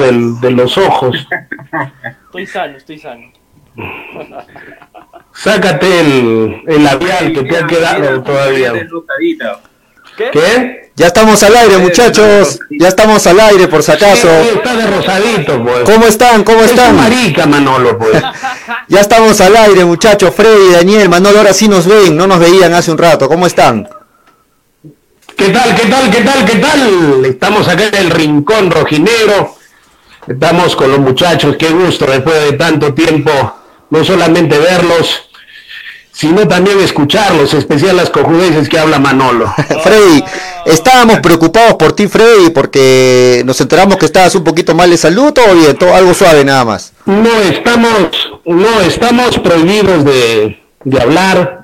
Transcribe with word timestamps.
pelo 0.00 0.34
de 0.40 0.50
los 0.50 0.78
ojos. 0.78 1.26
Estoy 2.26 2.46
sano, 2.46 2.76
estoy 2.76 2.98
sano. 2.98 3.32
Sácate 5.34 6.00
el, 6.00 6.62
el 6.66 6.84
labial 6.84 7.32
que 7.32 7.42
te 7.42 7.56
ha 7.56 7.66
quedado 7.66 8.22
todavía. 8.22 8.72
¿Qué? 10.16 10.90
Ya 10.96 11.08
estamos 11.08 11.42
al 11.42 11.54
aire, 11.54 11.76
muchachos. 11.76 12.58
Ya 12.70 12.88
estamos 12.88 13.26
al 13.26 13.38
aire, 13.38 13.68
por 13.68 13.82
si 13.82 13.92
acaso. 13.92 14.28
está 14.30 14.74
de 14.74 14.86
rosadito, 14.86 15.62
pues. 15.62 15.80
¿Cómo 15.84 16.06
están? 16.06 16.42
¿Cómo 16.42 16.62
están? 16.62 16.96
marica, 16.96 17.46
Manolo, 17.46 17.98
pues. 17.98 18.22
ya 18.88 19.00
estamos 19.00 19.38
al 19.42 19.54
aire, 19.56 19.84
muchachos. 19.84 20.34
Freddy, 20.34 20.72
Daniel, 20.72 21.10
Manolo, 21.10 21.38
ahora 21.38 21.52
sí 21.52 21.68
nos 21.68 21.86
ven. 21.86 22.16
No 22.16 22.26
nos 22.26 22.38
veían 22.38 22.72
hace 22.72 22.90
un 22.90 22.98
rato. 22.98 23.28
¿Cómo 23.28 23.46
están? 23.46 23.86
¿Qué 25.36 25.50
tal, 25.50 25.74
qué 25.74 25.86
tal, 25.86 26.10
qué 26.10 26.22
tal, 26.22 26.44
qué 26.46 26.56
tal? 26.56 27.24
Estamos 27.26 27.68
acá 27.68 27.84
en 27.88 27.94
el 27.94 28.10
Rincón 28.10 28.70
Rojinegro. 28.70 29.54
Estamos 30.26 30.74
con 30.74 30.90
los 30.90 30.98
muchachos. 30.98 31.56
Qué 31.56 31.70
gusto 31.70 32.06
después 32.06 32.50
de 32.50 32.56
tanto 32.56 32.92
tiempo. 32.94 33.30
No 33.90 34.04
solamente 34.04 34.58
verlos, 34.58 35.28
sino 36.10 36.48
también 36.48 36.80
escucharlos, 36.80 37.54
especial 37.54 37.96
las 37.96 38.10
cojudeces 38.10 38.68
que 38.68 38.78
habla 38.78 38.98
Manolo. 38.98 39.52
Freddy, 39.84 40.24
estábamos 40.64 41.20
preocupados 41.20 41.74
por 41.74 41.92
ti, 41.92 42.08
Freddy, 42.08 42.50
porque 42.50 43.42
nos 43.44 43.60
enteramos 43.60 43.96
que 43.96 44.06
estabas 44.06 44.34
un 44.34 44.42
poquito 44.42 44.74
mal 44.74 44.90
de 44.90 44.96
salud, 44.96 45.32
o 45.38 45.54
bien, 45.54 45.76
todo, 45.76 45.94
algo 45.94 46.14
suave 46.14 46.44
nada 46.44 46.64
más. 46.64 46.92
No 47.04 47.30
estamos, 47.42 48.40
no 48.44 48.80
estamos 48.80 49.38
prohibidos 49.38 50.04
de, 50.04 50.60
de 50.82 51.00
hablar, 51.00 51.60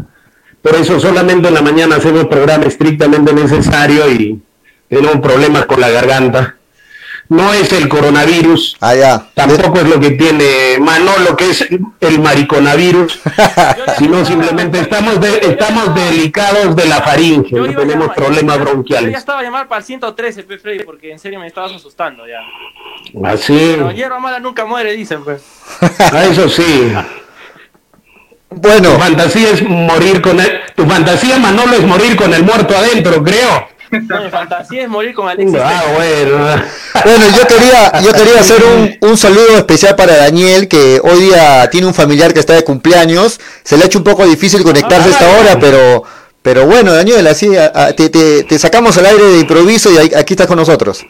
por 0.62 0.76
eso 0.76 1.00
solamente 1.00 1.48
en 1.48 1.54
la 1.54 1.62
mañana 1.62 1.96
hacemos 1.96 2.26
programa 2.26 2.66
estrictamente 2.66 3.32
necesario 3.32 4.08
y 4.08 4.40
tenemos 4.88 5.16
problemas 5.20 5.66
con 5.66 5.80
la 5.80 5.88
garganta 5.90 6.56
no 7.32 7.52
es 7.54 7.72
el 7.72 7.88
coronavirus. 7.88 8.76
Ah, 8.80 9.24
Tampoco 9.34 9.78
es 9.80 9.88
lo 9.88 9.98
que 9.98 10.10
tiene 10.10 10.78
Manolo, 10.78 11.36
que 11.36 11.50
es 11.50 11.66
el 12.00 12.20
mariconavirus, 12.20 13.20
sino 13.98 14.24
simplemente 14.24 14.80
estamos 14.80 15.14
estamos 15.40 15.94
delicados 15.94 16.76
de 16.76 16.86
la 16.86 17.00
faringe, 17.00 17.50
tenemos 17.50 18.12
problemas 18.14 18.58
bronquiales. 18.60 19.06
Yo 19.06 19.12
ya 19.12 19.18
estaba 19.18 19.40
a 19.40 19.42
llamar 19.42 19.66
para 19.66 19.78
el 19.78 19.84
113, 19.84 20.42
Freddy, 20.42 20.84
porque 20.84 21.10
en 21.10 21.18
serio 21.18 21.40
me 21.40 21.46
estabas 21.46 21.72
asustando 21.72 22.24
ya. 22.26 22.40
Así. 23.28 23.74
Pero 23.76 23.90
hierba 23.92 24.18
mala 24.18 24.38
nunca 24.38 24.64
muere, 24.66 24.92
dicen, 24.92 25.24
pues. 25.24 25.42
Ah, 25.98 26.24
eso 26.26 26.48
sí. 26.48 26.92
Bueno. 28.50 28.92
Tu 28.92 28.98
fantasía 28.98 29.50
es 29.50 29.62
morir 29.62 30.20
con 30.20 30.38
el, 30.38 30.60
tu 30.76 30.84
fantasía, 30.84 31.38
Manolo, 31.38 31.72
es 31.72 31.86
morir 31.86 32.16
con 32.16 32.34
el 32.34 32.44
muerto 32.44 32.76
adentro, 32.76 33.22
creo. 33.24 33.71
No, 33.92 34.30
fantasía 34.30 34.84
es 34.84 34.88
morir 34.88 35.14
con 35.14 35.28
Alexis. 35.28 35.60
Ah, 35.62 35.84
bueno. 35.94 36.38
bueno, 37.04 37.24
yo 37.36 37.46
quería, 37.46 38.00
yo 38.00 38.12
quería 38.12 38.40
hacer 38.40 38.62
un, 38.64 38.96
un, 39.10 39.16
saludo 39.18 39.58
especial 39.58 39.96
para 39.96 40.16
Daniel, 40.16 40.66
que 40.66 40.98
hoy 41.02 41.20
día 41.20 41.68
tiene 41.70 41.86
un 41.86 41.94
familiar 41.94 42.32
que 42.32 42.40
está 42.40 42.54
de 42.54 42.64
cumpleaños. 42.64 43.38
Se 43.62 43.76
le 43.76 43.82
ha 43.82 43.86
hecho 43.86 43.98
un 43.98 44.04
poco 44.04 44.24
difícil 44.24 44.62
conectarse 44.62 45.08
a 45.08 45.12
esta 45.12 45.26
ah, 45.26 45.38
hora, 45.38 45.58
pero, 45.60 46.04
pero 46.40 46.66
bueno, 46.66 46.92
Daniel, 46.94 47.26
así 47.26 47.50
te, 47.96 48.08
te, 48.08 48.44
te, 48.44 48.58
sacamos 48.58 48.96
al 48.96 49.06
aire 49.06 49.24
de 49.24 49.40
improviso 49.40 49.90
y 49.92 49.98
aquí 50.14 50.32
estás 50.32 50.46
con 50.46 50.56
nosotros. 50.56 51.04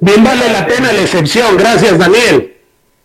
Bien 0.00 0.24
vale 0.24 0.50
la 0.50 0.66
pena 0.66 0.92
la 0.92 1.02
excepción, 1.02 1.56
gracias 1.56 1.96
Daniel. 1.96 2.51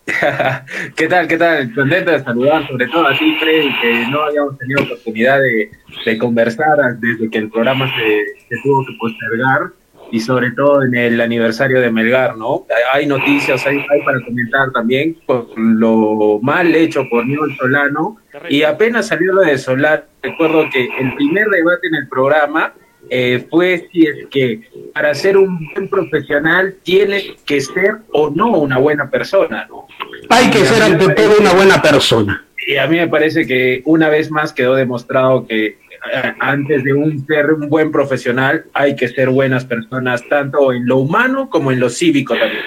¿Qué 0.96 1.06
tal? 1.06 1.28
¿Qué 1.28 1.36
tal? 1.36 1.74
Contento 1.74 2.10
de 2.10 2.20
saludar, 2.20 2.66
sobre 2.66 2.86
todo 2.88 3.06
así, 3.06 3.36
Freddy, 3.38 3.70
que 3.80 4.06
no 4.10 4.22
habíamos 4.22 4.58
tenido 4.58 4.82
oportunidad 4.82 5.38
de, 5.40 5.70
conversar 6.18 6.78
desde 6.98 7.28
que 7.28 7.38
el 7.38 7.50
programa 7.50 7.86
se, 7.94 8.58
tuvo 8.62 8.84
que 8.86 8.94
postergar 8.98 9.72
y 10.10 10.20
sobre 10.20 10.52
todo 10.52 10.82
en 10.84 10.94
el 10.94 11.20
aniversario 11.20 11.82
de 11.82 11.90
Melgar, 11.90 12.36
¿no? 12.38 12.66
Hay 12.94 13.06
noticias, 13.06 13.66
hay, 13.66 13.76
hay 13.76 14.02
para 14.02 14.24
comentar 14.24 14.70
también 14.72 15.18
por 15.26 15.46
lo 15.58 16.38
mal 16.40 16.74
hecho 16.74 17.06
por 17.10 17.26
Newell 17.26 17.54
Solano 17.56 18.16
y 18.48 18.62
apenas 18.62 19.08
salió 19.08 19.34
lo 19.34 19.42
de 19.42 19.58
Solar, 19.58 20.06
recuerdo 20.22 20.70
que 20.70 20.88
el 20.98 21.14
primer 21.14 21.48
debate 21.48 21.88
en 21.88 21.94
el 21.96 22.08
programa 22.08 22.72
eh, 23.10 23.46
fue 23.50 23.88
si 23.92 24.06
es 24.06 24.26
que 24.30 24.60
para 24.92 25.14
ser 25.14 25.36
un 25.36 25.58
buen 25.72 25.88
profesional 25.88 26.76
tiene 26.82 27.36
que 27.44 27.60
ser 27.60 27.96
o 28.12 28.30
no 28.30 28.58
una 28.58 28.78
buena 28.78 29.10
persona, 29.10 29.66
¿no? 29.68 29.86
Hay 30.28 30.50
que 30.50 30.64
ser 30.64 30.82
ante 30.82 31.14
todo 31.14 31.38
una 31.40 31.52
buena 31.52 31.80
persona. 31.80 32.44
Y 32.66 32.76
a 32.76 32.86
mí 32.86 32.96
me 32.96 33.08
parece 33.08 33.46
que 33.46 33.82
una 33.84 34.08
vez 34.08 34.30
más 34.30 34.52
quedó 34.52 34.74
demostrado 34.74 35.46
que 35.46 35.66
eh, 35.66 36.34
antes 36.38 36.84
de 36.84 36.92
un 36.92 37.26
ser 37.26 37.52
un 37.52 37.68
buen 37.68 37.90
profesional 37.90 38.66
hay 38.74 38.94
que 38.94 39.08
ser 39.08 39.30
buenas 39.30 39.64
personas, 39.64 40.22
tanto 40.28 40.72
en 40.72 40.86
lo 40.86 40.98
humano 40.98 41.48
como 41.48 41.72
en 41.72 41.80
lo 41.80 41.88
cívico 41.88 42.34
también. 42.34 42.62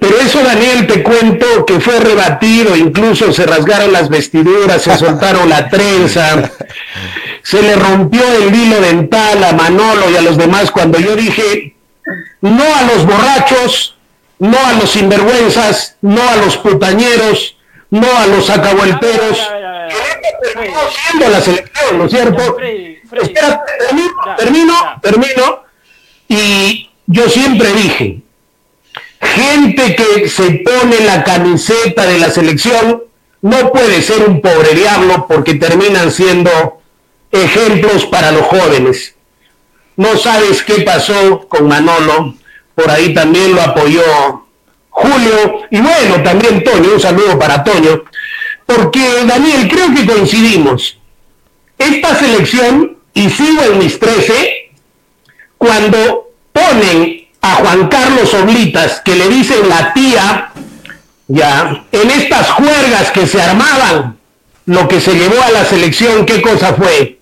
Pero 0.00 0.16
eso, 0.18 0.42
Daniel, 0.42 0.86
te 0.86 1.02
cuento 1.02 1.66
que 1.66 1.80
fue 1.80 2.00
rebatido, 2.00 2.76
incluso 2.76 3.32
se 3.32 3.44
rasgaron 3.46 3.92
las 3.92 4.08
vestiduras, 4.08 4.82
se 4.82 4.96
soltaron 4.96 5.48
la 5.48 5.68
trenza, 5.68 6.50
se 7.42 7.62
le 7.62 7.76
rompió 7.76 8.22
el 8.32 8.54
hilo 8.54 8.80
dental 8.80 9.42
a 9.44 9.52
Manolo 9.52 10.10
y 10.10 10.16
a 10.16 10.22
los 10.22 10.36
demás 10.36 10.70
cuando 10.70 10.98
yo 10.98 11.16
dije, 11.16 11.74
no 12.40 12.64
a 12.74 12.82
los 12.82 13.06
borrachos, 13.06 13.96
no 14.38 14.58
a 14.58 14.72
los 14.74 14.90
sinvergüenzas, 14.90 15.96
no 16.02 16.28
a 16.28 16.36
los 16.36 16.56
putañeros, 16.56 17.56
no 17.90 18.06
a 18.16 18.26
los 18.26 18.48
acabuelteros. 18.50 19.38
terminó 20.42 20.78
siendo 20.90 21.28
la 21.28 21.40
selección, 21.40 21.98
¿no 21.98 22.04
es 22.06 22.10
cierto? 22.10 22.56
Espera, 22.60 23.64
termino, 23.78 24.12
termino, 24.36 24.74
termino. 25.02 25.62
Y 26.28 26.90
yo 27.06 27.28
siempre 27.28 27.72
dije, 27.72 28.22
gente 29.20 29.94
que 29.94 30.28
se 30.28 30.62
pone 30.64 31.00
la 31.04 31.22
camiseta 31.22 32.06
de 32.06 32.18
la 32.18 32.30
selección 32.30 33.04
no 33.42 33.72
puede 33.72 34.02
ser 34.02 34.28
un 34.28 34.40
pobre 34.40 34.74
diablo 34.74 35.26
porque 35.28 35.54
terminan 35.54 36.10
siendo 36.10 36.81
ejemplos 37.32 38.06
para 38.06 38.30
los 38.30 38.46
jóvenes. 38.46 39.14
No 39.96 40.16
sabes 40.16 40.62
qué 40.62 40.82
pasó 40.82 41.48
con 41.48 41.66
Manolo, 41.66 42.34
por 42.74 42.90
ahí 42.90 43.12
también 43.12 43.54
lo 43.54 43.62
apoyó 43.62 44.02
Julio, 44.90 45.62
y 45.70 45.80
bueno, 45.80 46.22
también 46.22 46.62
Toño, 46.62 46.92
un 46.94 47.00
saludo 47.00 47.38
para 47.38 47.64
Toño, 47.64 48.04
porque 48.66 49.24
Daniel, 49.26 49.68
creo 49.68 49.94
que 49.94 50.06
coincidimos. 50.06 50.98
Esta 51.78 52.14
selección, 52.14 52.98
y 53.14 53.30
sigo 53.30 53.62
en 53.62 53.78
mis 53.78 53.98
13, 53.98 54.70
cuando 55.56 56.30
ponen 56.52 57.26
a 57.40 57.54
Juan 57.54 57.88
Carlos 57.88 58.32
Oblitas, 58.34 59.00
que 59.00 59.16
le 59.16 59.28
dicen 59.28 59.68
la 59.68 59.94
tía, 59.94 60.52
ya, 61.28 61.84
en 61.90 62.10
estas 62.10 62.50
juergas 62.50 63.10
que 63.12 63.26
se 63.26 63.40
armaban, 63.40 64.18
lo 64.66 64.86
que 64.88 65.00
se 65.00 65.14
llevó 65.14 65.42
a 65.42 65.50
la 65.50 65.64
selección, 65.64 66.26
¿qué 66.26 66.42
cosa 66.42 66.74
fue? 66.74 67.21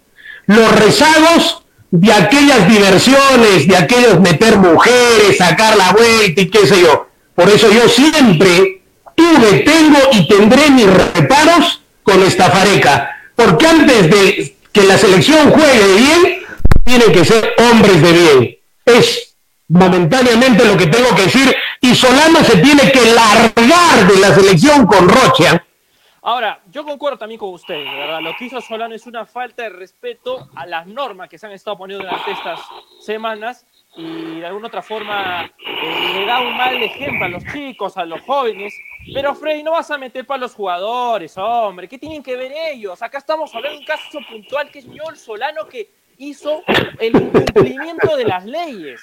Los 0.51 0.73
rezagos 0.73 1.63
de 1.93 2.13
aquellas 2.13 2.69
diversiones, 2.69 3.69
de 3.69 3.77
aquellos 3.77 4.19
meter 4.19 4.57
mujeres, 4.59 5.39
sacar 5.39 5.77
la 5.77 5.93
vuelta 5.93 6.41
y 6.41 6.51
qué 6.51 6.67
sé 6.67 6.81
yo. 6.81 7.07
Por 7.37 7.49
eso 7.49 7.71
yo 7.71 7.89
siempre 7.89 8.83
tuve, 9.15 9.61
tengo 9.61 9.99
y 10.11 10.27
tendré 10.27 10.71
mis 10.71 10.89
reparos 11.15 11.83
con 12.03 12.21
esta 12.25 12.51
fareca. 12.51 13.17
Porque 13.37 13.65
antes 13.65 14.11
de 14.11 14.57
que 14.73 14.83
la 14.83 14.99
selección 14.99 15.53
juegue 15.53 15.95
bien, 15.95 16.43
tienen 16.85 17.13
que 17.13 17.25
ser 17.25 17.55
hombres 17.71 18.03
de 18.03 18.13
bien. 18.13 18.59
Es 18.85 19.37
momentáneamente 19.69 20.65
lo 20.65 20.77
que 20.77 20.89
tengo 20.89 21.15
que 21.15 21.23
decir. 21.23 21.55
Y 21.81 21.95
Solano 21.95 22.43
se 22.43 22.57
tiene 22.57 22.91
que 22.91 23.13
largar 23.13 24.13
de 24.13 24.19
la 24.19 24.35
selección 24.35 24.85
con 24.85 25.09
Rocha 25.09 25.65
Ahora, 26.23 26.60
yo 26.71 26.85
concuerdo 26.85 27.19
también 27.19 27.39
con 27.39 27.53
ustedes, 27.53 27.85
¿verdad? 27.93 28.21
Lo 28.21 28.35
que 28.37 28.47
hizo 28.47 28.61
Solano 28.61 28.95
es 28.95 29.07
una 29.07 29.27
falta 29.27 29.63
de 29.63 29.71
respeto 29.71 30.49
a 30.55 30.67
las 30.67 30.87
normas 30.87 31.29
que 31.29 31.39
se 31.39 31.47
han 31.47 31.53
estado 31.53 31.77
poniendo 31.77 32.05
durante 32.05 32.31
estas 32.31 32.61
semanas 33.01 33.67
y 33.97 34.41
de 34.41 34.47
alguna 34.47 34.69
otra 34.69 34.83
forma 34.83 35.45
eh, 35.45 36.13
le 36.15 36.27
da 36.27 36.41
un 36.41 36.57
mal 36.57 36.81
ejemplo 36.83 37.25
a 37.25 37.29
los 37.29 37.45
chicos, 37.47 37.97
a 37.97 38.05
los 38.05 38.21
jóvenes. 38.23 38.75
Pero 39.13 39.35
Freddy, 39.35 39.63
no 39.63 39.73
vas 39.73 39.91
a 39.91 39.99
meter 39.99 40.27
para 40.27 40.41
los 40.41 40.55
jugadores, 40.55 41.37
hombre. 41.39 41.89
¿Qué 41.89 41.99
tienen 41.99 42.23
que 42.23 42.37
ver 42.37 42.53
ellos? 42.73 43.03
Acá 43.03 43.19
estamos 43.19 43.55
hablando 43.55 43.77
de 43.77 43.81
un 43.81 43.87
caso 43.87 44.19
puntual 44.29 44.71
que 44.71 44.81
es 44.81 44.87
Ñol 44.87 45.17
Solano 45.17 45.67
que 45.67 45.91
hizo 46.19 46.63
el 46.99 47.17
incumplimiento 47.17 48.17
de 48.17 48.25
las 48.25 48.45
leyes. 48.45 49.01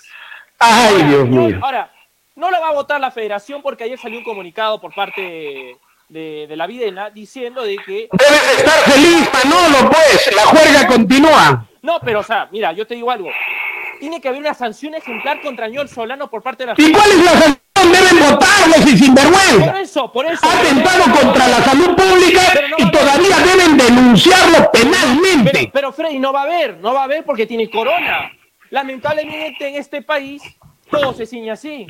Ay, 0.59 1.03
Dios 1.03 1.27
mío. 1.27 1.59
Ahora, 1.61 1.91
no 2.35 2.51
lo 2.51 2.61
va 2.61 2.69
a 2.69 2.73
votar 2.73 3.01
la 3.01 3.11
federación 3.11 3.61
porque 3.61 3.83
ayer 3.83 3.97
salió 3.97 4.19
un 4.19 4.23
comunicado 4.23 4.79
por 4.79 4.93
parte 4.93 5.77
de, 6.09 6.47
la 6.55 6.67
Videna 6.67 7.09
diciendo 7.09 7.63
de 7.63 7.77
que... 7.77 8.09
Debes 8.11 8.57
estar 8.57 8.79
feliz, 8.91 9.29
Manolo, 9.33 9.89
pues, 9.89 10.35
la 10.35 10.43
juerga 10.43 10.87
continúa. 10.87 11.67
No, 11.81 11.99
pero 11.99 12.19
o 12.19 12.23
sea, 12.23 12.47
mira, 12.51 12.71
yo 12.73 12.85
te 12.87 12.95
digo 12.95 13.11
algo. 13.11 13.29
Tiene 13.99 14.21
que 14.21 14.27
haber 14.27 14.41
una 14.41 14.53
sanción 14.53 14.93
ejemplar 14.95 15.41
contra 15.41 15.67
Ñol 15.67 15.89
Solano 15.89 16.29
por 16.29 16.41
parte 16.41 16.65
de 16.65 16.67
la... 16.67 16.75
¿Y 16.77 16.91
cuál 16.91 17.11
es 17.11 17.25
la 17.25 17.31
sanción? 17.31 17.57
Deben 17.75 18.19
votarlos 18.19 18.85
y 18.85 18.97
sinvergüenza. 18.97 19.71
Por 19.71 19.79
eso, 19.79 20.11
por 20.11 20.25
eso. 20.25 20.45
Atentado 20.45 21.03
contra 21.21 21.47
la 21.47 21.61
salud 21.61 21.95
pública 21.95 22.41
y 22.77 22.91
todavía 22.91 23.37
deben 23.37 23.77
denunciarlo 23.77 24.71
penalmente. 24.71 25.51
Pero, 25.53 25.71
pero 25.71 25.91
Freddy, 25.93 26.19
no 26.19 26.33
va 26.33 26.41
a 26.41 26.43
haber, 26.43 26.77
no 26.77 26.93
va 26.93 27.01
a 27.01 27.03
haber 27.03 27.23
porque 27.23 27.45
tiene 27.45 27.69
corona. 27.69 28.31
Lamentablemente 28.71 29.69
en 29.69 29.75
este 29.75 30.01
país 30.01 30.41
todo 30.89 31.13
se 31.13 31.25
ciña 31.25 31.53
así. 31.53 31.87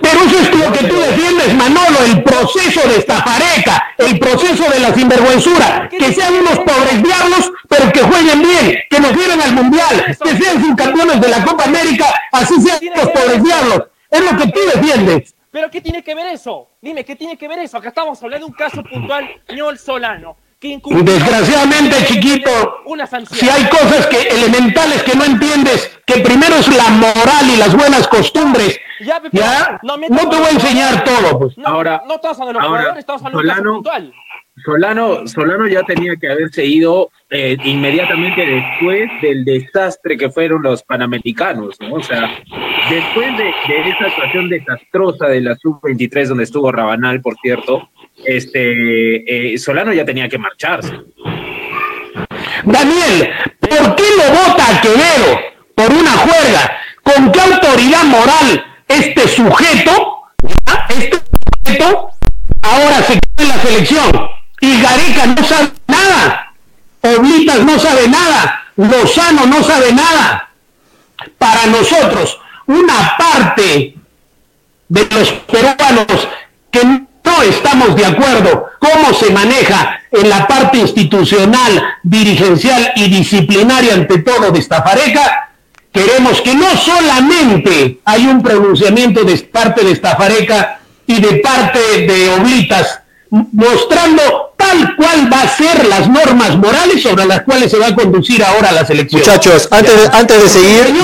Pero 0.00 0.20
eso 0.20 0.38
es 0.38 0.54
lo 0.58 0.72
que 0.72 0.84
tú 0.86 0.96
defiendes, 0.96 1.54
Manolo, 1.54 1.98
el 2.06 2.22
proceso 2.22 2.88
de 2.88 2.96
estafareca, 2.96 3.94
el 3.98 4.18
proceso 4.18 4.70
de 4.70 4.80
la 4.80 4.94
sinvergüenzura, 4.94 5.88
que 5.88 6.12
sean 6.12 6.34
unos 6.34 6.58
pobres 6.58 7.02
diablos, 7.02 7.52
pero 7.68 7.92
que 7.92 8.00
jueguen 8.00 8.42
bien, 8.42 8.78
que 8.88 9.00
nos 9.00 9.12
lleven 9.12 9.40
al 9.40 9.52
mundial, 9.52 10.16
que 10.22 10.36
sean 10.36 10.62
subcampeones 10.62 11.20
de 11.20 11.28
la 11.28 11.44
Copa 11.44 11.64
América, 11.64 12.06
así 12.32 12.60
sean 12.60 12.78
los 12.96 13.08
pobres 13.10 13.42
diablos. 13.42 13.82
Es 14.10 14.20
lo 14.20 14.36
que 14.36 14.46
tú 14.48 14.60
defiendes. 14.74 15.34
¿Pero 15.50 15.70
qué 15.70 15.80
tiene 15.80 16.02
que 16.02 16.14
ver 16.14 16.26
eso? 16.26 16.68
Dime, 16.80 17.04
¿qué 17.04 17.16
tiene 17.16 17.36
que 17.36 17.48
ver 17.48 17.58
eso? 17.60 17.76
Acá 17.78 17.88
estamos 17.88 18.22
hablando 18.22 18.46
de 18.46 18.52
un 18.52 18.56
caso 18.56 18.82
puntual, 18.84 19.28
Ñol 19.54 19.78
Solano. 19.78 20.36
Desgraciadamente, 20.62 22.04
chiquito, 22.04 22.50
si 23.30 23.48
hay 23.48 23.66
cosas 23.70 24.06
que 24.08 24.28
elementales 24.28 25.02
que 25.04 25.16
no 25.16 25.24
entiendes, 25.24 25.98
que 26.04 26.18
primero 26.18 26.54
es 26.56 26.68
la 26.76 26.88
moral 26.90 27.48
y 27.50 27.56
las 27.56 27.74
buenas 27.74 28.06
costumbres, 28.08 28.78
ya, 29.00 29.80
no, 29.82 29.98
te 29.98 30.36
voy 30.36 30.46
a 30.46 30.50
enseñar 30.50 31.02
todo. 31.02 31.38
Pues. 31.38 31.54
ahora, 31.64 32.02
no 32.06 32.16
estamos 32.16 32.38
hablando 32.40 32.46
de 32.46 32.52
los 32.52 32.68
jugadores, 32.68 32.98
estamos 32.98 33.24
hablando 33.24 33.54
de 33.54 33.62
puntual. 33.62 34.14
Solano, 34.64 35.26
Solano 35.26 35.66
ya 35.66 35.82
tenía 35.82 36.16
que 36.16 36.28
haberse 36.28 36.64
ido 36.64 37.10
eh, 37.30 37.56
inmediatamente 37.64 38.44
después 38.44 39.10
del 39.22 39.44
desastre 39.44 40.16
que 40.16 40.30
fueron 40.30 40.62
los 40.62 40.82
panamericanos, 40.82 41.76
¿no? 41.80 41.94
O 41.94 42.02
sea, 42.02 42.38
después 42.90 43.36
de, 43.36 43.48
esa 43.88 44.06
actuación 44.06 44.48
desastrosa 44.48 45.26
de 45.26 45.40
la 45.40 45.56
sub-23 45.56 46.26
donde 46.26 46.44
estuvo 46.44 46.72
Rabanal, 46.72 47.20
por 47.20 47.36
cierto, 47.40 47.88
este 48.24 49.52
eh, 49.54 49.58
Solano 49.58 49.92
ya 49.92 50.04
tenía 50.04 50.28
que 50.28 50.38
marcharse. 50.38 50.92
Daniel, 52.64 53.30
¿por 53.60 53.96
qué 53.96 54.04
lo 54.16 54.30
vota 54.30 54.64
a 54.68 54.80
Quevedo 54.80 55.40
por 55.74 55.90
una 55.92 56.12
juerga? 56.12 56.78
¿Con 57.02 57.32
qué 57.32 57.40
autoridad 57.40 58.04
moral 58.04 58.64
este 58.88 59.28
sujeto, 59.28 60.22
este 60.88 61.18
sujeto, 61.64 62.10
ahora 62.62 63.02
se 63.02 63.18
queda 63.18 63.42
en 63.44 63.48
la 63.48 63.58
selección? 63.58 64.29
Y 64.60 64.80
Gareca 64.80 65.26
no 65.26 65.44
sabe 65.44 65.70
nada, 65.86 66.52
Oblitas 67.00 67.60
no 67.60 67.78
sabe 67.78 68.08
nada, 68.08 68.64
Lozano 68.76 69.46
no 69.46 69.62
sabe 69.62 69.92
nada. 69.92 70.50
Para 71.38 71.66
nosotros, 71.66 72.38
una 72.66 73.16
parte 73.16 73.94
de 74.88 75.08
los 75.10 75.30
peruanos 75.50 76.28
que 76.70 76.84
no 76.84 77.42
estamos 77.42 77.94
de 77.96 78.06
acuerdo 78.06 78.70
cómo 78.78 79.12
se 79.14 79.30
maneja 79.32 80.00
en 80.10 80.28
la 80.28 80.46
parte 80.46 80.78
institucional, 80.78 81.94
dirigencial 82.02 82.92
y 82.96 83.08
disciplinaria 83.08 83.94
ante 83.94 84.18
todo 84.18 84.50
de 84.50 84.58
esta 84.58 84.82
pareja, 84.82 85.50
queremos 85.92 86.40
que 86.40 86.54
no 86.54 86.76
solamente 86.76 88.00
hay 88.04 88.26
un 88.26 88.42
pronunciamiento 88.42 89.24
de 89.24 89.36
parte 89.38 89.84
de 89.84 89.92
esta 89.92 90.16
pareja 90.16 90.80
y 91.06 91.20
de 91.20 91.36
parte 91.36 91.78
de 92.06 92.30
Oblitas, 92.30 92.99
mostrando 93.30 94.52
tal 94.56 94.96
cual 94.96 95.32
va 95.32 95.42
a 95.42 95.48
ser 95.48 95.86
las 95.86 96.08
normas 96.08 96.56
morales 96.56 97.02
sobre 97.02 97.24
las 97.24 97.42
cuales 97.42 97.70
se 97.70 97.78
va 97.78 97.88
a 97.88 97.94
conducir 97.94 98.42
ahora 98.44 98.72
la 98.72 98.84
selección. 98.84 99.20
Muchachos, 99.20 99.68
antes 99.70 99.96
de, 99.96 100.16
antes 100.16 100.42
de 100.42 100.48
seguir, 100.48 100.94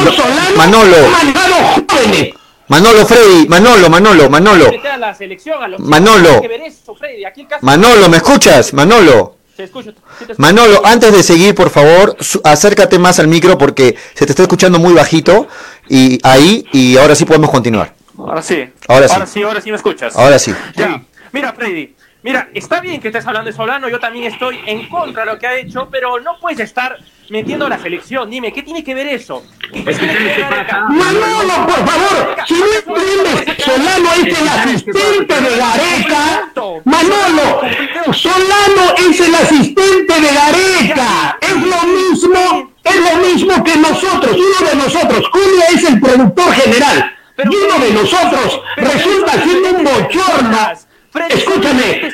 Manolo. 0.57 0.97
Manolo 2.69 3.07
Freddy, 3.07 3.47
Manolo, 3.47 3.89
Manolo, 3.89 4.29
Manolo. 4.29 4.73
Manolo. 5.79 6.43
Manolo, 7.63 8.09
¿me 8.09 8.17
escuchas? 8.17 8.75
Manolo. 8.75 9.37
Manolo, 10.37 10.85
antes 10.85 11.13
de 11.13 11.23
seguir, 11.23 11.55
por 11.55 11.71
favor, 11.71 12.17
acércate 12.45 12.99
más 12.99 13.19
al 13.21 13.29
micro 13.29 13.57
porque 13.57 13.97
se 14.15 14.27
te 14.27 14.33
está 14.33 14.43
escuchando 14.43 14.79
muy 14.79 14.93
bajito 14.93 15.49
y 15.89 16.19
ahí 16.25 16.67
y 16.73 16.97
ahora 16.97 17.15
sí 17.15 17.25
podemos 17.25 17.51
continuar. 17.51 17.95
Ahora 18.19 18.43
sí. 18.43 18.69
Ahora 18.89 19.09
sí. 19.09 19.15
Ahora 19.15 19.27
sí, 19.27 19.43
ahora 19.43 19.61
sí 19.61 19.71
me 19.71 19.77
escuchas. 19.77 20.17
Ahora 20.17 20.39
sí. 20.39 20.55
Ya. 20.75 21.03
Mira, 21.33 21.53
Freddy, 21.53 21.95
Mira, 22.27 22.49
está 22.55 22.81
bien 22.81 23.01
que 23.01 23.07
estés 23.07 23.25
hablando 23.25 23.53
de 23.53 23.57
Solano, 23.57 23.89
yo 23.89 24.01
también 24.01 24.25
estoy 24.25 24.59
en 24.67 24.89
contra 24.89 25.25
de 25.25 25.31
lo 25.31 25.39
que 25.39 25.47
ha 25.47 25.55
hecho, 25.55 25.89
pero 25.89 26.19
no 26.19 26.41
puedes 26.41 26.59
estar 26.59 26.99
metiendo 27.29 27.69
la 27.69 27.79
selección. 27.79 28.29
Dime, 28.29 28.53
¿qué 28.53 28.65
tiene 28.65 28.83
que 28.83 28.97
ver 28.97 29.07
eso? 29.07 29.45
¿Qué 29.73 29.81
tiene 29.81 30.35
que 30.35 30.43
ver 30.43 30.67
Manolo, 30.89 31.67
por 31.69 31.87
favor, 31.87 32.37
si 32.45 32.55
no 32.55 32.67
entiendes, 32.67 33.65
Solano 33.65 34.13
es 34.15 34.41
el 34.41 34.49
asistente 34.49 35.41
de 35.41 35.57
Gareca. 35.57 36.53
Manolo, 36.85 37.61
Solano 38.13 38.95
es 39.09 39.21
el 39.21 39.35
asistente 39.37 40.21
de 40.21 40.35
Gareca. 40.35 41.39
Es 41.41 41.55
lo 41.55 41.83
mismo, 41.87 42.73
es 42.83 42.97
lo 42.97 43.17
mismo 43.25 43.63
que 43.63 43.77
nosotros, 43.77 44.37
uno 44.37 44.69
de 44.69 44.75
nosotros. 44.75 45.29
Julio 45.31 45.63
es 45.73 45.85
el 45.85 46.01
productor 46.01 46.53
general. 46.55 47.13
Y 47.39 47.55
uno 47.55 47.85
de 47.85 47.93
nosotros 47.93 48.61
resulta 48.79 49.45
siendo 49.45 49.71
un 49.71 49.85
bochorno 49.85 50.87
Escúchame. 51.31 52.13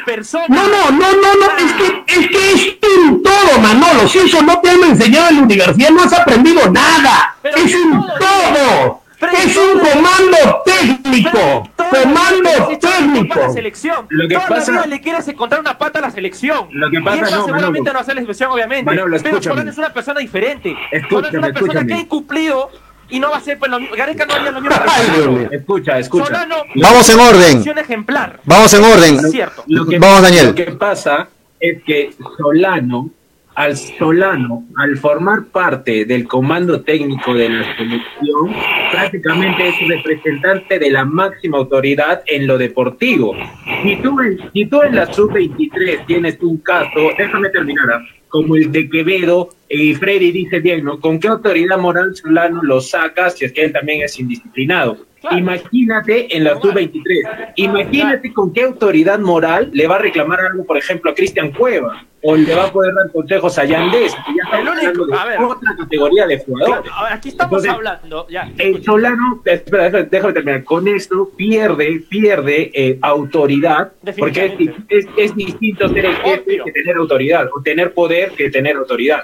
No, 0.48 0.68
no, 0.68 0.90
no, 0.90 1.12
no, 1.12 1.34
no, 1.34 1.58
es 1.58 1.72
que 1.72 2.04
es 2.06 2.28
que 2.28 2.52
es 2.52 2.76
un 2.98 3.22
todo, 3.22 3.58
Manolo. 3.60 4.08
Si 4.08 4.18
eso 4.18 4.42
no 4.42 4.60
te 4.60 4.70
han 4.70 4.82
enseñado 4.82 5.28
en 5.30 5.36
la 5.36 5.42
universidad, 5.42 5.90
no 5.90 6.02
has 6.02 6.12
aprendido 6.12 6.70
nada. 6.70 7.36
es 7.42 7.74
un 7.74 8.06
todo. 8.18 9.02
Es 9.30 9.56
un 9.56 9.78
comando 9.78 10.62
técnico. 10.64 11.68
Comando 11.76 12.78
técnico. 12.80 13.52
selección. 13.52 14.06
Lo 14.08 14.28
que 14.28 14.38
pasa 14.38 14.86
le 14.86 15.00
quieres 15.00 15.28
encontrar 15.28 15.60
una 15.60 15.78
pata 15.78 16.00
a 16.00 16.02
la 16.02 16.10
selección. 16.10 16.68
Lo 16.72 16.90
que 16.90 17.00
pasa 17.00 17.18
y 17.18 17.20
eso 17.22 17.44
seguramente 17.44 17.92
no 17.92 17.98
hace 17.98 18.14
la 18.14 18.20
selección, 18.22 18.50
obviamente. 18.50 18.90
pero 19.22 19.42
Solano 19.42 19.70
es 19.70 19.78
una 19.78 19.92
persona 19.92 20.20
diferente. 20.20 20.76
Es 20.90 21.04
una 21.10 21.52
persona 21.52 21.86
que 21.86 21.94
ha 21.94 22.00
incumplido 22.00 22.70
y 23.08 23.20
no 23.20 23.30
va 23.30 23.36
a 23.36 23.40
ser 23.40 23.58
pues, 23.58 23.70
lo 23.70 23.80
mismo. 23.80 23.94
Gareca 23.96 24.26
no 24.26 24.34
haría 24.34 24.50
lo 24.50 24.60
mismo. 24.60 25.48
escucha, 25.50 25.98
escucha. 25.98 26.26
Solano, 26.26 26.56
Vamos 26.74 27.08
en 27.10 27.20
orden. 27.20 27.78
Ejemplar. 27.78 28.40
Vamos 28.44 28.72
en 28.74 28.84
orden. 28.84 29.14
Es 29.16 29.30
cierto. 29.30 29.64
Lo 29.66 29.86
que, 29.86 29.98
Vamos, 29.98 30.22
Daniel. 30.22 30.46
Lo 30.46 30.54
que 30.54 30.72
pasa 30.72 31.28
es 31.60 31.82
que 31.84 32.10
Solano, 32.38 33.10
al 33.54 33.76
Solano, 33.76 34.64
al 34.76 34.96
formar 34.96 35.44
parte 35.44 36.04
del 36.04 36.26
comando 36.26 36.80
técnico 36.80 37.34
de 37.34 37.50
la 37.50 37.76
selección, 37.76 38.54
prácticamente 38.90 39.68
es 39.68 39.88
representante 39.88 40.78
de 40.78 40.90
la 40.90 41.04
máxima 41.04 41.58
autoridad 41.58 42.22
en 42.26 42.46
lo 42.46 42.56
deportivo. 42.56 43.34
Si 43.82 43.96
tú, 43.96 44.16
si 44.52 44.66
tú 44.66 44.82
en 44.82 44.96
la 44.96 45.12
sub-23 45.12 46.06
tienes 46.06 46.38
un 46.40 46.58
caso, 46.58 47.10
déjame 47.18 47.50
terminar, 47.50 47.90
¿ah? 47.90 48.00
Como 48.32 48.56
el 48.56 48.72
de 48.72 48.88
Quevedo, 48.88 49.50
y 49.68 49.94
Freddy 49.94 50.32
dice 50.32 50.60
bien, 50.60 50.84
¿no? 50.84 50.98
¿Con 50.98 51.20
qué 51.20 51.28
autoridad 51.28 51.76
moral 51.78 52.16
Solano 52.16 52.62
lo 52.62 52.80
saca 52.80 53.28
si 53.28 53.44
es 53.44 53.52
que 53.52 53.62
él 53.62 53.72
también 53.72 54.00
es 54.00 54.18
indisciplinado? 54.18 54.96
Imagínate 55.30 56.36
en 56.36 56.44
la 56.44 56.60
sub-23, 56.60 57.52
imagínate 57.56 58.32
con 58.32 58.52
qué 58.52 58.64
autoridad 58.64 59.18
moral 59.20 59.70
le 59.72 59.86
va 59.86 59.96
a 59.96 59.98
reclamar 59.98 60.40
algo, 60.40 60.64
por 60.64 60.76
ejemplo, 60.76 61.10
a 61.10 61.14
Cristian 61.14 61.52
Cueva, 61.52 62.04
o 62.22 62.36
le 62.36 62.54
va 62.54 62.64
a 62.64 62.72
poder 62.72 62.92
dar 62.94 63.10
consejos 63.12 63.58
a 63.58 63.64
Yandés, 63.64 64.14
que 64.14 64.32
ya 64.36 64.42
está 64.44 64.58
hablando 64.58 65.06
de 65.06 65.44
otra 65.44 65.76
categoría 65.76 66.26
de 66.26 66.38
jugadores. 66.38 66.90
aquí 67.10 67.28
estamos 67.28 67.66
hablando, 67.66 68.26
ya. 68.28 68.50
El 68.58 68.82
Solano, 68.82 69.42
espera, 69.44 69.90
déjame, 69.90 70.32
terminar, 70.32 70.64
con 70.64 70.88
esto 70.88 71.30
pierde, 71.36 72.02
pierde 72.08 72.70
eh, 72.74 72.98
autoridad, 73.02 73.92
porque 74.18 74.76
es, 74.88 75.06
es, 75.16 75.36
distinto 75.36 75.88
ser 75.88 76.06
el 76.06 76.16
jefe 76.16 76.58
que 76.64 76.72
tener 76.72 76.96
autoridad, 76.96 77.48
o 77.54 77.62
tener 77.62 77.94
poder 77.94 78.32
que 78.32 78.50
tener 78.50 78.76
autoridad. 78.76 79.22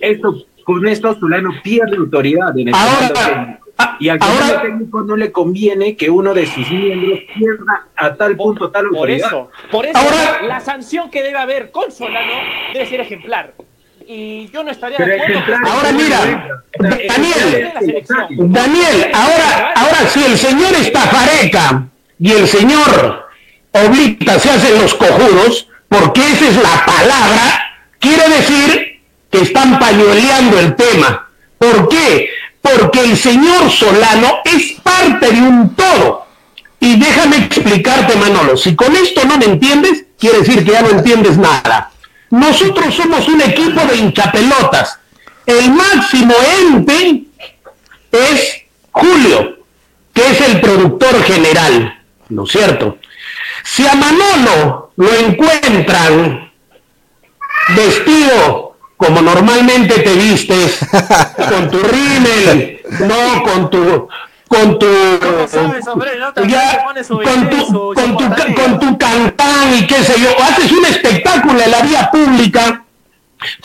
Esto, 0.00 0.44
con 0.64 0.86
esto 0.86 1.18
Solano 1.18 1.50
pierde 1.62 1.96
autoridad 1.96 2.56
en 2.58 2.68
el 2.68 2.74
Ahora, 2.74 3.60
y 3.98 4.08
al 4.08 4.18
ahora, 4.20 4.62
técnico 4.62 5.02
no 5.02 5.16
le 5.16 5.32
conviene 5.32 5.96
que 5.96 6.10
uno 6.10 6.34
de 6.34 6.46
sus 6.46 6.70
miembros 6.70 7.20
pierda 7.34 7.86
a 7.96 8.14
tal 8.14 8.36
punto 8.36 8.70
tal 8.70 8.86
autoridad. 8.86 9.30
Por 9.30 9.46
eso, 9.46 9.50
por 9.70 9.86
eso 9.86 9.98
ahora, 9.98 10.42
la 10.42 10.60
sanción 10.60 11.10
que 11.10 11.22
debe 11.22 11.38
haber 11.38 11.70
con 11.70 11.90
Solano 11.92 12.32
debe 12.72 12.86
ser 12.86 13.00
ejemplar. 13.00 13.54
Y 14.06 14.48
yo 14.50 14.64
no 14.64 14.70
estaría 14.70 14.98
de 14.98 15.20
acuerdo. 15.20 15.56
Ahora 15.64 15.92
mira, 15.92 16.62
Daniel, 16.78 17.72
Daniel, 18.30 19.10
ahora, 19.14 19.72
ahora 19.76 20.08
si 20.08 20.24
el 20.24 20.36
señor 20.36 20.74
Estafareca 20.74 21.84
y 22.18 22.32
el 22.32 22.48
señor 22.48 23.28
Oblita 23.72 24.38
se 24.38 24.50
hacen 24.50 24.80
los 24.80 24.94
cojudos, 24.94 25.68
porque 25.88 26.20
esa 26.20 26.48
es 26.48 26.56
la 26.56 26.84
palabra, 26.84 27.42
quiere 27.98 28.28
decir 28.28 29.00
que 29.30 29.40
están 29.40 29.78
pañueleando 29.78 30.58
el 30.58 30.74
tema. 30.76 31.28
¿Por 31.58 31.88
qué? 31.88 32.28
Porque 32.62 33.00
el 33.00 33.16
señor 33.16 33.70
Solano 33.70 34.38
es 34.44 34.80
parte 34.82 35.30
de 35.30 35.40
un 35.40 35.74
todo. 35.74 36.26
Y 36.80 36.98
déjame 36.98 37.36
explicarte, 37.36 38.16
Manolo, 38.16 38.56
si 38.56 38.74
con 38.74 38.94
esto 38.96 39.24
no 39.24 39.36
me 39.36 39.44
entiendes, 39.44 40.04
quiere 40.18 40.38
decir 40.38 40.64
que 40.64 40.72
ya 40.72 40.82
no 40.82 40.90
entiendes 40.90 41.36
nada. 41.36 41.90
Nosotros 42.30 42.94
somos 42.94 43.28
un 43.28 43.40
equipo 43.42 43.80
de 43.86 43.96
hinchapelotas. 43.96 44.98
El 45.44 45.70
máximo 45.72 46.34
ente 46.60 47.24
es 48.10 48.62
Julio, 48.90 49.58
que 50.14 50.30
es 50.30 50.40
el 50.40 50.60
productor 50.60 51.22
general, 51.24 52.00
¿no 52.28 52.44
es 52.44 52.50
cierto? 52.50 52.98
Si 53.64 53.86
a 53.86 53.94
Manolo 53.94 54.92
lo 54.96 55.14
encuentran 55.14 56.50
vestido 57.76 58.71
como 59.02 59.20
normalmente 59.22 59.98
te 60.00 60.12
vistes, 60.14 60.78
con 61.50 61.70
tu 61.70 61.78
rímel, 61.80 62.80
no 63.00 63.42
con 63.42 63.70
tu, 63.70 64.08
con 64.48 64.78
tu, 64.78 64.86
con 64.86 65.46
tu, 65.48 65.48
su- 65.48 67.16
con 67.24 67.50
tu, 67.50 67.66
su 67.66 67.94
ca- 68.36 68.54
con 68.54 68.78
tu 68.80 68.98
cantán 68.98 69.74
y 69.78 69.86
qué 69.86 70.02
sé 70.04 70.14
yo, 70.20 70.28
haces 70.42 70.70
un 70.72 70.84
espectáculo 70.84 71.60
en 71.60 71.70
la 71.70 71.80
vía 71.82 72.10
pública, 72.10 72.84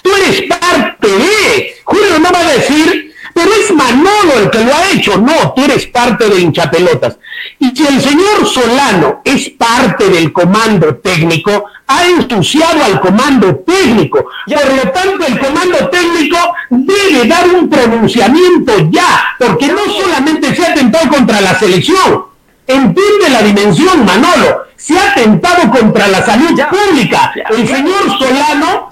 tú 0.02 0.10
eres 0.16 0.42
parte 0.44 1.08
de, 1.08 1.76
Julio 1.84 2.20
no 2.20 2.32
va 2.32 2.40
a 2.40 2.52
decir, 2.54 3.14
pero 3.34 3.52
es 3.54 3.72
Manolo 3.72 4.34
el 4.42 4.50
que 4.50 4.60
lo 4.64 4.74
ha 4.76 4.92
hecho, 4.92 5.18
no, 5.18 5.54
tú 5.56 5.64
eres 5.64 5.86
parte 5.88 6.28
de 6.28 6.40
hinchapelotas. 6.42 7.18
Y 7.60 7.70
si 7.76 7.86
el 7.86 8.02
señor 8.02 8.48
Solano 8.48 9.22
es 9.24 9.50
parte 9.52 10.10
del 10.10 10.34
comando 10.34 10.96
técnico, 10.96 11.66
ha 11.88 12.06
ensuciado 12.06 12.84
al 12.84 13.00
comando 13.00 13.56
técnico. 13.58 14.26
Por 14.46 14.74
lo 14.76 14.92
tanto, 14.92 15.26
el 15.26 15.40
comando 15.40 15.90
técnico 15.90 16.38
debe 16.70 17.26
dar 17.28 17.48
un 17.50 17.70
pronunciamiento 17.70 18.74
ya, 18.90 19.36
porque 19.40 19.68
no 19.68 19.80
solamente 19.90 20.54
se 20.54 20.66
ha 20.66 20.72
atentado 20.72 21.10
contra 21.10 21.42
la 21.42 21.58
selección, 21.58 22.26
entiende 22.68 23.30
la 23.32 23.42
dimensión, 23.42 24.06
Manolo, 24.06 24.66
se 24.76 24.98
ha 25.00 25.12
atentado 25.12 25.72
contra 25.72 26.08
la 26.08 26.24
salud 26.24 26.52
Ya. 26.56 26.70
pública. 26.70 27.34
Ya. 27.36 27.44
El 27.56 27.68
señor 27.68 28.18
Solano 28.20 28.90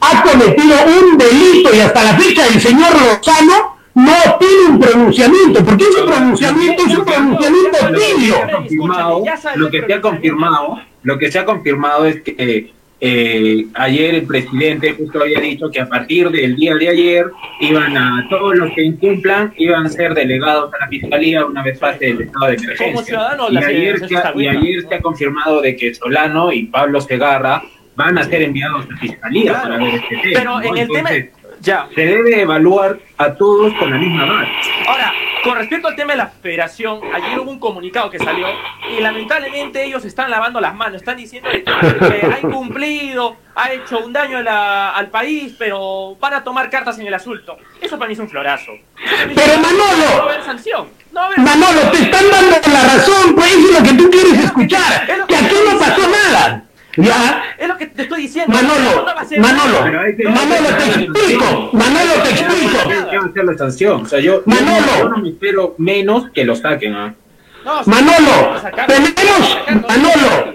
ha 0.00 0.22
cometido 0.22 0.76
un 1.00 1.18
delito 1.18 1.74
y 1.74 1.80
hasta 1.80 2.02
la 2.02 2.14
fecha 2.14 2.46
el 2.46 2.60
señor 2.60 2.90
Lozano 2.94 3.78
no 3.94 4.14
tiene 4.38 4.64
un 4.70 4.78
pronunciamiento, 4.78 5.64
porque 5.64 5.84
ese 5.84 6.02
pronunciamiento 6.02 6.82
es 6.86 6.98
un 6.98 7.04
pronunciamiento 7.04 7.78
tibio. 7.94 8.36
lo 9.56 9.70
que 9.70 9.84
se 9.86 9.94
ha 9.94 10.00
confirmado, 10.00 10.78
lo 11.08 11.18
que 11.18 11.32
se 11.32 11.38
ha 11.38 11.46
confirmado 11.46 12.04
es 12.04 12.20
que 12.20 12.70
eh, 13.00 13.66
ayer 13.72 14.14
el 14.16 14.26
presidente 14.26 14.92
justo 14.92 15.22
había 15.22 15.40
dicho 15.40 15.70
que 15.70 15.80
a 15.80 15.88
partir 15.88 16.28
del 16.28 16.54
día 16.54 16.74
de 16.74 16.88
ayer 16.90 17.26
iban 17.60 17.96
a 17.96 18.26
todos 18.28 18.56
los 18.56 18.70
que 18.74 18.82
incumplan 18.82 19.54
iban 19.56 19.86
a 19.86 19.88
ser 19.88 20.12
delegados 20.12 20.70
a 20.74 20.78
la 20.80 20.88
fiscalía 20.88 21.46
una 21.46 21.62
vez 21.62 21.78
pase 21.78 22.10
el 22.10 22.20
estado 22.20 22.48
de 22.48 22.54
emergencia. 22.56 23.38
Y, 23.50 23.56
ayer 23.56 24.06
se 24.06 24.16
ha, 24.18 24.32
y 24.36 24.48
ayer 24.48 24.86
se 24.86 24.94
ha 24.96 25.00
confirmado 25.00 25.62
de 25.62 25.76
que 25.76 25.94
Solano 25.94 26.52
y 26.52 26.64
Pablo 26.64 27.00
Segarra 27.00 27.62
van 27.96 28.18
a 28.18 28.24
ser 28.24 28.42
enviados 28.42 28.84
a 28.84 28.90
la 28.90 28.98
fiscalía 28.98 29.50
Claro. 29.52 29.62
para 29.62 29.84
ver 29.84 29.94
este 29.94 30.16
tema. 30.16 30.34
Pero 30.34 30.60
¿no? 30.60 30.62
en 30.62 30.76
el 30.76 30.88
tema. 30.88 31.10
Ya. 31.60 31.88
se 31.94 32.00
debe 32.06 32.40
evaluar 32.42 32.98
a 33.16 33.34
todos 33.34 33.72
con 33.74 33.90
la 33.90 33.96
misma 33.98 34.24
base. 34.26 34.50
Ahora, 34.86 35.12
con 35.44 35.56
respecto 35.56 35.88
al 35.88 35.96
tema 35.96 36.12
de 36.12 36.18
la 36.18 36.26
federación, 36.26 37.00
ayer 37.14 37.38
hubo 37.38 37.50
un 37.50 37.58
comunicado 37.58 38.10
que 38.10 38.18
salió 38.18 38.46
y 38.96 39.00
lamentablemente 39.00 39.84
ellos 39.84 40.04
están 40.04 40.30
lavando 40.30 40.60
las 40.60 40.74
manos, 40.74 40.96
están 40.96 41.16
diciendo 41.16 41.48
que, 41.50 41.64
ha 42.32 42.38
incumplido, 42.46 43.36
ha 43.54 43.72
hecho 43.72 43.98
un 44.00 44.12
daño 44.12 44.38
a 44.38 44.42
la- 44.42 44.90
al 44.90 45.08
país, 45.08 45.54
pero 45.58 46.16
van 46.20 46.34
a 46.34 46.44
tomar 46.44 46.68
cartas 46.70 46.98
en 46.98 47.06
el 47.06 47.14
asunto. 47.14 47.56
Eso 47.80 47.98
para 47.98 48.08
mí 48.08 48.14
es 48.14 48.20
un 48.20 48.28
florazo. 48.28 48.72
Pero 49.34 49.54
un. 49.56 49.62
Manolo, 49.62 49.96
no 50.10 50.16
va 50.18 50.30
a 50.30 50.34
haber 50.34 50.44
sanción. 50.44 50.88
No 51.12 51.20
va 51.20 51.22
a 51.22 51.26
haber 51.28 51.38
Manolo, 51.40 51.90
te 51.92 51.98
están 52.02 52.24
dando 52.30 52.56
la 52.72 52.82
razón, 52.94 53.34
pues 53.34 53.52
eso 53.56 53.68
es 53.72 53.78
lo 53.80 53.82
que 53.88 53.94
tú 53.94 54.10
quieres 54.10 54.44
escuchar, 54.44 55.06
que 55.26 55.36
aquí 55.36 55.54
no 55.72 55.78
pasó 55.78 56.02
nada. 56.08 56.57
¿Ya? 56.96 57.42
Es 57.58 57.68
lo 57.68 57.76
que 57.76 57.86
te 57.86 58.02
estoy 58.02 58.22
diciendo. 58.22 58.52
Manolo, 58.52 59.06
Manolo, 59.38 59.80
Manolo, 60.30 60.68
te 60.76 60.84
explico, 61.02 61.70
Manolo, 61.72 62.12
te 62.24 62.30
explico. 62.30 62.78
Manolo. 64.46 64.80
no- 64.90 64.98
yo 64.98 65.08
no 65.08 65.18
me 65.18 65.28
espero 65.28 65.74
menos 65.78 66.30
que 66.34 66.44
lo 66.44 66.56
saquen. 66.56 66.94
¿ah? 66.94 67.14
Manolo, 67.86 68.54
tenemos. 68.86 69.58
Manolo, 69.88 70.54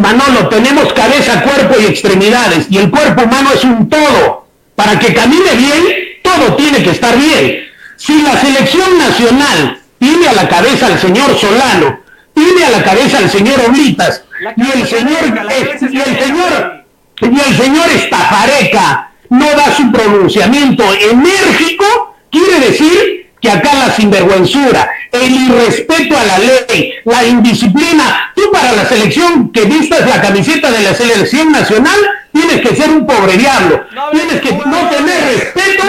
Manolo, 0.00 0.48
tenemos 0.48 0.92
cabeza, 0.92 1.42
cuerpo 1.42 1.74
y 1.80 1.86
extremidades, 1.86 2.66
y 2.70 2.78
el 2.78 2.90
cuerpo 2.90 3.22
humano 3.24 3.50
es 3.52 3.64
un 3.64 3.88
todo. 3.88 4.46
Para 4.74 4.98
que 4.98 5.14
camine 5.14 5.52
bien, 5.56 5.84
todo 6.22 6.54
tiene 6.56 6.82
que 6.82 6.90
estar 6.90 7.16
bien. 7.16 7.64
Si 7.96 8.20
la 8.22 8.36
selección 8.36 8.98
nacional 8.98 9.78
tiene 9.98 10.26
a 10.28 10.32
la 10.32 10.48
cabeza 10.48 10.86
al 10.86 10.98
señor 10.98 11.36
Solano, 11.38 12.00
tiene 12.34 12.64
a 12.64 12.70
la 12.70 12.82
cabeza 12.82 13.18
al 13.18 13.30
señor 13.30 13.60
Oblitas, 13.68 14.23
y 14.56 14.78
el 14.78 14.86
señor, 14.86 15.48
es 15.50 15.82
y 15.82 15.96
el 16.00 16.18
señor, 16.18 16.84
y 17.20 17.26
el 17.26 17.56
señor 17.56 17.88
Estafareca 17.94 19.10
no 19.30 19.46
da 19.46 19.74
su 19.76 19.90
pronunciamiento 19.92 20.84
enérgico, 20.94 22.16
quiere 22.30 22.60
decir 22.66 23.30
que 23.40 23.50
acá 23.50 23.74
la 23.74 23.92
sinvergüenzura, 23.94 24.88
el 25.12 25.30
irrespeto 25.32 26.16
a 26.16 26.24
la 26.24 26.38
ley, 26.38 26.94
la 27.04 27.24
indisciplina, 27.24 28.32
tú 28.34 28.42
para 28.52 28.72
la 28.72 28.86
selección 28.86 29.50
que 29.52 29.62
vistas 29.64 30.08
la 30.08 30.20
camiseta 30.22 30.70
de 30.70 30.80
la 30.80 30.94
selección 30.94 31.52
nacional, 31.52 31.96
tienes 32.32 32.60
que 32.62 32.74
ser 32.74 32.90
un 32.90 33.06
pobre 33.06 33.36
diablo, 33.36 33.84
No 33.92 34.10
tienes 34.10 34.40
que 34.40 34.50
no 34.52 34.88
tener 34.88 35.24
respeto, 35.36 35.84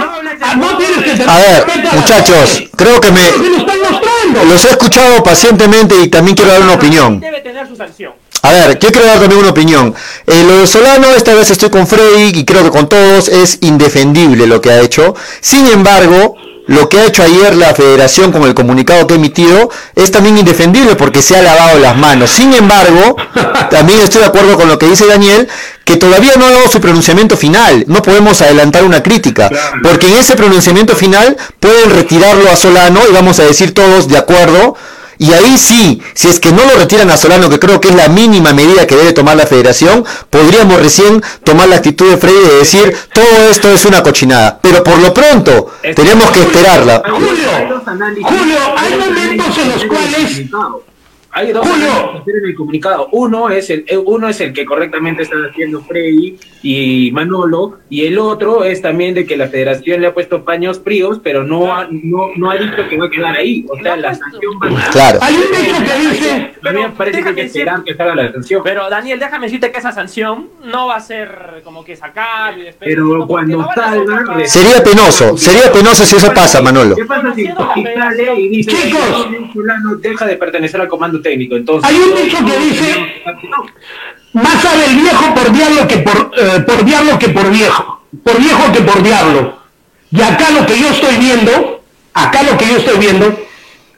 no 0.58 0.70
a- 0.70 0.78
tienes 0.78 0.98
que 0.98 1.12
tener 1.12 1.30
A 1.30 1.38
ver, 1.38 1.66
respeto 1.66 1.90
a 1.90 1.94
muchachos, 1.96 2.64
creo 2.75 3.00
que 3.02 3.12
me 3.12 3.22
los 4.50 4.66
he 4.66 4.70
escuchado 4.70 5.24
pacientemente 5.24 5.96
y 6.02 6.10
también 6.10 6.36
quiero 6.36 6.52
dar 6.52 6.62
una 6.62 6.74
opinión. 6.74 7.20
Debe 7.20 7.40
tener 7.42 7.68
su 7.68 7.75
sanción. 7.75 8.14
A 8.46 8.52
ver, 8.52 8.78
yo 8.78 8.92
quiero 8.92 9.08
dar 9.08 9.20
también 9.20 9.42
una 9.42 9.50
opinión. 9.50 9.96
Eh, 10.28 10.44
lo 10.48 10.60
de 10.60 10.68
Solano, 10.68 11.08
esta 11.16 11.34
vez 11.34 11.50
estoy 11.50 11.72
con 11.72 11.88
Freddy 11.88 12.32
y 12.40 12.46
creo 12.46 12.64
que 12.64 12.70
con 12.70 12.88
todos 12.88 13.28
es 13.28 13.58
indefendible 13.62 14.46
lo 14.46 14.62
que 14.62 14.70
ha 14.70 14.82
hecho. 14.82 15.16
Sin 15.42 15.66
embargo, 15.66 16.36
lo 16.68 16.88
que 16.88 17.00
ha 17.00 17.06
hecho 17.06 17.24
ayer 17.24 17.56
la 17.56 17.74
federación 17.74 18.32
con 18.32 18.44
el 18.44 18.54
comunicado 18.54 19.08
que 19.08 19.16
ha 19.16 19.18
emitido 19.18 19.72
es 19.96 20.12
también 20.12 20.38
indefendible 20.38 20.96
porque 20.96 21.24
se 21.24 21.36
ha 21.36 21.42
lavado 21.42 21.80
las 21.80 21.98
manos. 21.98 22.30
Sin 22.30 22.54
embargo, 22.54 23.16
también 23.72 24.02
estoy 24.02 24.22
de 24.22 24.28
acuerdo 24.28 24.56
con 24.58 24.68
lo 24.68 24.78
que 24.78 24.90
dice 24.90 25.08
Daniel, 25.08 25.48
que 25.84 25.98
todavía 25.98 26.34
no 26.38 26.46
ha 26.46 26.52
dado 26.52 26.70
su 26.70 26.80
pronunciamiento 26.80 27.38
final. 27.38 27.84
No 27.88 28.04
podemos 28.04 28.44
adelantar 28.44 28.84
una 28.84 29.02
crítica, 29.02 29.50
porque 29.82 30.08
en 30.08 30.18
ese 30.18 30.36
pronunciamiento 30.36 30.96
final 30.96 31.36
pueden 31.60 31.90
retirarlo 31.90 32.48
a 32.52 32.56
Solano 32.56 33.00
y 33.10 33.12
vamos 33.12 33.40
a 33.40 33.44
decir 33.44 33.74
todos 33.74 34.08
de 34.08 34.20
acuerdo. 34.20 34.75
Y 35.18 35.32
ahí 35.34 35.58
sí, 35.58 36.02
si 36.14 36.28
es 36.28 36.40
que 36.40 36.52
no 36.52 36.64
lo 36.66 36.76
retiran 36.78 37.10
a 37.10 37.18
Solano, 37.18 37.50
que 37.50 37.60
creo 37.60 37.80
que 37.80 37.90
es 37.90 37.96
la 37.96 38.08
mínima 38.10 38.54
medida 38.54 38.86
que 38.86 38.96
debe 38.96 39.14
tomar 39.14 39.36
la 39.38 39.46
federación, 39.46 40.04
podríamos 40.30 40.80
recién 40.80 41.24
tomar 41.44 41.68
la 41.70 41.78
actitud 41.78 42.10
de 42.10 42.18
Freddy 42.18 42.40
de 42.48 42.56
decir 42.56 42.96
todo 43.14 43.50
esto 43.50 43.70
es 43.70 43.86
una 43.86 44.04
cochinada. 44.04 44.60
Pero 44.62 44.84
por 44.84 44.98
lo 45.00 45.14
pronto, 45.14 45.72
tenemos 45.96 46.30
que 46.32 46.42
esperarla. 46.42 47.02
Julio, 47.10 47.50
Julio, 48.24 48.58
hay 48.78 48.98
momentos 48.98 49.58
en 49.58 49.70
los 49.70 49.84
cuales- 49.86 50.42
Hay 51.36 51.51
dos 51.51 51.68
Julio. 51.68 52.24
que 52.24 52.32
en 52.32 52.46
el 52.46 52.56
comunicado. 52.56 53.10
Uno 53.12 53.50
es 53.50 53.70
el 53.70 53.84
eh, 53.88 53.98
uno 53.98 54.30
es 54.30 54.39
el 54.39 54.54
que 54.54 54.63
correctamente 54.65 55.24
están 55.24 55.44
haciendo 55.44 55.82
Freddy 55.82 56.38
y 56.63 57.12
Manolo 57.12 57.80
y 57.89 58.06
el 58.06 58.18
otro 58.18 58.63
es 58.63 58.82
también 58.82 59.13
de 59.13 59.25
que 59.25 59.36
la 59.36 59.50
Federación 59.50 60.00
le 60.00 60.08
ha 60.08 60.13
puesto 60.13 60.46
paños 60.46 60.80
fríos, 60.80 61.20
pero 61.22 61.44
no 61.44 61.75
ha, 61.75 61.89
no, 61.92 62.30
no 62.38 62.51
ha 62.51 62.56
dicho 62.56 62.88
que 62.89 62.98
va 62.98 63.08
a 63.08 63.10
quedar 63.10 63.36
ahí. 63.36 63.65
O 63.70 63.77
sea, 63.77 63.98
la 63.98 64.15
sanción 64.15 64.54
va 64.63 64.80
a 64.80 64.92
Claro. 64.92 65.20
Hay 65.22 65.36
un 65.36 65.42
dicho 65.42 65.75
que 65.84 66.10
dice, 66.10 66.54
A 66.63 66.72
mí 66.72 66.82
me 66.84 66.89
parece 66.92 67.22
que 67.22 67.30
hay 67.30 67.36
que 67.36 67.42
esperar 67.42 67.84
que 67.84 67.96
salga 67.96 68.15
la 68.15 68.32
sanción. 68.32 68.62
Pero 68.63 68.89
Daniel, 68.89 69.20
déjame 69.20 69.48
decirte 69.48 69.74
que 69.74 69.80
esa 69.80 69.92
sanción 69.92 70.48
no 70.63 70.88
va 70.88 70.96
a 70.96 71.01
ser 71.01 71.62
como 71.65 71.84
que 71.84 71.98
sacar 71.98 72.58
y 72.58 72.63
después. 72.63 72.89
Pero 72.89 73.27
cuando 73.27 73.58
no 73.58 73.70
salga, 73.75 74.48
Sería 74.48 74.82
penoso, 74.82 75.36
sería 75.38 75.70
penoso 75.70 76.06
si 76.06 76.15
eso 76.15 76.34
pasa, 76.34 76.62
Manolo. 76.62 76.96
¿Qué 76.96 77.04
pasa 77.04 77.34
si, 77.36 77.44
y 78.38 78.48
dice 78.48 78.72
Chicos. 78.72 79.27
que 79.30 79.51
fulano 79.51 79.96
deja 79.96 80.25
de 80.25 80.38
pertenecer 80.38 80.80
al 80.80 80.88
comando 80.88 81.22
técnico? 81.25 81.55
Entonces, 81.55 81.89
Hay 81.89 81.98
un 81.98 82.15
dicho 82.15 82.38
que 82.46 82.58
dice- 82.60 83.24
más 84.34 84.62
sabe 84.62 84.86
el 84.86 84.96
viejo 84.98 85.34
por 85.34 85.51
diablo 85.51 85.88
que 85.88 85.98
por, 85.98 86.32
eh, 86.38 86.60
por 86.67 86.86
diablo 86.86 87.17
que 87.20 87.29
por 87.29 87.50
viejo, 87.51 88.01
por 88.24 88.38
viejo 88.39 88.72
que 88.72 88.82
por 88.82 89.01
diablo. 89.01 89.58
Y 90.12 90.22
acá 90.22 90.51
lo 90.51 90.65
que 90.65 90.77
yo 90.79 90.89
estoy 90.89 91.15
viendo, 91.17 91.84
acá 92.13 92.44
lo 92.44 92.58
que 92.58 92.67
yo 92.67 92.77
estoy 92.77 92.98
viendo, 93.00 93.39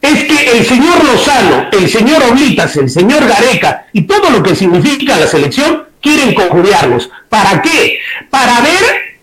es 0.02 0.24
que 0.26 0.52
el 0.58 0.66
señor 0.66 1.04
Lozano, 1.04 1.68
el 1.72 1.90
señor 1.90 2.24
Oblitas, 2.32 2.76
el 2.78 2.90
señor 2.90 3.28
Gareca 3.28 3.88
y 3.94 4.04
todo 4.04 4.30
lo 4.30 4.42
que 4.42 4.56
significa 4.56 5.18
la 5.18 5.28
selección, 5.28 5.84
quieren 6.02 6.34
conjuriarlos. 6.34 7.10
¿Para 7.30 7.62
qué? 7.62 8.00
Para 8.30 8.62
ver, 8.62 9.18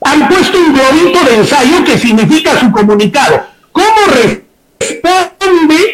han 0.00 0.28
puesto 0.28 0.58
un 0.58 0.72
globito 0.74 1.20
de 1.24 1.36
ensayo 1.36 1.84
que 1.84 1.98
significa 1.98 2.58
su 2.58 2.72
comunicado. 2.72 3.46
¿Cómo 3.72 4.00
responde 4.80 5.93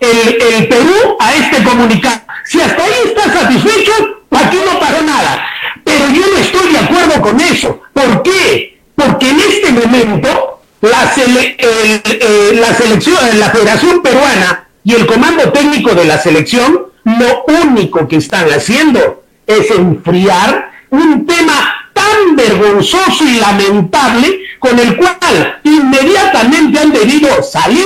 el, 0.00 0.42
el 0.54 0.68
Perú 0.68 1.16
a 1.20 1.34
este 1.34 1.62
comunicado. 1.64 2.20
Si 2.46 2.60
hasta 2.60 2.82
ahí 2.82 2.92
está 3.06 3.32
satisfecho, 3.32 3.92
aquí 4.30 4.58
no 4.70 4.78
pasó 4.78 5.02
nada. 5.02 5.46
Pero 5.84 6.08
yo 6.10 6.22
no 6.32 6.38
estoy 6.38 6.72
de 6.72 6.78
acuerdo 6.78 7.20
con 7.22 7.40
eso. 7.40 7.80
¿Por 7.92 8.22
qué? 8.22 8.78
Porque 8.94 9.30
en 9.30 9.40
este 9.40 9.72
momento 9.72 10.60
la, 10.80 11.10
sele- 11.14 11.56
el- 11.58 12.02
eh, 12.04 12.52
la 12.60 12.74
selección, 12.74 13.16
la 13.38 13.50
Federación 13.50 14.02
Peruana 14.02 14.68
y 14.84 14.94
el 14.94 15.06
comando 15.06 15.50
técnico 15.52 15.94
de 15.94 16.04
la 16.04 16.18
selección, 16.18 16.86
lo 17.04 17.44
único 17.64 18.06
que 18.08 18.16
están 18.16 18.50
haciendo 18.50 19.24
es 19.46 19.70
enfriar 19.70 20.70
un 20.90 21.26
tema 21.26 21.74
tan 21.92 22.36
vergonzoso 22.36 23.24
y 23.24 23.38
lamentable 23.38 24.40
con 24.58 24.78
el 24.78 24.96
cual 24.96 25.60
inmediatamente 25.64 26.78
han 26.78 26.92
debido 26.92 27.42
salir 27.42 27.84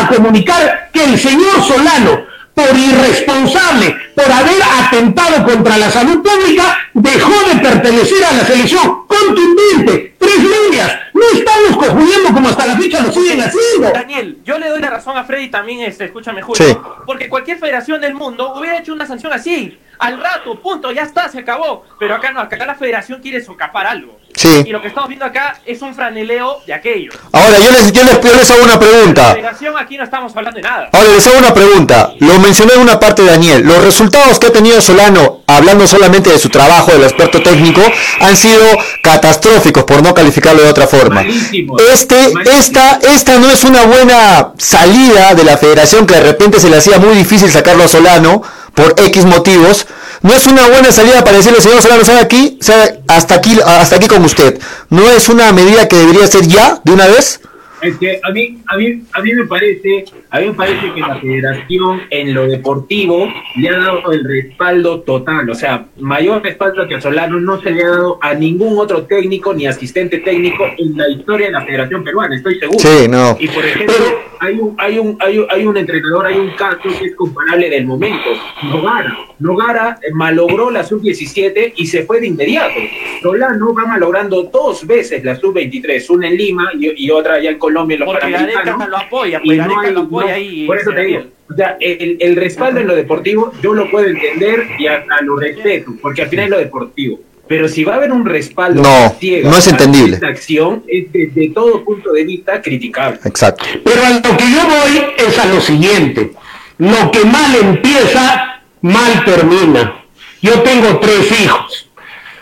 a 0.00 0.08
comunicar 0.08 0.90
que 0.92 1.04
el 1.04 1.18
señor 1.18 1.62
Solano, 1.66 2.24
por 2.54 2.76
irresponsable, 2.76 3.96
por 4.14 4.30
haber 4.30 4.62
atentado 4.80 5.44
contra 5.44 5.76
la 5.78 5.90
salud 5.90 6.22
pública, 6.22 6.78
dejó 6.92 7.32
de 7.48 7.56
pertenecer 7.60 8.24
a 8.24 8.32
la 8.32 8.44
selección. 8.44 9.04
Contundente, 9.06 10.14
tres 10.18 10.38
líneas. 10.38 10.92
No 11.14 11.22
estamos 11.32 11.76
cojudiendo 11.86 12.32
como 12.32 12.48
hasta 12.48 12.66
la 12.66 12.76
fecha 12.76 13.00
lo 13.00 13.12
siguen 13.12 13.40
haciendo. 13.40 13.90
Daniel, 13.92 14.38
yo 14.44 14.58
le 14.58 14.68
doy 14.68 14.80
la 14.80 14.90
razón 14.90 15.16
a 15.16 15.24
Freddy 15.24 15.48
también, 15.48 15.80
este, 15.82 16.04
escúchame 16.06 16.42
Julio, 16.42 16.64
Sí. 16.66 16.76
porque 17.06 17.28
cualquier 17.28 17.58
federación 17.58 18.00
del 18.00 18.14
mundo 18.14 18.54
hubiera 18.56 18.78
hecho 18.78 18.92
una 18.92 19.06
sanción 19.06 19.32
así, 19.32 19.78
al 20.04 20.20
rato, 20.20 20.60
punto, 20.60 20.92
ya 20.92 21.02
está, 21.02 21.28
se 21.28 21.38
acabó. 21.40 21.84
Pero 21.98 22.14
acá 22.14 22.30
no, 22.32 22.40
acá 22.40 22.64
la 22.66 22.74
federación 22.74 23.20
quiere 23.20 23.42
socapar 23.42 23.86
algo. 23.86 24.18
Sí. 24.36 24.64
Y 24.66 24.70
lo 24.70 24.82
que 24.82 24.88
estamos 24.88 25.08
viendo 25.08 25.24
acá 25.24 25.60
es 25.64 25.80
un 25.80 25.94
franeleo 25.94 26.60
de 26.66 26.74
aquello. 26.74 27.12
Ahora, 27.32 27.56
yo 27.58 27.70
les, 27.70 27.92
yo 27.92 28.02
les, 28.02 28.20
yo 28.20 28.34
les 28.34 28.50
hago 28.50 28.64
una 28.64 28.72
La 28.72 28.80
pregunta. 28.80 29.32
federación 29.32 29.74
aquí 29.78 29.96
no 29.96 30.04
estamos 30.04 30.36
hablando 30.36 30.56
de 30.56 30.62
nada. 30.62 30.88
Ahora 30.92 31.08
les 31.08 31.26
hago 31.26 31.38
una 31.38 31.54
pregunta. 31.54 32.12
Lo 32.18 32.38
mencioné 32.40 32.74
en 32.74 32.80
una 32.80 32.98
parte 32.98 33.24
Daniel. 33.24 33.62
Los 33.64 33.82
resultados 33.84 34.38
que 34.40 34.48
ha 34.48 34.52
tenido 34.52 34.80
Solano, 34.80 35.42
hablando 35.46 35.86
solamente 35.86 36.30
de 36.30 36.38
su 36.38 36.48
trabajo, 36.48 36.90
del 36.92 37.04
aspecto 37.04 37.40
técnico, 37.42 37.80
han 38.20 38.36
sido 38.36 38.64
catastróficos, 39.02 39.84
por 39.84 40.02
no 40.02 40.12
calificarlo 40.12 40.62
de 40.62 40.68
otra 40.68 40.86
forma. 40.88 41.16
Malísimo. 41.22 41.76
Este, 41.92 42.16
Malísimo. 42.34 42.40
esta, 42.58 42.98
esta 43.02 43.38
no 43.38 43.48
es 43.50 43.62
una 43.64 43.84
buena 43.84 44.52
salida 44.58 45.34
de 45.34 45.44
la 45.44 45.56
federación 45.56 46.06
que 46.06 46.14
de 46.14 46.22
repente 46.22 46.58
se 46.58 46.68
le 46.68 46.78
hacía 46.78 46.98
muy 46.98 47.14
difícil 47.14 47.50
sacarlo 47.50 47.84
a 47.84 47.88
Solano 47.88 48.42
por 48.74 48.94
X 48.96 49.24
motivos. 49.24 49.86
No 50.22 50.32
es 50.34 50.46
una 50.46 50.68
buena 50.68 50.90
salida 50.90 51.22
para 51.22 51.36
decirle, 51.36 51.60
señor 51.60 51.82
Solano, 51.82 52.04
¿sabe 52.04 52.20
aquí? 52.20 52.58
¿Sabe? 52.60 53.02
Hasta 53.08 53.34
aquí, 53.34 53.58
hasta 53.64 53.96
aquí 53.96 54.06
con 54.06 54.24
usted. 54.24 54.58
No 54.90 55.08
es 55.10 55.28
una 55.28 55.52
medida 55.52 55.86
que 55.88 55.96
debería 55.96 56.26
ser 56.26 56.46
ya, 56.46 56.80
de 56.82 56.92
una 56.92 57.06
vez. 57.06 57.40
Es 57.84 57.98
que 57.98 58.18
a 58.22 58.30
mí, 58.30 58.58
a 58.66 58.76
mí, 58.78 59.02
a 59.12 59.20
mí 59.20 59.34
me 59.34 59.44
parece, 59.44 60.06
a 60.30 60.40
mí 60.40 60.46
me 60.46 60.54
parece 60.54 60.92
que 60.94 61.00
la 61.00 61.20
federación 61.20 62.00
en 62.08 62.32
lo 62.32 62.46
deportivo 62.46 63.28
le 63.56 63.68
ha 63.68 63.78
dado 63.78 64.10
el 64.10 64.24
respaldo 64.24 65.02
total, 65.02 65.50
o 65.50 65.54
sea, 65.54 65.86
mayor 65.98 66.42
respaldo 66.42 66.88
que 66.88 66.94
a 66.94 67.00
Solano 67.00 67.38
no 67.38 67.60
se 67.60 67.70
le 67.72 67.84
ha 67.84 67.90
dado 67.90 68.18
a 68.22 68.32
ningún 68.32 68.78
otro 68.78 69.04
técnico 69.04 69.52
ni 69.52 69.66
asistente 69.66 70.18
técnico 70.18 70.64
en 70.78 70.96
la 70.96 71.10
historia 71.10 71.48
de 71.48 71.52
la 71.52 71.64
Federación 71.66 72.02
Peruana, 72.02 72.36
estoy 72.36 72.58
seguro. 72.58 72.78
Sí, 72.78 73.06
no. 73.06 73.36
Y 73.38 73.48
por 73.48 73.64
ejemplo, 73.64 73.94
hay 74.40 74.58
un, 74.58 74.74
hay 74.78 74.98
un, 74.98 75.16
hay 75.20 75.38
un, 75.38 75.46
hay 75.50 75.66
un 75.66 75.76
entrenador, 75.76 76.26
hay 76.26 76.38
un 76.38 76.50
caso 76.52 76.88
que 76.98 77.06
es 77.06 77.14
comparable 77.14 77.68
del 77.68 77.86
momento, 77.86 78.30
Nogara. 78.62 79.14
Nogara 79.40 79.98
eh, 80.00 80.10
malogró 80.12 80.70
la 80.70 80.84
sub-17 80.84 81.74
y 81.76 81.86
se 81.86 82.04
fue 82.04 82.20
de 82.20 82.28
inmediato. 82.28 82.74
Solano 83.20 83.74
va 83.74 83.84
malogrando 83.84 84.44
dos 84.44 84.86
veces 84.86 85.22
la 85.22 85.36
sub-23, 85.36 86.08
una 86.10 86.28
en 86.28 86.36
Lima 86.36 86.70
y, 86.78 87.06
y 87.06 87.10
otra 87.10 87.34
allá 87.34 87.50
en 87.50 87.58
Colombia 87.58 87.73
en 87.82 88.00
los 88.00 88.06
Porque 88.06 88.30
Gareca 88.30 88.52
Panamericanos. 88.60 88.88
lo 88.88 88.96
apoya, 88.98 89.40
Y 89.42 89.46
pues 89.46 89.58
no 89.66 89.80
hay- 89.80 89.92
lo 89.92 90.00
apoya 90.00 90.28
no, 90.28 90.34
ahí. 90.34 90.66
Por 90.66 90.78
eso 90.78 90.90
te 90.92 91.02
digo, 91.02 91.22
o 91.50 91.54
sea, 91.54 91.76
el, 91.80 92.16
el 92.20 92.36
respaldo 92.36 92.80
en 92.80 92.86
lo 92.86 92.94
deportivo 92.94 93.52
yo 93.62 93.74
lo 93.74 93.90
puedo 93.90 94.06
entender 94.06 94.66
y 94.78 94.86
hasta 94.86 95.20
lo 95.22 95.36
respeto, 95.36 95.92
porque 96.00 96.22
al 96.22 96.28
final 96.28 96.44
es 96.46 96.50
lo 96.50 96.58
deportivo. 96.58 97.20
Pero 97.46 97.68
si 97.68 97.84
va 97.84 97.92
a 97.92 97.96
haber 97.96 98.10
un 98.10 98.24
respaldo 98.24 98.82
No, 98.82 99.14
ciego 99.20 99.50
no 99.50 99.58
es 99.58 99.68
entendible. 99.68 100.14
esta 100.14 100.28
acción, 100.28 100.82
es 100.88 101.12
desde 101.12 101.50
todo 101.50 101.84
punto 101.84 102.10
de 102.12 102.24
vista 102.24 102.62
criticable. 102.62 103.18
Exacto. 103.24 103.64
Pero 103.84 104.02
a 104.02 104.10
lo 104.10 104.36
que 104.36 104.44
yo 104.50 104.60
voy 104.66 105.04
es 105.18 105.38
a 105.38 105.44
lo 105.46 105.60
siguiente. 105.60 106.32
Lo 106.78 107.10
que 107.10 107.22
mal 107.26 107.54
empieza, 107.54 108.62
mal 108.80 109.24
termina. 109.26 110.04
Yo 110.40 110.62
tengo 110.62 110.98
tres 111.00 111.30
hijos. 111.40 111.90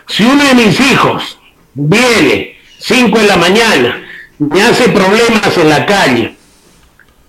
Si 0.07 0.23
uno 0.23 0.41
de 0.43 0.55
mis 0.55 0.79
hijos 0.79 1.37
viene 1.73 2.55
5 2.79 3.19
de 3.19 3.27
la 3.27 3.37
mañana, 3.37 4.02
me 4.49 4.61
hace 4.61 4.89
problemas 4.89 5.57
en 5.57 5.69
la 5.69 5.85
calle, 5.85 6.35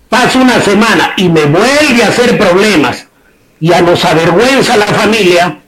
pasa 0.09 0.39
una 0.39 0.61
semana 0.61 1.13
y 1.17 1.29
me 1.29 1.45
vuelve 1.45 2.03
a 2.03 2.09
hacer 2.09 2.37
problemas, 2.37 3.07
ya 3.59 3.81
nos 3.81 4.03
avergüenza 4.05 4.77
la 4.77 4.87
familia, 4.87 5.59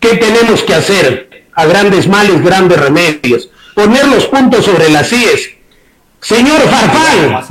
¿qué 0.00 0.16
tenemos 0.16 0.62
que 0.62 0.74
hacer? 0.74 1.46
A 1.54 1.64
grandes 1.64 2.06
males, 2.08 2.42
grandes 2.42 2.78
remedios. 2.78 3.48
Poner 3.74 4.06
los 4.08 4.26
puntos 4.26 4.64
sobre 4.64 4.88
las 4.90 5.12
IES. 5.12 5.56
Señor 6.20 6.60
Farfán, 6.62 7.34
a 7.34 7.42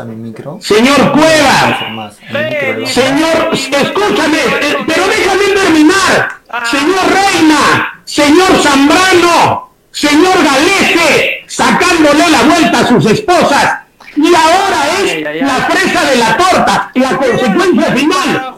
señor 0.60 1.12
Cueva, 1.12 2.12
Señor, 2.86 3.52
escúchame, 3.54 4.38
eh, 4.38 4.78
pero 4.86 5.08
déjame 5.08 5.46
terminar. 5.54 6.30
Señor 6.70 7.06
Reina, 7.08 8.02
señor 8.04 8.62
Zambrano, 8.62 9.72
señor 9.92 10.44
Galese, 10.44 11.35
sacándole 11.48 12.30
la 12.30 12.44
vuelta 12.44 12.80
a 12.80 12.88
sus 12.88 13.06
esposas. 13.06 13.80
Y 14.16 14.28
ahora 14.28 14.88
es 15.04 15.12
Ay, 15.12 15.24
ay, 15.26 15.26
ay. 15.28 15.42
la 15.42 15.54
fresa 15.68 16.04
de 16.10 16.16
la 16.18 16.38
torta, 16.38 16.92
la 16.96 17.18
consecuencia 17.18 17.92
final. 17.94 18.54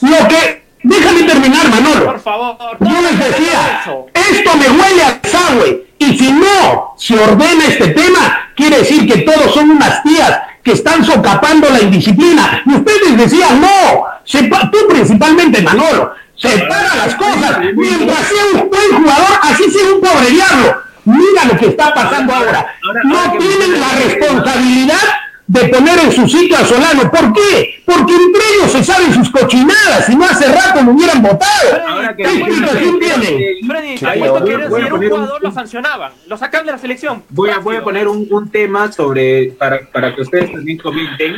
Lo 0.00 0.28
que... 0.28 0.64
Déjame 0.86 1.22
terminar, 1.22 1.66
Manolo. 1.70 2.04
Por 2.04 2.20
favor. 2.20 2.56
Yo 2.78 3.00
les 3.00 3.18
decía, 3.18 3.82
esto 4.12 4.50
me 4.58 4.68
huele 4.70 5.02
a 5.02 5.12
desagüe. 5.22 5.86
Y 5.98 6.18
si 6.18 6.30
no 6.30 6.94
se 6.98 7.18
ordena 7.18 7.64
este 7.66 7.88
tema, 7.88 8.50
quiere 8.54 8.78
decir 8.80 9.10
que 9.10 9.22
todos 9.22 9.54
son 9.54 9.70
unas 9.70 10.02
tías 10.02 10.40
que 10.62 10.72
están 10.72 11.02
socapando 11.02 11.70
la 11.70 11.80
indisciplina. 11.80 12.62
Y 12.66 12.74
ustedes 12.74 13.16
decían, 13.16 13.62
no, 13.62 14.04
sepa- 14.26 14.70
tú 14.70 14.78
principalmente, 14.86 15.62
Manolo, 15.62 16.12
separa 16.36 16.94
las 16.96 17.14
cosas. 17.14 17.58
Mientras 17.74 18.18
sea 18.28 18.44
un 18.62 18.68
buen 18.68 19.02
jugador, 19.02 19.38
así 19.42 19.70
sea 19.70 19.84
un 19.94 20.00
pobre 20.02 20.28
diablo. 20.30 20.76
Mira 21.04 21.44
lo 21.52 21.58
que 21.58 21.66
está 21.66 21.92
pasando 21.94 22.34
ahora. 22.34 22.74
No 23.04 23.38
tienen 23.38 23.80
la 23.80 23.88
responsabilidad 24.04 24.98
de 25.46 25.68
poner 25.68 25.98
en 25.98 26.10
su 26.12 26.26
sitio 26.26 26.56
a 26.56 26.64
Solano. 26.64 27.10
¿Por 27.10 27.32
qué? 27.34 27.82
Porque 27.84 28.14
entre 28.14 28.40
ellos 28.56 28.72
se 28.72 28.82
saben 28.82 29.12
sus 29.12 29.28
cochinadas. 29.30 30.06
Si 30.06 30.16
no 30.16 30.24
hace 30.24 30.50
rato 30.50 30.82
lo 30.82 30.92
hubieran 30.92 31.20
votado. 31.22 31.82
Ahora 31.86 32.16
que 32.16 32.22
¿Qué 32.22 32.30
explicación 32.38 32.98
tienen? 32.98 33.40
Freddy, 33.66 33.98
Sí, 33.98 34.06
ahí 34.06 34.20
voy 34.20 34.28
a- 34.28 34.32
esto 34.32 34.44
quiere 34.46 34.68
voy 34.68 34.80
a 34.80 34.84
decir 34.84 34.94
un 34.94 35.10
jugador 35.10 35.42
lo 35.42 35.50
sancionaban, 35.52 36.12
lo 36.26 36.36
sacaban 36.38 36.64
de 36.66 36.72
la 36.72 36.78
selección. 36.78 37.22
Voy 37.28 37.50
a, 37.50 37.58
voy 37.58 37.76
a 37.76 37.84
poner 37.84 38.08
un, 38.08 38.26
un 38.30 38.50
tema 38.50 38.90
sobre, 38.90 39.48
para, 39.58 39.80
para 39.92 40.14
que 40.14 40.22
ustedes 40.22 40.50
también 40.50 40.78
comenten. 40.78 41.36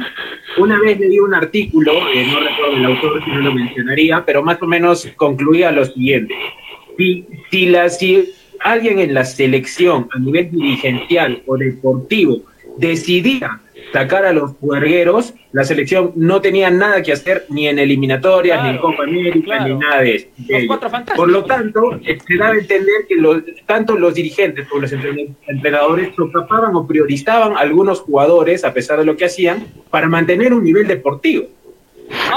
Una 0.59 0.79
vez 0.79 0.99
leí 1.01 1.19
un 1.19 1.35
artículo, 1.35 1.93
eh, 2.15 2.27
no 2.31 2.39
recuerdo 2.41 2.77
el 2.77 2.85
autor 2.87 3.25
si 3.25 3.31
no 3.31 3.41
lo 3.41 3.53
mencionaría, 3.53 4.25
pero 4.25 4.43
más 4.43 4.63
o 4.63 4.67
menos 4.67 5.07
concluía 5.17 5.73
lo 5.73 5.85
siguiente. 5.85 6.35
Si, 6.97 7.27
si, 7.51 7.67
la, 7.67 7.91
si 7.91 8.33
alguien 8.61 8.99
en 8.99 9.15
la 9.15 9.25
selección 9.25 10.09
a 10.13 10.19
nivel 10.19 10.51
dirigencial 10.51 11.43
o 11.47 11.57
deportivo 11.57 12.43
decidía 12.77 13.61
sacar 13.93 14.27
a 14.27 14.33
los 14.33 14.55
puergueros, 14.57 15.33
la 15.53 15.65
selección 15.65 16.13
no 16.17 16.41
tenía 16.41 16.71
nada 16.71 17.03
que 17.03 17.13
hacer 17.13 17.47
ni 17.49 17.69
en 17.69 17.79
eliminatorias, 17.79 18.63
ni 18.65 18.71
en 18.71 18.79
Copa 18.79 19.05
América, 19.05 19.41
claro. 19.45 19.75
ni 19.75 19.81
nada 19.81 20.01
de 20.03 20.15
eso. 20.17 20.27
Los 20.49 20.65
cuatro 20.67 20.91
fantásticos. 20.91 21.17
Por 21.17 21.31
lo 21.31 21.45
tanto, 21.45 22.01
eh, 22.05 22.19
se 22.27 22.37
da 22.37 22.49
a 22.49 22.53
entender 22.55 23.07
que 23.09 23.15
los, 23.15 23.43
tanto 23.65 23.97
los 23.97 24.15
dirigentes 24.15 24.67
como 24.69 24.83
los 24.83 24.93
entre- 24.93 25.29
entrenadores 25.47 26.11
socapaban 26.17 26.75
o 26.75 26.87
priorizaban 26.87 27.57
a 27.57 27.61
algunos 27.61 28.01
jugadores, 28.01 28.65
a 28.65 28.75
pesar 28.75 28.99
de 28.99 29.05
lo 29.07 29.17
que 29.17 29.27
hacían, 29.27 29.67
para 29.89 30.09
mantener 30.09 30.53
un 30.53 30.65
nivel 30.65 30.87
deportivo. 30.89 31.47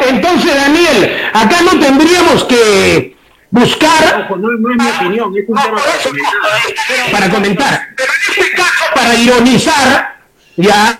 Entonces, 0.07 0.55
Daniel, 0.55 1.11
acá 1.33 1.57
no 1.63 1.79
tendríamos 1.79 2.43
que 2.45 3.15
buscar 3.51 4.25
Ojo, 4.25 4.37
no, 4.37 4.49
no 4.49 4.71
es 4.71 4.77
mi 4.77 4.89
opinión, 4.89 5.33
es 5.37 5.47
un 5.47 5.57
tema 5.57 5.77
para 5.77 6.03
comentar. 6.03 7.11
para 7.11 7.29
comentar, 7.29 7.87
pero 7.95 8.11
en 8.13 8.41
este 8.41 8.55
caso 8.55 8.85
para 8.93 9.15
ironizar, 9.15 10.17
ya, 10.57 10.99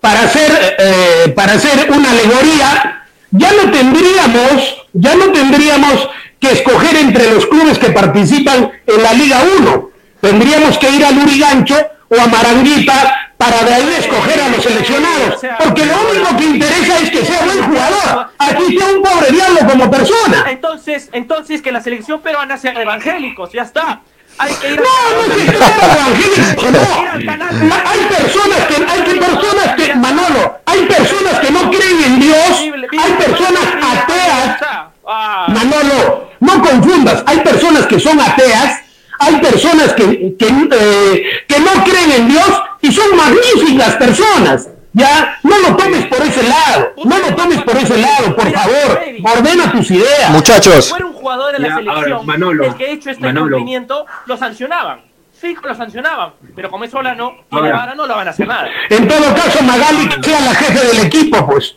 para 0.00 0.20
hacer, 0.22 0.76
eh, 0.78 1.32
para 1.34 1.52
hacer 1.54 1.90
una 1.90 2.10
alegoría, 2.10 3.06
ya 3.30 3.50
no 3.52 3.70
tendríamos, 3.70 4.86
ya 4.92 5.14
no 5.14 5.32
tendríamos 5.32 6.08
que 6.40 6.52
escoger 6.52 6.96
entre 6.96 7.30
los 7.30 7.46
clubes 7.46 7.78
que 7.78 7.90
participan 7.90 8.72
en 8.86 9.02
la 9.02 9.12
Liga 9.12 9.42
1. 9.58 9.90
Tendríamos 10.20 10.78
que 10.78 10.90
ir 10.90 11.04
a 11.04 11.10
Lurigancho 11.10 11.76
o 12.08 12.20
a 12.20 12.26
Maranguita 12.26 13.23
para 13.36 13.62
de 13.62 13.74
ahí 13.74 13.96
escoger 13.98 14.40
a 14.40 14.48
los 14.48 14.62
seleccionados. 14.62 15.40
Porque 15.58 15.84
lo 15.84 16.10
único 16.10 16.36
que 16.36 16.44
interesa 16.44 16.98
es 17.00 17.10
que 17.10 17.24
sea 17.24 17.44
buen 17.44 17.62
jugador. 17.62 18.28
Aquí 18.38 18.78
sea 18.78 18.86
un 18.88 19.02
pobre 19.02 19.30
diablo 19.30 19.60
como 19.68 19.90
persona. 19.90 20.46
Entonces, 20.48 21.08
entonces 21.12 21.62
que 21.62 21.72
la 21.72 21.80
selección 21.80 22.20
peruana 22.20 22.56
sean 22.56 22.76
evangélicos, 22.76 23.52
ya 23.52 23.62
está. 23.62 24.00
Hay 24.36 24.52
que 24.54 24.72
ir 24.72 24.80
a... 24.80 24.82
No, 24.82 24.90
no 25.22 25.34
que 26.60 26.70
no. 26.72 26.78
Hay 27.86 28.00
personas 28.08 28.66
que, 28.66 28.74
hay 28.74 29.18
personas 29.20 29.74
que, 29.76 29.94
Manolo, 29.94 30.58
hay 30.66 30.86
personas 30.86 31.38
que 31.38 31.50
no 31.52 31.70
creen 31.70 32.04
en 32.04 32.20
Dios, 32.20 32.60
hay 32.98 33.12
personas 33.12 33.64
ateas, 33.80 34.58
Ah, 35.06 35.46
Manolo, 35.48 36.30
no 36.40 36.62
confundas, 36.62 37.22
hay 37.26 37.40
personas 37.40 37.86
que 37.86 38.00
son 38.00 38.18
ateas, 38.18 38.80
hay 39.18 39.36
personas 39.40 39.92
que, 39.94 40.34
que, 40.38 40.46
eh, 40.48 41.24
que 41.46 41.60
no 41.60 41.84
creen 41.84 42.12
en 42.12 42.28
Dios 42.28 42.62
y 42.80 42.92
son 42.92 43.16
magníficas 43.16 43.96
personas. 43.96 44.68
Ya, 44.96 45.38
no 45.42 45.58
lo 45.58 45.74
tomes 45.76 46.06
por 46.06 46.22
ese 46.22 46.42
lado, 46.44 46.92
no 47.04 47.18
lo 47.18 47.34
tomes 47.34 47.60
por 47.62 47.76
ese 47.76 47.96
lado, 47.98 48.36
por 48.36 48.48
favor, 48.52 49.00
ordena 49.36 49.72
tus 49.72 49.90
ideas. 49.90 50.26
si 50.28 50.32
Muchachos, 50.32 50.88
fuera 50.90 51.06
un 51.06 51.12
jugador 51.14 51.52
de 51.52 51.58
la 51.58 51.68
Ya, 51.68 51.74
selección 51.74 52.12
ahora, 52.12 52.22
Manolo, 52.24 52.64
el 52.64 52.74
que 52.76 52.84
ha 52.84 52.88
hecho 52.90 53.10
este 53.10 53.22
Manolo. 53.24 53.46
incumplimiento, 53.56 54.06
lo 54.26 54.36
sancionaban. 54.36 55.00
Fijo, 55.36 55.66
lo 55.66 55.74
sancionaban. 55.74 56.34
Pero 56.54 56.70
como 56.70 56.84
es 56.84 56.92
Solano 56.92 57.34
y 57.50 57.56
Ahora. 57.56 57.66
Guevara 57.66 57.94
no 57.96 58.06
lo 58.06 58.14
van 58.14 58.28
a 58.28 58.30
hacer 58.30 58.46
nada. 58.46 58.68
En 58.88 59.08
todo 59.08 59.34
caso, 59.34 59.62
Magali 59.64 60.08
que 60.08 60.22
sea 60.30 60.40
la 60.40 60.54
jefe 60.54 60.86
del 60.86 61.06
equipo, 61.06 61.44
pues. 61.44 61.74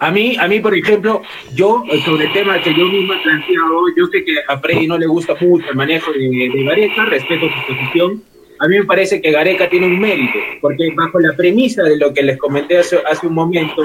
A 0.00 0.10
mí, 0.10 0.36
a 0.38 0.48
mí, 0.48 0.60
por 0.60 0.74
ejemplo, 0.74 1.22
yo, 1.54 1.84
sobre 2.04 2.26
el 2.26 2.32
tema 2.32 2.60
que 2.60 2.74
yo 2.74 2.86
mismo 2.86 3.14
he 3.14 3.22
planteado, 3.22 3.84
yo 3.96 4.06
sé 4.06 4.24
que 4.24 4.34
a 4.48 4.58
Freddy 4.58 4.86
no 4.86 4.98
le 4.98 5.06
gusta 5.06 5.34
mucho 5.40 5.70
el 5.70 5.76
manejo 5.76 6.12
de, 6.12 6.50
de 6.52 6.64
Gareca, 6.64 7.04
respeto 7.04 7.46
su 7.48 7.74
posición, 7.74 8.22
a 8.60 8.66
mí 8.66 8.76
me 8.76 8.84
parece 8.84 9.22
que 9.22 9.30
Gareca 9.30 9.68
tiene 9.68 9.86
un 9.86 10.00
mérito, 10.00 10.36
porque 10.60 10.92
bajo 10.96 11.20
la 11.20 11.36
premisa 11.36 11.84
de 11.84 11.96
lo 11.96 12.12
que 12.12 12.24
les 12.24 12.38
comenté 12.38 12.78
hace, 12.78 12.98
hace 13.08 13.26
un 13.28 13.34
momento, 13.34 13.82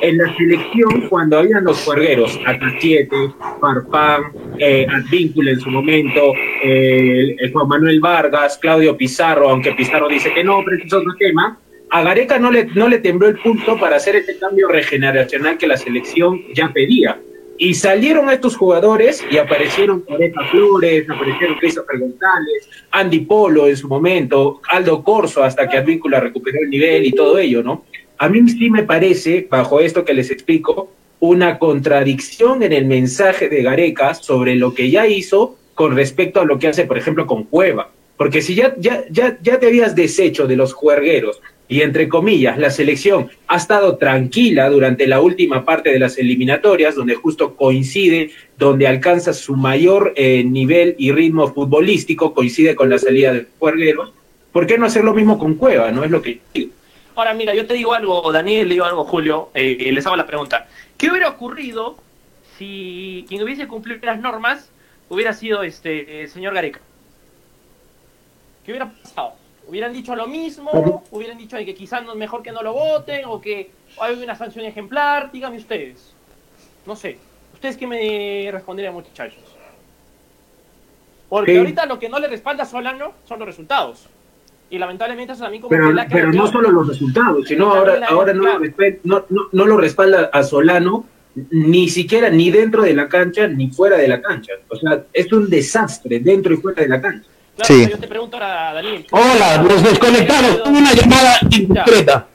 en 0.00 0.16
la 0.16 0.34
selección, 0.34 1.08
cuando 1.10 1.38
habían 1.38 1.64
los 1.64 1.82
juergueros, 1.84 2.40
Atachiete, 2.46 3.16
Farfán, 3.60 4.32
eh, 4.58 4.86
Advíncula 4.90 5.50
en 5.50 5.60
su 5.60 5.70
momento, 5.70 6.32
eh, 6.62 7.36
Juan 7.52 7.68
Manuel 7.68 8.00
Vargas, 8.00 8.58
Claudio 8.58 8.96
Pizarro, 8.96 9.50
aunque 9.50 9.72
Pizarro 9.72 10.08
dice 10.08 10.32
que 10.32 10.42
no, 10.42 10.62
pero 10.64 10.82
es 10.82 10.92
otro 10.92 11.14
tema, 11.18 11.58
a 11.94 12.02
Gareca 12.02 12.40
no 12.40 12.50
le, 12.50 12.64
no 12.64 12.88
le 12.88 12.98
tembló 12.98 13.28
el 13.28 13.38
punto 13.38 13.78
para 13.78 13.94
hacer 13.94 14.16
este 14.16 14.36
cambio 14.36 14.66
regeneracional 14.66 15.56
que 15.56 15.68
la 15.68 15.76
selección 15.76 16.42
ya 16.52 16.72
pedía. 16.72 17.20
Y 17.56 17.74
salieron 17.74 18.28
estos 18.30 18.56
jugadores 18.56 19.24
y 19.30 19.38
aparecieron 19.38 20.00
Coreca 20.00 20.44
Flores, 20.50 21.08
aparecieron 21.08 21.56
Christopher 21.56 22.00
González, 22.00 22.68
Andy 22.90 23.20
Polo 23.20 23.68
en 23.68 23.76
su 23.76 23.86
momento, 23.86 24.60
Aldo 24.68 25.04
Corso 25.04 25.44
hasta 25.44 25.68
que 25.68 25.76
Advíncula 25.76 26.18
recuperó 26.18 26.58
el 26.64 26.68
nivel 26.68 27.06
y 27.06 27.12
todo 27.12 27.38
ello, 27.38 27.62
¿no? 27.62 27.84
A 28.18 28.28
mí 28.28 28.40
sí 28.48 28.70
me 28.70 28.82
parece, 28.82 29.46
bajo 29.48 29.78
esto 29.78 30.04
que 30.04 30.14
les 30.14 30.32
explico, 30.32 30.90
una 31.20 31.60
contradicción 31.60 32.64
en 32.64 32.72
el 32.72 32.86
mensaje 32.86 33.48
de 33.48 33.62
Gareca 33.62 34.14
sobre 34.14 34.56
lo 34.56 34.74
que 34.74 34.90
ya 34.90 35.06
hizo 35.06 35.56
con 35.74 35.94
respecto 35.94 36.40
a 36.40 36.44
lo 36.44 36.58
que 36.58 36.66
hace, 36.66 36.86
por 36.86 36.98
ejemplo, 36.98 37.28
con 37.28 37.44
Cueva. 37.44 37.92
Porque 38.16 38.42
si 38.42 38.56
ya, 38.56 38.74
ya, 38.78 39.04
ya, 39.10 39.38
ya 39.40 39.58
te 39.60 39.66
habías 39.66 39.94
deshecho 39.94 40.48
de 40.48 40.56
los 40.56 40.72
juergueros 40.72 41.40
y 41.66 41.80
entre 41.80 42.08
comillas, 42.08 42.58
la 42.58 42.70
selección 42.70 43.30
ha 43.46 43.56
estado 43.56 43.96
tranquila 43.96 44.68
durante 44.68 45.06
la 45.06 45.20
última 45.20 45.64
parte 45.64 45.90
de 45.90 45.98
las 45.98 46.18
eliminatorias, 46.18 46.94
donde 46.94 47.14
justo 47.14 47.56
coincide, 47.56 48.30
donde 48.58 48.86
alcanza 48.86 49.32
su 49.32 49.56
mayor 49.56 50.12
eh, 50.16 50.44
nivel 50.44 50.94
y 50.98 51.12
ritmo 51.12 51.52
futbolístico, 51.52 52.34
coincide 52.34 52.74
con 52.74 52.90
la 52.90 52.98
salida 52.98 53.32
de 53.32 53.46
Juerguero. 53.58 54.12
¿Por 54.52 54.66
qué 54.66 54.76
no 54.76 54.86
hacer 54.86 55.04
lo 55.04 55.14
mismo 55.14 55.38
con 55.38 55.54
Cueva? 55.54 55.90
No 55.90 56.04
es 56.04 56.10
lo 56.10 56.20
que 56.20 56.40
digo. 56.52 56.72
Ahora, 57.16 57.32
mira, 57.32 57.54
yo 57.54 57.66
te 57.66 57.74
digo 57.74 57.94
algo, 57.94 58.30
Daniel, 58.30 58.68
le 58.68 58.74
digo 58.74 58.84
algo, 58.84 59.04
Julio, 59.04 59.50
eh, 59.54 59.90
les 59.90 60.04
hago 60.06 60.16
la 60.16 60.26
pregunta. 60.26 60.68
¿Qué 60.98 61.10
hubiera 61.10 61.28
ocurrido 61.28 61.96
si 62.58 63.24
quien 63.28 63.42
hubiese 63.42 63.66
cumplido 63.66 64.00
las 64.02 64.20
normas 64.20 64.70
hubiera 65.08 65.32
sido 65.32 65.62
este 65.62 66.22
el 66.22 66.28
señor 66.28 66.54
Gareca? 66.54 66.80
¿Qué 68.64 68.72
hubiera 68.72 68.90
pasado? 68.90 69.43
Hubieran 69.68 69.92
dicho 69.92 70.14
lo 70.14 70.26
mismo, 70.26 71.04
hubieran 71.10 71.38
dicho 71.38 71.56
que 71.56 71.74
quizás 71.74 72.04
no 72.04 72.12
es 72.12 72.18
mejor 72.18 72.42
que 72.42 72.52
no 72.52 72.62
lo 72.62 72.72
voten 72.72 73.24
o 73.26 73.40
que 73.40 73.70
hay 73.98 74.22
una 74.22 74.36
sanción 74.36 74.64
ejemplar, 74.64 75.30
díganme 75.32 75.58
ustedes. 75.58 76.12
No 76.86 76.96
sé, 76.96 77.18
¿ustedes 77.52 77.76
qué 77.76 77.86
me 77.86 78.50
responderían 78.50 78.94
muchachos? 78.94 79.42
Porque 81.28 81.58
ahorita 81.58 81.86
lo 81.86 81.98
que 81.98 82.08
no 82.08 82.18
le 82.18 82.28
respalda 82.28 82.64
a 82.64 82.66
Solano 82.66 83.12
son 83.24 83.38
los 83.38 83.48
resultados. 83.48 84.08
Y 84.70 84.78
lamentablemente 84.78 85.32
eso 85.32 85.42
también 85.42 85.62
como 85.62 85.70
pero, 85.70 85.94
pero 86.10 86.32
no 86.32 86.46
solo 86.46 86.70
los 86.70 86.88
resultados, 86.88 87.46
sino 87.46 87.72
ahora, 87.72 88.06
ahora 88.08 88.32
no, 88.32 88.58
lo 88.58 88.60
no, 89.04 89.24
no, 89.52 89.66
lo 89.66 89.76
respalda 89.76 90.30
a 90.32 90.42
Solano 90.42 91.06
ni 91.50 91.88
siquiera 91.88 92.30
ni 92.30 92.50
dentro 92.50 92.82
de 92.82 92.94
la 92.94 93.08
cancha 93.08 93.46
ni 93.46 93.70
fuera 93.70 93.96
de 93.96 94.08
la 94.08 94.20
cancha. 94.20 94.52
O 94.68 94.76
sea, 94.76 95.04
es 95.12 95.32
un 95.32 95.50
desastre 95.50 96.20
dentro 96.20 96.54
y 96.54 96.56
fuera 96.56 96.82
de 96.82 96.88
la 96.88 97.00
cancha 97.00 97.28
sí. 97.62 97.88
Yo 97.90 97.98
te 97.98 98.08
pregunto 98.08 98.36
ahora, 98.36 98.72
Daniel. 98.74 99.06
Hola, 99.10 99.58
nos 99.58 99.82
desconectamos. 99.82 100.60
Una 100.66 100.92
llamada 100.92 101.38
indiscreta. 101.50 102.26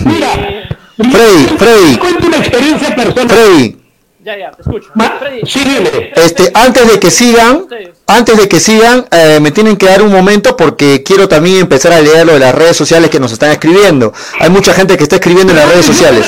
Mira, 0.00 0.68
Freddy, 0.96 1.44
Freddy. 1.56 1.96
Cuento 1.98 2.26
una 2.26 2.36
experiencia 2.38 2.94
personal. 2.94 3.28
Freddy. 3.28 3.76
Ya, 4.24 4.36
ya, 4.36 4.50
te 4.50 4.62
escucho. 4.62 4.90
Freddy. 5.20 5.40
Sí, 5.46 5.60
dime. 5.60 6.12
Este, 6.14 6.50
antes 6.52 6.90
de 6.90 6.98
que 6.98 7.10
sigan, 7.10 7.66
antes 8.06 8.36
de 8.36 8.48
que 8.48 8.60
sigan, 8.60 9.06
eh, 9.10 9.38
me 9.40 9.52
tienen 9.52 9.76
que 9.76 9.86
dar 9.86 10.02
un 10.02 10.12
momento 10.12 10.56
porque 10.56 11.02
quiero 11.02 11.28
también 11.28 11.60
empezar 11.60 11.92
a 11.92 12.00
leer 12.00 12.26
lo 12.26 12.34
de 12.34 12.40
las 12.40 12.54
redes 12.54 12.76
sociales 12.76 13.10
que 13.10 13.20
nos 13.20 13.32
están 13.32 13.52
escribiendo. 13.52 14.12
Hay 14.40 14.50
mucha 14.50 14.74
gente 14.74 14.96
que 14.96 15.04
está 15.04 15.16
escribiendo 15.16 15.52
en 15.52 15.58
las 15.60 15.68
redes 15.68 15.86
sociales. 15.86 16.26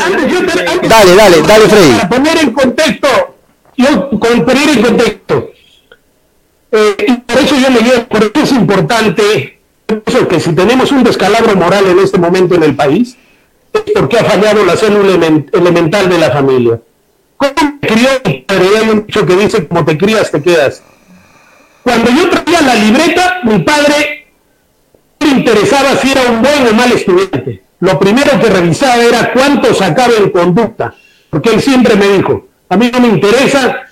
Dale, 0.88 1.14
dale, 1.14 1.42
dale, 1.42 1.68
Freddy. 1.68 1.92
Para 1.92 2.08
poner 2.08 2.38
en 2.38 2.52
contexto, 2.52 3.08
yo, 3.76 4.10
con 4.10 4.44
poner 4.44 4.68
en 4.70 4.82
contexto, 4.82 5.50
eh, 6.72 7.22
por 7.26 7.38
eso 7.38 7.56
yo 7.56 7.70
le 7.70 7.80
digo, 7.80 8.04
por 8.08 8.22
eso 8.22 8.44
es 8.44 8.52
importante 8.52 9.60
eso 10.06 10.28
que 10.28 10.40
si 10.40 10.52
tenemos 10.52 10.92
un 10.92 11.02
descalabro 11.02 11.56
moral 11.56 11.86
en 11.86 11.98
este 11.98 12.18
momento 12.18 12.54
en 12.54 12.62
el 12.62 12.76
país, 12.76 13.16
es 13.72 13.82
porque 13.94 14.18
ha 14.18 14.24
fallado 14.24 14.64
la 14.64 14.76
célula 14.76 15.14
elemental 15.52 16.08
de 16.08 16.18
la 16.18 16.30
familia. 16.30 16.80
¿Cómo 17.36 17.78
crió 17.80 18.08
dice, 19.40 19.66
como 19.66 19.84
te 19.84 19.96
crías, 19.96 20.30
te 20.30 20.42
quedas. 20.42 20.82
Cuando 21.82 22.10
yo 22.10 22.28
traía 22.28 22.60
la 22.60 22.74
libreta, 22.74 23.40
mi 23.44 23.58
padre 23.60 24.26
le 25.20 25.28
interesaba 25.28 25.96
si 25.96 26.12
era 26.12 26.22
un 26.30 26.42
buen 26.42 26.66
o 26.68 26.72
mal 26.74 26.92
estudiante. 26.92 27.62
Lo 27.80 27.98
primero 27.98 28.38
que 28.38 28.50
revisaba 28.50 29.02
era 29.02 29.32
cuánto 29.32 29.72
sacaba 29.74 30.12
en 30.14 30.30
conducta, 30.30 30.94
porque 31.30 31.50
él 31.50 31.62
siempre 31.62 31.96
me 31.96 32.08
dijo, 32.08 32.46
a 32.68 32.76
mí 32.76 32.90
no 32.92 33.00
me 33.00 33.08
interesa 33.08 33.82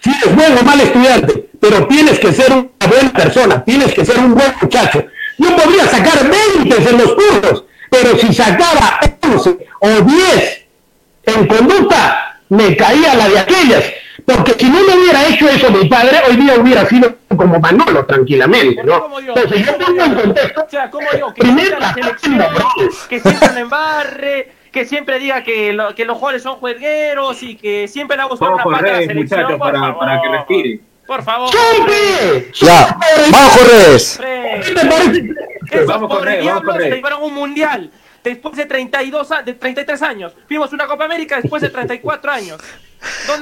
si 0.00 0.10
eres 0.10 0.36
buen 0.36 0.58
o 0.58 0.62
mal 0.62 0.80
estudiante, 0.80 1.45
pero 1.60 1.86
tienes 1.86 2.18
que 2.18 2.32
ser 2.32 2.52
una 2.52 2.86
buena 2.88 3.12
persona, 3.12 3.64
tienes 3.64 3.94
que 3.94 4.04
ser 4.04 4.18
un 4.18 4.34
buen 4.34 4.52
muchacho. 4.60 5.04
Yo 5.38 5.56
podría 5.56 5.86
sacar 5.86 6.30
20 6.58 6.90
en 6.90 6.98
los 6.98 7.14
cursos, 7.14 7.64
pero 7.90 8.16
si 8.18 8.32
sacaba 8.32 8.98
11 9.22 9.58
o 9.80 9.88
10 9.88 10.66
en 11.26 11.46
conducta, 11.46 12.40
me 12.48 12.76
caía 12.76 13.14
la 13.14 13.28
de 13.28 13.38
aquellas. 13.38 13.84
Porque 14.24 14.54
si 14.58 14.68
no 14.68 14.80
me 14.80 14.96
hubiera 14.96 15.28
hecho 15.28 15.48
eso 15.48 15.70
mi 15.70 15.88
padre, 15.88 16.18
hoy 16.28 16.36
día 16.36 16.54
hubiera 16.58 16.84
sido 16.86 17.14
como 17.36 17.60
Manolo, 17.60 18.04
tranquilamente, 18.06 18.82
¿no? 18.82 19.08
Entonces 19.18 19.64
yo 19.64 19.78
pongo 19.78 20.02
en 20.02 20.14
contexto, 20.14 20.64
o 20.66 20.70
sea, 20.70 20.90
como 20.90 21.06
yo, 21.16 21.32
que 21.32 21.42
primero 21.42 21.78
la 21.78 21.94
selección, 21.94 22.44
que 23.08 23.20
siempre 23.20 23.50
me 23.54 23.60
embarre, 23.60 24.52
que 24.72 24.84
siempre 24.84 25.18
diga 25.20 25.44
que, 25.44 25.78
que 25.94 26.04
los 26.04 26.16
jugadores 26.16 26.42
son 26.42 26.56
juegueros 26.56 27.40
y 27.42 27.56
que 27.56 27.86
siempre 27.86 28.16
le 28.16 28.24
ha 28.24 28.26
gustado 28.26 28.54
una 28.54 28.64
parte 28.64 28.90
de 28.90 28.92
la 28.92 29.06
selección, 29.06 29.58
para, 29.58 29.96
para 29.96 30.20
que 30.20 30.28
respire. 30.28 30.80
Por 31.06 31.22
favor. 31.22 31.50
Ya, 32.54 32.98
vamos 33.30 33.56
Corredes. 33.56 34.20
Vamos 35.86 36.08
Corredes. 36.08 36.94
llevaron 36.94 37.22
un 37.22 37.34
mundial 37.34 37.90
después 38.24 38.56
de 38.56 38.66
32 38.66 39.28
de 39.44 39.54
33 39.54 40.02
años. 40.02 40.32
Fuimos 40.48 40.72
una 40.72 40.86
Copa 40.86 41.04
América 41.04 41.40
después 41.40 41.62
de 41.62 41.70
34 41.70 42.32
años. 42.32 42.60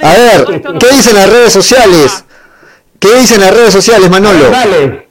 A 0.03 0.12
ver, 0.12 0.62
¿qué 0.79 0.88
dicen 0.88 1.14
las 1.14 1.31
redes 1.31 1.53
sociales? 1.53 2.24
¿Qué 2.98 3.14
dicen 3.14 3.40
las 3.40 3.55
redes 3.55 3.72
sociales, 3.72 4.11
Manolo? 4.11 4.50
Dale. 4.50 5.09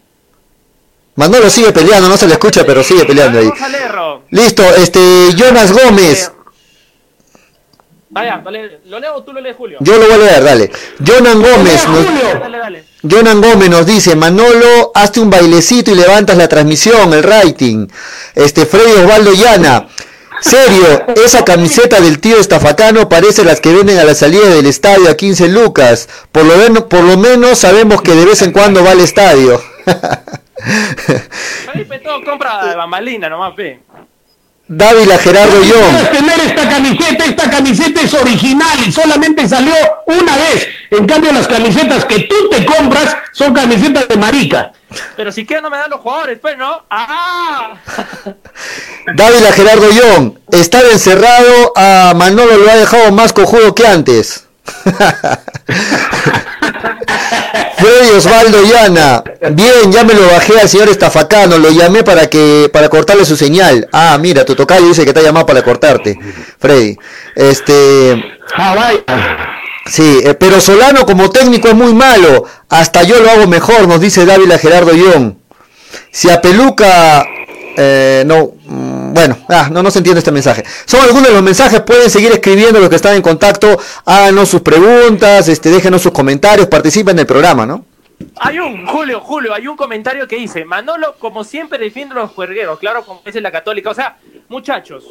Manolo 1.16 1.50
sigue 1.50 1.72
peleando, 1.72 2.10
no 2.10 2.18
se 2.18 2.28
le 2.28 2.34
escucha, 2.34 2.64
pero 2.66 2.84
sigue 2.84 3.06
peleando 3.06 3.40
ahí. 3.40 3.52
Listo, 4.30 4.64
este, 4.76 5.00
Jonas 5.36 5.72
Gómez. 5.72 6.32
Vaya, 8.14 8.44
¿lo 8.86 9.00
leo 9.00 9.16
o 9.16 9.24
tú 9.24 9.34
lo 9.34 9.42
lees, 9.42 9.56
Julio? 9.58 9.80
Yo 9.82 9.98
lo 9.98 10.06
voy 10.06 10.14
a 10.14 10.18
leer, 10.18 10.44
dale. 10.44 10.72
Jonan 11.04 11.42
Gómez, 11.42 11.88
nos, 11.88 12.06
Jonan 13.12 13.42
Gómez 13.42 13.70
nos 13.72 13.88
dice, 13.88 14.16
Manolo, 14.16 14.92
hazte 14.94 15.20
un 15.20 15.32
bailecito 15.32 15.90
y 15.90 15.96
levantas 15.96 16.38
la 16.38 16.48
transmisión, 16.48 17.12
el 17.12 17.24
rating. 17.24 17.88
Este, 18.36 18.68
Freddy 18.68 18.92
Osvaldo 19.02 19.34
Llana. 19.34 19.88
Serio, 20.42 21.06
esa 21.26 21.44
camiseta 21.44 22.02
del 22.02 22.20
tío 22.20 22.38
estafacano 22.38 23.10
parece 23.10 23.44
las 23.44 23.60
que 23.60 23.74
venden 23.74 23.98
a 23.98 24.04
la 24.04 24.14
salida 24.14 24.48
del 24.48 24.68
estadio 24.68 25.10
a 25.10 25.18
15 25.18 25.48
lucas. 25.48 26.08
Por 26.32 26.46
lo, 26.46 26.56
menos, 26.58 26.84
por 26.84 27.04
lo 27.04 27.18
menos 27.18 27.58
sabemos 27.58 28.04
que 28.04 28.14
de 28.14 28.26
vez 28.26 28.44
en 28.44 28.52
cuando 28.52 28.84
va 28.84 28.92
al 28.92 29.00
estadio. 29.00 29.60
Felipe, 31.72 31.98
todo 31.98 32.24
compra 32.24 32.64
de 32.68 32.76
bambalina 32.76 33.28
nomás, 33.28 33.56
pe. 33.56 33.80
Dávila 34.68 35.18
Gerardo 35.18 35.62
Young. 35.62 36.10
tener 36.12 36.40
esta 36.40 36.70
camiseta, 36.70 37.26
esta 37.26 37.50
camiseta 37.50 38.02
es 38.02 38.14
original 38.14 38.80
y 38.88 38.92
solamente 38.92 39.48
salió 39.48 39.74
una 40.06 40.38
vez. 40.38 40.68
En 40.90 41.06
cambio, 41.06 41.34
las 41.34 41.48
camisetas 41.48 42.06
que 42.06 42.20
tú 42.22 42.36
te 42.50 42.66
compras 42.66 43.18
son 43.34 43.54
camisetas 43.54 44.08
de 44.08 44.16
marica. 44.16 44.72
Pero 45.18 45.32
si 45.32 45.46
quieres 45.46 45.64
no 45.64 45.70
me 45.70 45.78
dan 45.78 45.90
los 45.90 46.00
jugadores, 46.00 46.40
pues, 46.40 46.58
¿no? 46.58 46.84
¡Ah! 46.90 47.74
Dávila 49.16 49.52
Gerardo 49.52 49.90
Young. 49.92 50.38
Estar 50.52 50.86
encerrado 50.86 51.74
a 51.76 52.14
Manolo 52.16 52.58
lo 52.58 52.72
ha 52.72 52.76
dejado 52.76 53.12
más 53.12 53.34
cojudo 53.34 53.76
que 53.76 53.86
antes. 53.86 54.43
Freddy 57.78 58.12
Osvaldo 58.16 58.62
Llana. 58.64 59.24
Bien, 59.52 59.92
ya 59.92 60.04
me 60.04 60.14
lo 60.14 60.26
bajé 60.28 60.60
al 60.60 60.70
señor 60.70 60.90
Estafacano, 60.90 61.58
lo 61.58 61.70
llamé 61.72 62.04
para 62.04 62.30
que 62.30 62.70
para 62.72 62.90
cortarle 62.90 63.26
su 63.26 63.36
señal. 63.36 63.88
Ah, 63.92 64.18
mira, 64.20 64.46
tu 64.46 64.56
tocayo 64.56 64.88
dice 64.88 65.06
que 65.06 65.14
te 65.14 65.20
ha 65.20 65.24
llamado 65.24 65.46
para 65.46 65.64
cortarte. 65.64 66.18
Freddy. 66.60 66.98
Este 67.36 68.24
ah, 68.56 69.54
Sí, 69.86 70.22
eh, 70.24 70.34
pero 70.34 70.62
Solano 70.62 71.06
como 71.06 71.30
técnico 71.30 71.68
es 71.68 71.76
muy 71.76 71.94
malo. 71.94 72.46
Hasta 72.70 73.04
yo 73.04 73.20
lo 73.20 73.30
hago 73.30 73.48
mejor, 73.48 73.88
nos 73.88 74.00
dice 74.00 74.26
Dávila 74.26 74.58
Gerardo 74.58 74.94
Young. 74.94 75.34
Si 76.12 76.30
a 76.30 76.42
Peluca 76.42 77.26
eh, 77.78 78.24
no, 78.26 78.52
mm, 78.66 79.14
bueno, 79.14 79.38
ah, 79.50 79.70
no, 79.72 79.84
no 79.84 79.92
se 79.92 80.00
entiende 80.00 80.20
este 80.20 80.32
mensaje. 80.32 80.64
Son 80.86 81.02
algunos 81.02 81.28
de 81.28 81.34
los 81.34 81.44
mensajes, 81.44 81.82
pueden 81.82 82.10
seguir 82.10 82.32
escribiendo 82.32 82.80
los 82.80 82.90
que 82.90 82.96
están 82.96 83.16
en 83.16 83.22
contacto, 83.22 83.80
háganos 84.06 84.50
sus 84.50 84.62
preguntas, 84.62 85.48
este, 85.48 85.70
déjenos 85.70 86.02
sus 86.02 86.12
comentarios, 86.12 86.68
participen 86.68 87.16
en 87.16 87.20
el 87.20 87.28
programa, 87.28 87.66
¿no? 87.66 87.86
Hay 88.38 88.60
un, 88.60 88.86
Julio, 88.86 89.20
Julio, 89.20 89.54
hay 89.54 89.68
un 89.68 89.76
comentario 89.76 90.28
que 90.28 90.38
dice, 90.38 90.66
Manolo, 90.66 91.16
como 91.20 91.44
siempre, 91.44 91.78
defiende 91.78 92.16
los 92.16 92.32
juergueros, 92.32 92.80
claro, 92.80 93.04
como 93.06 93.22
es 93.26 93.36
la 93.36 93.52
católica. 93.52 93.90
O 93.90 93.94
sea, 93.94 94.18
muchachos, 94.50 95.06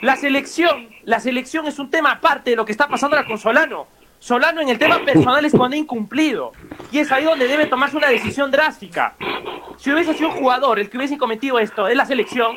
la 0.00 0.16
selección, 0.16 0.88
la 1.04 1.20
selección 1.20 1.66
es 1.66 1.78
un 1.78 1.90
tema 1.90 2.12
aparte 2.12 2.50
de 2.50 2.56
lo 2.56 2.64
que 2.64 2.72
está 2.72 2.88
pasando 2.88 3.16
ahora 3.16 3.28
con 3.28 3.38
Solano. 3.38 3.86
Solano 4.24 4.62
en 4.62 4.70
el 4.70 4.78
tema 4.78 5.00
personal 5.04 5.44
es 5.44 5.52
cuando 5.52 5.74
ha 5.74 5.78
incumplido. 5.78 6.52
Y 6.90 6.98
es 6.98 7.12
ahí 7.12 7.24
donde 7.24 7.46
debe 7.46 7.66
tomarse 7.66 7.94
una 7.98 8.08
decisión 8.08 8.50
drástica. 8.50 9.14
Si 9.76 9.92
hubiese 9.92 10.14
sido 10.14 10.30
un 10.30 10.36
jugador 10.36 10.78
el 10.78 10.88
que 10.88 10.96
hubiese 10.96 11.18
cometido 11.18 11.58
esto 11.58 11.86
en 11.86 11.98
la 11.98 12.06
selección, 12.06 12.56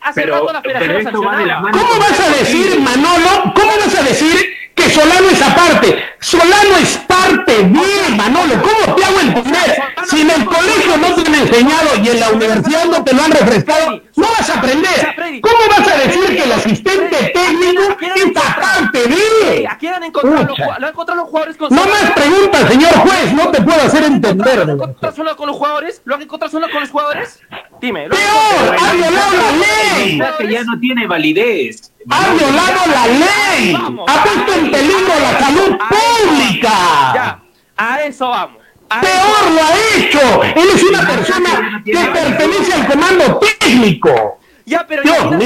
hace 0.00 0.22
Pero- 0.22 0.36
rato 0.36 0.52
la 0.54 0.62
federación 0.62 1.12
lo 1.12 1.22
sancionaba. 1.22 1.70
¿Cómo 1.72 1.98
vas 1.98 2.20
a 2.20 2.30
decir, 2.38 2.80
Manolo? 2.80 3.52
¿Cómo 3.54 3.72
vas 3.84 3.98
a 3.98 4.02
decir 4.02 4.46
que 4.74 4.90
Solano 4.90 5.28
es 5.30 5.42
aparte? 5.42 6.04
Solano 6.20 6.76
es 6.80 6.96
parte 7.06 7.52
de 7.52 8.08
Manolo. 8.16 8.54
¿Cómo 8.62 8.94
te 8.96 9.04
hago 9.04 9.20
entender? 9.20 9.82
Si 10.08 10.20
en 10.20 10.30
el 10.30 10.44
colegio 10.44 10.96
no 10.96 11.14
te 11.14 11.20
han 11.28 11.34
enseñado 11.34 11.88
y 12.02 12.08
en 12.08 12.20
la 12.20 12.28
universidad 12.30 12.84
no 12.86 13.04
te 13.04 13.12
lo 13.14 13.22
han 13.22 13.30
refrescado, 13.30 14.02
no 14.16 14.26
vas 14.38 14.50
a 14.50 14.58
aprender. 14.58 15.14
¿Cómo 15.40 15.56
vas 15.68 15.88
a 15.88 15.96
decir 15.98 16.26
que 16.36 16.42
el 16.42 16.52
asistente 16.52 17.32
técnico 17.34 17.82
es 18.00 18.36
aparte 18.36 18.98
de? 19.06 19.66
Aquí 19.68 19.86
han 19.86 20.02
encontrado, 20.04 20.44
los, 20.44 20.48
Pucha. 20.56 20.64
ju- 20.64 20.78
lo 20.78 20.86
han 20.86 20.92
encontrado 20.92 21.20
los 21.20 21.28
jugadores 21.30 21.56
con 21.56 21.74
No 21.74 21.82
más 21.86 22.10
preguntas, 22.14 22.68
señor 22.70 22.92
juez, 22.98 23.32
no 23.32 23.50
te 23.50 23.62
puedo 23.62 23.80
hacer 23.82 24.00
¿Lo 24.00 24.06
han 24.06 24.12
entender. 24.14 24.60
encontrado 24.68 25.14
solo 25.16 25.36
con 25.36 25.46
los 25.48 25.56
jugadores? 25.56 26.02
¿Lo 26.04 26.14
han 26.14 26.22
encontrado 26.22 26.50
solo 26.50 26.70
con 26.70 26.80
los 26.80 26.90
jugadores? 26.90 27.40
Dime. 27.84 28.08
¿lo 28.08 28.16
han 28.16 28.22
Peor, 28.22 28.76
ha 28.80 28.92
violado 28.94 29.32
la 29.36 29.50
ley. 29.52 30.22
que 30.38 30.48
ya 30.50 30.64
no 30.64 30.80
tiene 30.80 31.06
validez. 31.06 31.92
Ha 32.08 32.32
violado 32.32 32.80
la 32.86 33.06
ley. 33.08 33.76
Ha 34.08 34.24
puesto 34.24 34.54
en 34.54 34.70
peligro 34.70 35.12
la 35.20 35.38
salud 35.38 35.76
pública. 35.90 36.70
Ya, 37.14 37.42
a 37.76 38.02
eso 38.04 38.28
vamos. 38.30 38.62
Peor 38.88 39.50
lo 39.52 39.60
ha 39.60 39.98
hecho. 39.98 40.42
Él 40.44 40.68
es 40.74 40.82
una 40.82 41.06
persona 41.06 41.82
que 41.84 41.92
pertenece 41.92 42.72
al 42.72 42.86
comando 42.86 43.40
técnico. 43.60 44.38
Ya, 44.66 44.86
pero 44.86 45.02
Dios 45.02 45.16
imagínate, 45.18 45.44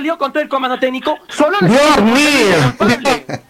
mío. 0.00 0.18
con 0.18 0.32
todo 0.32 0.42
el 0.42 0.48
comando 0.48 0.78
técnico. 0.78 1.18
Solo 1.28 1.58
le- 1.60 1.68
Dios 1.68 2.02
mío. 2.02 2.74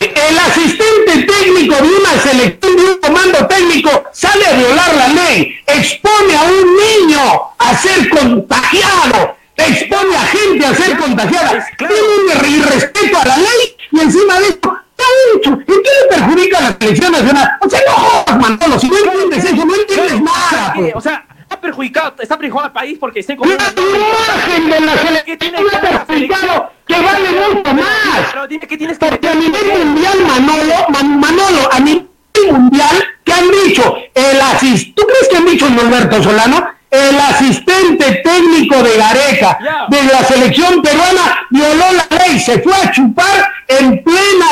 El 0.00 0.38
asistente 0.38 1.22
técnico 1.32 1.74
de 1.76 1.88
una 1.88 2.10
selección 2.20 2.76
de 2.76 2.82
un 2.84 2.96
comando 3.00 3.46
técnico 3.46 4.04
sale 4.12 4.44
a 4.46 4.52
violar 4.54 4.94
la 4.96 5.08
ley. 5.08 5.54
Expone 5.66 6.36
a 6.36 6.42
un 6.42 7.06
niño 7.06 7.20
a 7.58 7.76
ser 7.76 8.08
contagiado. 8.08 9.36
Expone 9.56 10.16
a 10.16 10.20
gente 10.26 10.66
a 10.66 10.74
ser 10.74 10.96
contagiada. 10.98 11.64
Tiene 11.78 11.94
un 11.94 12.52
irrespeto 12.52 13.18
a 13.18 13.24
la 13.24 13.36
ley 13.36 13.76
y 13.92 14.00
encima 14.00 14.40
de 14.40 14.48
esto. 14.48 14.76
¿qué 14.96 15.02
ha 15.04 15.36
hecho? 15.38 15.50
¿En 15.50 15.64
qué 15.66 15.90
le 16.00 16.08
perjudica 16.16 16.58
a 16.58 16.60
la 16.62 16.76
selección 16.78 17.12
nacional? 17.12 17.48
O 17.60 17.68
sea, 17.68 17.80
no 17.86 17.92
jodas, 17.92 18.38
Manolo, 18.40 18.78
si 18.80 18.88
no 18.88 18.96
entiendes 18.98 19.44
eso, 19.44 19.64
no 19.64 19.74
entiendes 19.74 20.20
nada. 20.22 20.72
pues. 20.74 20.92
O 20.94 21.00
sea, 21.00 21.24
está 21.52 21.60
perjudicado, 21.60 22.14
está 22.20 22.38
perjudicado 22.38 22.66
al 22.66 22.72
país 22.72 22.96
porque 22.98 23.20
está 23.20 23.34
en 23.34 23.40
La 23.40 23.46
imagen 23.46 24.70
de 24.70 24.80
la 24.80 24.96
selección 24.96 25.54
es 25.54 25.78
perjudicado 25.78 26.72
que 26.86 26.94
vale 26.94 27.28
mucho 27.30 27.74
más. 27.74 27.86
Pero 28.32 28.46
dime 28.48 28.66
qué 28.66 28.76
tienes 28.76 28.98
que 28.98 29.06
Porque 29.06 29.28
a 29.28 29.34
nivel 29.34 29.84
mundial, 29.84 30.18
Manolo, 30.26 30.74
Man- 30.88 31.20
Manolo, 31.20 31.68
a 31.70 31.80
nivel 31.80 32.08
mundial, 32.50 33.04
¿qué 33.24 33.32
han 33.32 33.50
dicho? 33.66 33.96
El 34.14 34.40
asist 34.40 34.94
¿Tú 34.96 35.02
crees 35.06 35.28
que 35.28 35.36
han 35.36 35.46
dicho 35.46 35.68
Norberto 35.68 36.22
Solano? 36.22 36.68
El 36.90 37.18
asistente 37.18 38.20
técnico 38.22 38.82
de 38.82 38.98
Gareca, 38.98 39.58
de 39.88 40.02
la 40.04 40.22
selección 40.24 40.82
peruana, 40.82 41.46
violó 41.48 41.86
la 41.92 42.18
ley, 42.18 42.38
se 42.38 42.60
fue 42.60 42.74
a 42.74 42.90
chupar 42.90 43.50
en 43.66 44.04
plena 44.04 44.46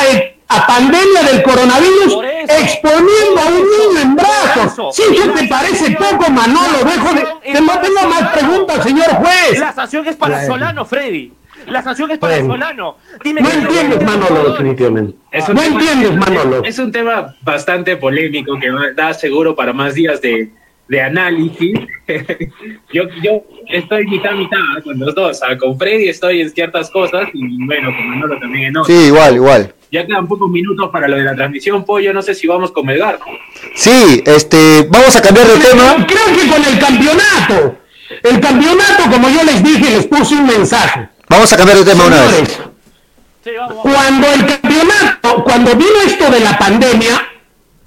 a 0.53 0.67
pandemia 0.67 1.23
del 1.31 1.43
coronavirus, 1.43 2.17
exponiendo 2.47 3.41
a 3.41 3.45
un 3.47 3.55
niño 3.55 4.01
en 4.01 4.15
brazos. 4.15 4.95
Si 4.95 5.03
eso 5.03 5.31
te 5.31 5.47
parece 5.47 5.91
poco, 5.91 6.29
Manolo, 6.31 6.79
dejo 6.83 7.13
de... 7.13 7.27
Que 7.51 7.61
no 7.61 7.79
tengo 7.79 8.09
más 8.09 8.31
preguntas, 8.33 8.83
señor 8.83 9.07
juez. 9.15 9.59
La 9.59 9.73
sanción 9.73 10.05
es 10.07 10.15
para. 10.15 10.45
Solano, 10.45 10.85
Freddy. 10.85 11.33
La 11.67 11.83
sanción 11.83 12.09
es 12.11 12.17
para 12.17 12.35
Bueno. 12.39 12.53
Solano. 12.55 12.97
Dime 13.23 13.41
No 13.41 13.49
entiendes, 13.51 14.03
Manolo, 14.03 14.51
definitivamente. 14.51 15.15
No 15.31 15.45
tema- 15.45 15.65
entiendes, 15.65 16.15
Manolo. 16.17 16.63
Es 16.63 16.79
un 16.79 16.91
tema 16.91 17.35
bastante 17.41 17.97
polémico 17.97 18.57
que 18.59 18.71
va- 18.71 18.91
da 18.95 19.13
seguro 19.13 19.55
para 19.55 19.71
más 19.71 19.93
días 19.93 20.19
de, 20.21 20.51
de 20.91 21.01
análisis. 21.01 21.71
yo, 22.93 23.03
yo 23.23 23.43
estoy 23.69 24.05
mitad 24.07 24.33
mitad 24.33 24.59
con 24.83 24.99
los 24.99 25.15
dos. 25.15 25.39
Con 25.57 25.79
Freddy 25.79 26.09
estoy 26.09 26.41
en 26.41 26.49
ciertas 26.49 26.89
cosas 26.89 27.29
y 27.33 27.65
bueno, 27.65 27.95
con 27.95 28.09
Manolo 28.09 28.37
también 28.37 28.65
en 28.65 28.77
otras. 28.77 28.97
Sí, 28.97 29.05
igual, 29.05 29.35
igual. 29.35 29.73
Ya 29.89 30.05
quedan 30.05 30.27
pocos 30.27 30.49
minutos 30.49 30.89
para 30.91 31.07
lo 31.07 31.15
de 31.15 31.23
la 31.23 31.33
transmisión, 31.33 31.85
Pollo. 31.85 32.13
No 32.13 32.21
sé 32.21 32.35
si 32.35 32.45
vamos 32.45 32.71
con 32.71 32.85
Melgar, 32.85 33.19
¿no? 33.19 33.25
Sí, 33.73 34.21
este, 34.25 34.85
vamos 34.89 35.15
a 35.15 35.21
cambiar 35.21 35.47
de 35.47 35.59
tema. 35.59 36.05
Creo 36.07 36.25
que 36.35 36.49
con 36.49 36.65
el 36.65 36.77
campeonato. 36.79 37.77
El 38.23 38.39
campeonato, 38.41 39.03
como 39.09 39.29
yo 39.29 39.43
les 39.45 39.63
dije, 39.63 39.91
les 39.91 40.07
puse 40.07 40.35
un 40.35 40.45
mensaje. 40.45 41.07
Vamos 41.29 41.53
a 41.53 41.55
cambiar 41.57 41.77
de 41.77 41.85
tema 41.85 42.05
una 42.05 42.21
vez. 42.21 42.31
Señores, 42.33 42.59
Sí, 43.45 43.51
vamos, 43.57 43.77
vamos. 43.77 43.95
cuando 43.95 44.27
el 44.27 44.45
campeonato, 44.45 45.43
cuando 45.45 45.75
vino 45.75 46.01
esto 46.05 46.29
de 46.29 46.39
la 46.41 46.57
pandemia, 46.57 47.27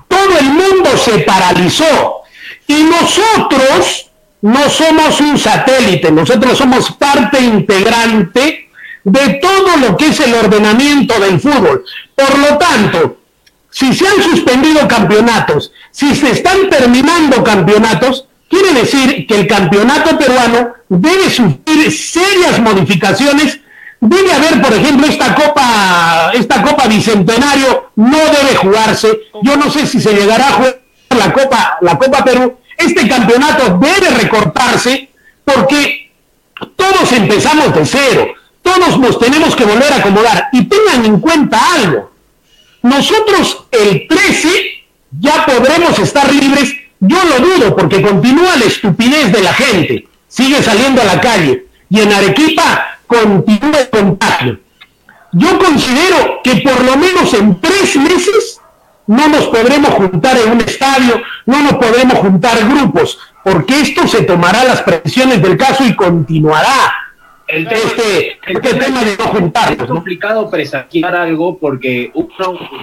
todo 0.08 0.38
el 0.40 0.46
mundo 0.46 0.96
se 0.96 1.18
paralizó. 1.18 2.23
Y 2.66 2.82
nosotros 2.84 4.10
no 4.42 4.68
somos 4.68 5.20
un 5.20 5.38
satélite, 5.38 6.10
nosotros 6.10 6.58
somos 6.58 6.92
parte 6.92 7.40
integrante 7.40 8.68
de 9.02 9.28
todo 9.34 9.76
lo 9.78 9.96
que 9.96 10.08
es 10.08 10.20
el 10.20 10.34
ordenamiento 10.34 11.18
del 11.20 11.40
fútbol. 11.40 11.84
Por 12.14 12.38
lo 12.38 12.58
tanto, 12.58 13.18
si 13.70 13.92
se 13.94 14.06
han 14.06 14.22
suspendido 14.22 14.86
campeonatos, 14.86 15.72
si 15.90 16.14
se 16.14 16.30
están 16.30 16.68
terminando 16.70 17.42
campeonatos, 17.42 18.26
quiere 18.48 18.72
decir 18.72 19.26
que 19.26 19.40
el 19.40 19.46
campeonato 19.46 20.18
peruano 20.18 20.74
debe 20.88 21.30
sufrir 21.30 21.90
serias 21.92 22.60
modificaciones. 22.60 23.60
Debe 24.00 24.32
haber, 24.32 24.60
por 24.60 24.74
ejemplo, 24.74 25.06
esta 25.06 25.34
copa, 25.34 26.30
esta 26.34 26.62
copa 26.62 26.86
bicentenario 26.86 27.90
no 27.96 28.18
debe 28.18 28.56
jugarse. 28.56 29.08
Yo 29.42 29.56
no 29.56 29.70
sé 29.70 29.86
si 29.86 30.00
se 30.00 30.12
llegará 30.12 30.48
a 30.48 30.52
jugar 30.52 30.83
la 31.14 31.32
copa, 31.32 31.78
la 31.80 31.98
Copa 31.98 32.24
Perú. 32.24 32.58
Este 32.76 33.08
campeonato 33.08 33.78
debe 33.78 34.10
recortarse 34.10 35.08
porque 35.44 36.10
todos 36.76 37.12
empezamos 37.12 37.74
de 37.74 37.86
cero. 37.86 38.34
Todos 38.62 38.98
nos 38.98 39.18
tenemos 39.18 39.54
que 39.54 39.64
volver 39.64 39.92
a 39.92 39.96
acomodar. 39.96 40.48
Y 40.52 40.64
tengan 40.64 41.04
en 41.04 41.20
cuenta 41.20 41.60
algo. 41.74 42.10
Nosotros 42.82 43.66
el 43.70 44.06
13 44.08 44.48
ya 45.20 45.44
podremos 45.46 45.98
estar 45.98 46.32
libres. 46.32 46.74
Yo 47.00 47.18
lo 47.24 47.44
dudo 47.44 47.76
porque 47.76 48.02
continúa 48.02 48.56
la 48.56 48.64
estupidez 48.64 49.32
de 49.32 49.42
la 49.42 49.52
gente. 49.52 50.08
Sigue 50.28 50.62
saliendo 50.62 51.02
a 51.02 51.04
la 51.04 51.20
calle. 51.20 51.66
Y 51.90 52.00
en 52.00 52.12
Arequipa 52.12 52.98
continúa 53.06 53.80
el 53.80 53.90
contagio. 53.90 54.60
Yo 55.32 55.58
considero 55.58 56.40
que 56.42 56.56
por 56.56 56.82
lo 56.84 56.96
menos 56.96 57.34
en 57.34 57.60
tres 57.60 57.96
meses 57.96 58.60
no 59.06 59.28
nos 59.28 59.46
podremos 59.46 59.90
juntar 59.90 60.36
en 60.38 60.52
un 60.52 60.60
estadio, 60.60 61.20
no 61.46 61.62
nos 61.62 61.74
podremos 61.74 62.18
juntar 62.18 62.58
grupos, 62.68 63.18
porque 63.42 63.80
esto 63.80 64.06
se 64.08 64.22
tomará 64.22 64.64
las 64.64 64.82
presiones 64.82 65.42
del 65.42 65.56
caso 65.56 65.84
y 65.84 65.94
continuará 65.94 67.03
el, 67.48 67.66
este, 67.66 68.38
este 68.46 68.74
tema 68.74 69.04
de 69.04 69.16
no 69.16 69.52
Es 69.84 69.88
complicado 69.88 70.50
presagiar 70.50 71.14
algo 71.14 71.58
porque 71.58 72.10
uno, 72.14 72.28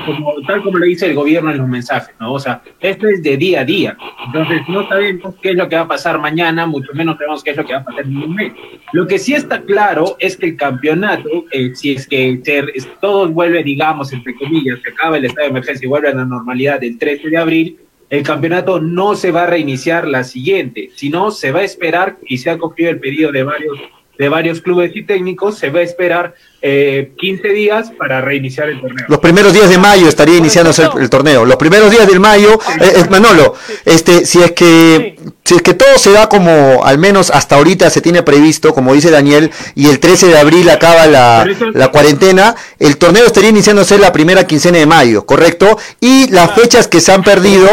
como, 0.06 0.34
tal 0.47 0.62
como 0.63 0.78
le 0.78 0.88
dice 0.88 1.08
el 1.08 1.15
gobierno 1.15 1.52
en 1.52 1.58
los 1.58 1.67
mensajes, 1.67 2.13
¿no? 2.19 2.34
O 2.34 2.39
sea, 2.39 2.62
esto 2.80 3.08
es 3.08 3.24
de 3.24 3.38
día 3.38 3.62
a 3.62 3.65
día. 3.65 3.97
Entonces 4.28 4.62
no 4.67 4.88
sabemos 4.88 5.36
qué 5.41 5.50
es 5.52 5.56
lo 5.56 5.67
que 5.67 5.76
va 5.76 5.82
a 5.84 5.88
pasar 5.88 6.19
mañana, 6.19 6.65
mucho 6.67 6.93
menos 6.93 7.17
sabemos 7.17 7.43
qué 7.43 7.52
es 7.52 7.58
lo 7.58 7.65
que 7.65 7.74
va 7.74 7.80
a 7.80 7.84
pasar 7.86 8.06
en 8.06 8.17
un 8.17 8.36
mes. 8.36 8.54
Lo 8.93 9.08
que 9.08 9.17
sí 9.19 9.34
está 9.34 9.62
claro 9.62 10.15
es 10.19 10.38
que 10.38 10.47
el 10.47 10.58
campeonato, 10.58 11.45
eh, 11.52 11.71
si 11.76 11.93
es 11.93 12.08
que 12.08 12.39
se- 12.43 12.88
todo 13.02 13.28
vuelve, 13.30 13.63
digamos, 13.63 14.13
entre 14.13 14.36
comillas, 14.36 14.80
que 14.80 14.91
acaba 14.91 15.17
el 15.17 15.26
estado 15.26 15.45
de 15.45 15.52
emergencia 15.52 15.86
y 15.86 15.89
vuelve 15.89 16.10
a 16.10 16.13
la 16.13 16.26
normalidad 16.26 16.84
el 16.84 16.97
13 16.97 17.30
de 17.30 17.38
abril, 17.38 17.78
el 18.10 18.24
campeonato 18.24 18.82
no 18.82 19.15
se 19.15 19.32
va 19.32 19.43
a 19.43 19.47
reiniciar 19.47 20.06
la 20.06 20.24
siguiente, 20.26 20.89
sino 20.95 21.32
se 21.32 21.52
va 21.54 21.62
a 21.62 21.63
esperar, 21.63 22.17
y 22.28 22.39
se 22.39 22.50
ha 22.50 22.58
cogido 22.58 22.89
el 22.89 23.00
pedido 23.00 23.32
de 23.32 23.43
varios 23.43 23.80
de 24.21 24.29
varios 24.29 24.62
clubes 24.62 24.95
y 24.95 25.01
técnicos, 25.01 25.57
se 25.57 25.71
va 25.71 25.79
a 25.79 25.81
esperar 25.81 26.36
eh, 26.62 27.13
15 27.17 27.47
días 27.47 27.91
para 27.97 28.21
reiniciar 28.21 28.69
el 28.69 28.79
torneo. 28.79 29.05
Los 29.07 29.17
primeros 29.17 29.51
días 29.51 29.67
de 29.67 29.79
mayo 29.79 30.07
estaría 30.07 30.38
iniciándose 30.38 30.84
el, 30.84 31.01
el 31.01 31.10
torneo. 31.10 31.43
Los 31.43 31.55
primeros 31.55 31.89
días 31.89 32.07
del 32.07 32.19
mayo, 32.19 32.53
eh, 32.79 32.93
eh, 32.97 33.05
Manolo, 33.10 33.55
este, 33.84 34.23
si 34.27 34.39
es 34.43 34.51
que 34.51 35.17
si 35.43 35.55
es 35.55 35.63
que 35.63 35.73
todo 35.73 35.97
se 35.97 36.12
da 36.12 36.29
como 36.29 36.86
al 36.86 36.97
menos 36.97 37.31
hasta 37.31 37.55
ahorita 37.55 37.89
se 37.89 37.99
tiene 37.99 38.21
previsto, 38.23 38.73
como 38.73 38.93
dice 38.93 39.10
Daniel, 39.10 39.51
y 39.75 39.88
el 39.88 39.99
13 39.99 40.27
de 40.27 40.38
abril 40.38 40.69
acaba 40.69 41.07
la, 41.07 41.45
la 41.73 41.88
cuarentena, 41.89 42.55
el 42.79 42.97
torneo 42.97 43.25
estaría 43.25 43.49
iniciándose 43.49 43.97
la 43.97 44.13
primera 44.13 44.45
quincena 44.45 44.77
de 44.77 44.86
mayo, 44.86 45.25
¿correcto? 45.25 45.77
Y 45.99 46.29
las 46.29 46.51
fechas 46.51 46.88
que 46.88 47.01
se 47.01 47.12
han 47.12 47.23
perdido 47.23 47.67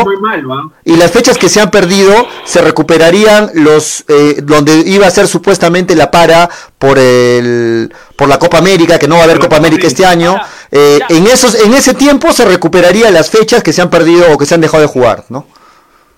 y 0.85 0.97
las 0.97 1.13
fechas 1.13 1.37
que 1.37 1.49
se 1.49 1.61
han 1.61 1.71
perdido 1.71 2.27
se 2.45 2.63
recuperarían 2.63 3.51
los 3.55 4.05
eh, 4.09 4.41
donde 4.43 4.83
iba 4.87 5.07
a 5.07 5.11
ser 5.11 5.29
supuestamente 5.29 5.95
la 5.95 6.11
para 6.11 6.38
por 6.79 6.99
el 6.99 7.93
por 8.17 8.29
la 8.29 8.39
Copa 8.39 8.59
América 8.59 8.99
que 8.99 9.09
no 9.09 9.17
va 9.17 9.23
a 9.23 9.25
haber 9.25 9.39
Copa 9.39 9.57
América 9.57 9.87
este 9.87 10.05
año 10.05 10.37
eh, 10.71 10.99
en 11.09 11.27
esos 11.27 11.55
en 11.55 11.73
ese 11.75 11.95
tiempo 11.95 12.33
se 12.33 12.45
recuperarían 12.45 13.15
las 13.15 13.31
fechas 13.31 13.63
que 13.63 13.73
se 13.73 13.81
han 13.83 13.91
perdido 13.91 14.33
o 14.33 14.39
que 14.39 14.47
se 14.47 14.55
han 14.55 14.61
dejado 14.61 14.83
de 14.83 14.89
jugar 14.89 15.25
no 15.31 15.47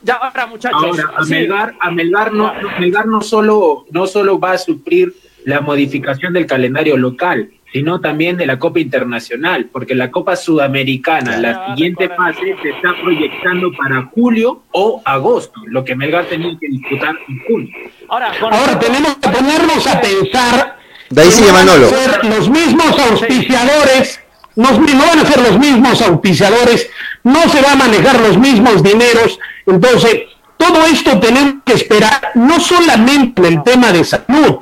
Ya, 0.02 0.14
ahora 0.14 0.46
muchachos. 0.46 0.82
Ahora, 0.82 1.12
a 1.16 1.24
sí. 1.24 1.32
Melgar, 1.32 1.74
a 1.78 1.90
Melgar 1.90 2.32
no, 2.32 2.52
Melgar 2.80 3.06
no 3.06 3.20
solo, 3.20 3.84
no 3.90 4.06
solo 4.06 4.38
va 4.40 4.52
a 4.52 4.58
suplir 4.58 5.14
la 5.44 5.60
modificación 5.60 6.32
del 6.32 6.46
calendario 6.46 6.96
local, 6.96 7.50
sino 7.72 8.00
también 8.00 8.36
de 8.36 8.46
la 8.46 8.58
Copa 8.58 8.80
Internacional, 8.80 9.68
porque 9.72 9.94
la 9.94 10.10
Copa 10.10 10.34
Sudamericana, 10.36 11.32
Ya, 11.32 11.38
la 11.40 11.66
siguiente 11.76 12.08
recuerda. 12.08 12.32
fase 12.34 12.56
se 12.62 12.68
está 12.70 12.94
proyectando 13.00 13.70
para 13.78 14.02
julio 14.14 14.62
o 14.72 15.00
agosto, 15.04 15.60
lo 15.66 15.84
que 15.84 15.94
Melgar 15.94 16.24
tenía 16.26 16.56
que 16.60 16.68
disputar 16.68 17.14
en 17.28 17.38
julio. 17.46 17.68
Ahora, 18.08 18.32
con 18.40 18.52
Ahora 18.52 18.66
respecto- 18.72 18.86
tenemos 18.86 19.16
que 19.16 19.28
ponernos 19.28 19.86
a 19.86 20.00
pensar. 20.00 20.78
De 21.10 21.22
ahí 21.22 21.30
sigue 21.30 21.48
no 21.48 21.54
van 21.54 21.68
a 21.68 21.72
Manolo. 21.72 21.88
ser 21.88 22.24
los 22.24 22.48
mismos 22.50 22.98
auspiciadores, 22.98 24.20
no, 24.56 24.70
no 24.72 25.06
van 25.06 25.18
a 25.20 25.24
ser 25.26 25.40
los 25.42 25.58
mismos 25.58 26.02
auspiciadores, 26.02 26.90
no 27.24 27.48
se 27.48 27.62
va 27.62 27.72
a 27.72 27.76
manejar 27.76 28.20
los 28.20 28.36
mismos 28.38 28.82
dineros. 28.82 29.38
Entonces, 29.66 30.22
todo 30.56 30.84
esto 30.86 31.18
tenemos 31.20 31.54
que 31.64 31.74
esperar, 31.74 32.30
no 32.34 32.58
solamente 32.60 33.46
en 33.46 33.54
el 33.58 33.62
tema 33.62 33.92
de 33.92 34.04
salud, 34.04 34.56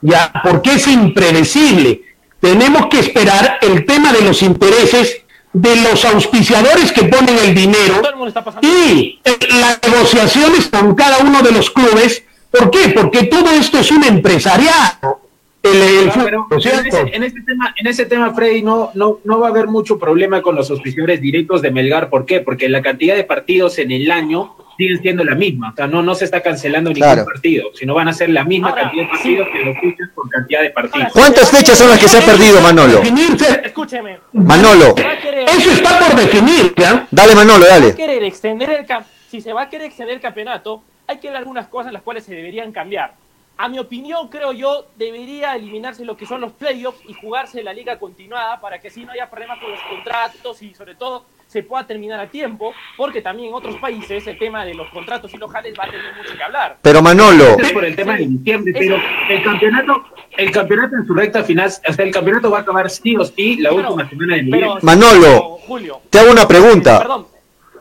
ya, 0.00 0.32
porque 0.44 0.72
es 0.74 0.86
impredecible. 0.88 2.02
Tenemos 2.42 2.86
que 2.86 2.98
esperar 2.98 3.58
el 3.62 3.86
tema 3.86 4.12
de 4.12 4.20
los 4.22 4.42
intereses 4.42 5.22
de 5.52 5.76
los 5.76 6.04
auspiciadores 6.04 6.90
que 6.90 7.04
ponen 7.04 7.38
el 7.38 7.54
dinero 7.54 8.02
el 8.02 8.66
y 8.66 9.20
eh, 9.22 9.38
las 9.60 9.78
negociaciones 9.80 10.66
con 10.66 10.96
cada 10.96 11.18
uno 11.18 11.40
de 11.40 11.52
los 11.52 11.70
clubes. 11.70 12.24
¿Por 12.50 12.68
qué? 12.72 12.88
Porque 12.88 13.24
todo 13.26 13.48
esto 13.50 13.78
es 13.78 13.92
un 13.92 14.02
empresariado. 14.02 15.20
El, 15.62 15.82
el 15.82 16.10
pero 16.10 16.42
fútbol, 16.42 16.58
en, 16.58 16.60
¿cierto? 16.60 16.88
ese, 16.88 17.14
en 17.14 17.22
ese 17.22 17.40
tema, 17.42 17.74
en 17.76 17.86
ese 17.86 18.06
tema, 18.06 18.34
Freddy, 18.34 18.62
no, 18.62 18.90
no, 18.94 19.20
no 19.22 19.38
va 19.38 19.46
a 19.46 19.50
haber 19.50 19.68
mucho 19.68 19.96
problema 19.96 20.42
con 20.42 20.56
los 20.56 20.68
auspiciadores 20.68 21.20
directos 21.20 21.62
de 21.62 21.70
Melgar. 21.70 22.10
¿Por 22.10 22.26
qué? 22.26 22.40
Porque 22.40 22.68
la 22.68 22.82
cantidad 22.82 23.14
de 23.14 23.22
partidos 23.22 23.78
en 23.78 23.92
el 23.92 24.10
año 24.10 24.56
siguen 24.76 25.00
siendo 25.02 25.24
la 25.24 25.34
misma. 25.34 25.70
O 25.70 25.76
sea, 25.76 25.86
no, 25.86 26.02
no 26.02 26.14
se 26.14 26.24
está 26.24 26.40
cancelando 26.40 26.90
ningún 26.90 27.02
Claro. 27.02 27.24
partido, 27.24 27.70
sino 27.74 27.94
van 27.94 28.08
a 28.08 28.12
ser 28.12 28.30
la 28.30 28.44
misma 28.44 28.70
Ahora, 28.70 28.82
cantidad 28.82 29.02
de 29.04 29.08
partidos 29.10 29.48
que 29.52 29.64
lo 29.64 29.74
fichas 29.74 30.08
por 30.14 30.28
cantidad 30.30 30.62
de 30.62 30.70
partidos. 30.70 31.06
Ahora, 31.08 31.12
¿Cuántas 31.12 31.50
fechas 31.50 31.78
son 31.78 31.88
las 31.88 31.98
que 31.98 32.08
se 32.08 32.18
ha 32.18 32.22
perdido, 32.24 32.60
Manolo? 32.60 33.00
Definirse- 33.02 33.60
Escúcheme. 33.64 34.18
Manolo, 34.32 34.94
Eso 34.96 35.70
está 35.70 35.98
por 35.98 36.14
definir, 36.16 36.74
¿ya? 36.76 37.06
dale 37.10 37.34
Manolo, 37.34 37.64
va 37.68 37.74
a 37.74 37.78
dale. 37.80 37.94
querer 37.94 38.22
extender 38.24 38.70
el 38.70 38.86
cam- 38.86 39.04
si 39.28 39.40
se 39.40 39.52
va 39.52 39.62
a 39.62 39.68
querer 39.70 39.86
extender 39.86 40.14
el 40.16 40.20
campeonato, 40.20 40.82
hay 41.06 41.18
que 41.18 41.28
ver 41.28 41.36
algunas 41.36 41.66
cosas 41.68 41.92
las 41.92 42.02
cuales 42.02 42.24
se 42.24 42.34
deberían 42.34 42.72
cambiar. 42.72 43.14
A 43.58 43.68
mi 43.68 43.78
opinión, 43.78 44.28
creo 44.28 44.52
yo, 44.52 44.86
debería 44.96 45.54
eliminarse 45.54 46.04
lo 46.04 46.16
que 46.16 46.26
son 46.26 46.40
los 46.40 46.52
playoffs 46.52 47.00
y 47.06 47.12
jugarse 47.14 47.62
la 47.62 47.72
liga 47.72 47.98
continuada 47.98 48.60
para 48.60 48.80
que 48.80 48.88
así 48.88 49.04
no 49.04 49.12
haya 49.12 49.28
problemas 49.30 49.58
con 49.60 49.70
los 49.70 49.80
contratos 49.82 50.62
y 50.62 50.74
sobre 50.74 50.94
todo 50.94 51.26
se 51.52 51.62
pueda 51.62 51.86
terminar 51.86 52.18
a 52.18 52.26
tiempo, 52.30 52.72
porque 52.96 53.20
también 53.20 53.50
en 53.50 53.54
otros 53.54 53.76
países 53.76 54.26
el 54.26 54.38
tema 54.38 54.64
de 54.64 54.72
los 54.74 54.88
contratos 54.90 55.32
y 55.34 55.36
los 55.36 55.50
jales 55.52 55.74
va 55.78 55.84
a 55.84 55.90
tener 55.90 56.14
mucho 56.16 56.34
que 56.34 56.42
hablar. 56.42 56.78
Pero 56.80 57.02
Manolo, 57.02 57.58
Es 57.58 57.72
por 57.72 57.84
el 57.84 57.94
tema 57.94 58.16
de 58.16 58.26
diciembre, 58.26 58.72
Es- 58.74 58.78
pero 58.78 58.96
el 59.28 59.42
campeonato, 59.42 60.04
el 60.38 60.50
campeonato 60.50 60.96
en 60.96 61.06
su 61.06 61.14
recta 61.14 61.44
final, 61.44 61.66
hasta 61.66 62.02
el 62.02 62.10
campeonato 62.10 62.50
va 62.50 62.58
a 62.58 62.60
acabar 62.62 62.88
sí 62.88 63.16
o 63.16 63.24
sí 63.24 63.56
la 63.56 63.72
última 63.72 64.08
semana 64.08 64.36
de 64.36 64.48
pero-. 64.50 64.78
Manolo, 64.80 65.40
Julio, 65.66 66.00
te 66.08 66.18
hago 66.20 66.32
una 66.32 66.48
pregunta. 66.48 66.98
perdón, 67.00 67.26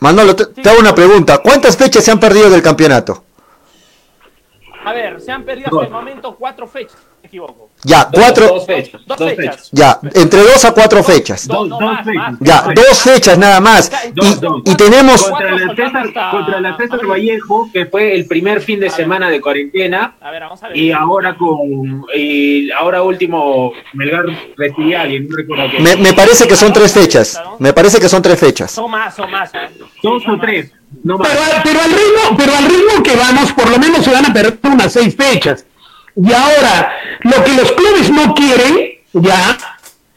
Manolo, 0.01 0.35
te, 0.35 0.47
te 0.47 0.69
hago 0.69 0.79
una 0.79 0.93
pregunta. 0.93 1.37
¿Cuántas 1.37 1.77
fechas 1.77 2.03
se 2.03 2.11
han 2.11 2.19
perdido 2.19 2.49
del 2.49 2.61
campeonato? 2.61 3.23
a 4.83 4.93
ver, 4.93 5.21
se 5.21 5.31
han 5.31 5.43
perdido 5.43 5.67
hasta 5.67 5.85
el 5.85 5.91
momento 5.91 6.35
cuatro 6.35 6.67
fechas, 6.67 6.97
me 7.21 7.27
equivoco. 7.27 7.69
Ya, 7.83 8.05
Dos- 8.05 8.21
cuatro. 8.21 8.47
Dos 8.47 8.65
fechas. 8.65 9.01
Dos 9.05 9.17
dos 9.17 9.29
fechas. 9.29 9.55
fechas. 9.55 9.69
Ya, 9.71 9.99
entre 10.13 10.41
dos 10.41 10.65
a 10.65 10.71
cuatro 10.73 11.03
fechas. 11.03 11.47
Dos- 11.47 11.67
no, 11.67 11.77
dos 11.79 11.81
más, 11.81 12.05
fechas. 12.05 12.31
más. 12.31 12.39
Ya, 12.41 12.61
dos 12.75 12.99
fechas 13.01 13.37
nada 13.37 13.59
más. 13.59 13.91
Dos, 14.13 14.37
Y, 14.37 14.39
dos. 14.39 14.61
y 14.65 14.75
tenemos. 14.75 15.23
Contra 15.23 15.51
la, 15.51 15.75
César, 15.75 16.31
contra 16.31 16.61
la 16.61 16.77
César 16.77 17.05
Vallejo, 17.05 17.69
que 17.73 17.85
fue 17.87 18.13
el 18.15 18.25
primer 18.27 18.61
fin 18.61 18.79
de 18.79 18.89
semana 18.89 19.29
de 19.29 19.41
cuarentena, 19.41 20.15
A 20.21 20.31
ver, 20.31 20.41
vamos 20.43 20.61
a 20.63 20.67
ver. 20.67 20.77
y 20.77 20.91
ahora 20.91 21.35
con 21.35 22.05
y 22.15 22.69
ahora 22.71 23.01
último 23.01 23.71
Melgar 23.93 24.25
recibía 24.57 24.99
a 24.99 25.03
alguien, 25.03 25.27
no 25.29 25.37
recuerdo 25.37 25.65
quién. 25.71 25.83
Me, 25.83 25.95
me 25.95 26.13
parece 26.13 26.47
que 26.47 26.55
son 26.55 26.71
tres 26.73 26.91
fechas. 26.93 27.41
Me 27.59 27.73
parece 27.73 27.99
que 27.99 28.09
son 28.09 28.21
tres 28.21 28.39
fechas. 28.39 28.71
Son 28.71 28.89
más, 28.91 29.15
son 29.15 29.29
más. 29.31 29.51
Dos 30.03 30.23
o 30.27 30.37
tres, 30.39 30.71
no 31.03 31.17
más. 31.17 31.27
Pero, 31.29 31.41
al- 31.43 31.63
pero 31.63 31.81
al 31.81 31.89
ritmo, 31.91 32.37
pero 32.37 32.55
al 32.55 32.65
ritmo 32.65 33.03
que 33.03 33.15
vamos, 33.15 33.51
por 33.53 33.69
lo 33.69 33.77
menos 33.79 34.03
se 34.03 34.11
van 34.11 34.25
a 34.25 34.33
perder 34.33 34.59
unas 34.63 34.91
seis 34.93 35.15
fechas. 35.15 35.65
Y 36.15 36.33
ahora, 36.33 36.93
lo 37.21 37.43
que 37.43 37.53
los 37.53 37.71
clubes 37.71 38.09
no 38.09 38.33
quieren, 38.33 38.91
ya, 39.13 39.57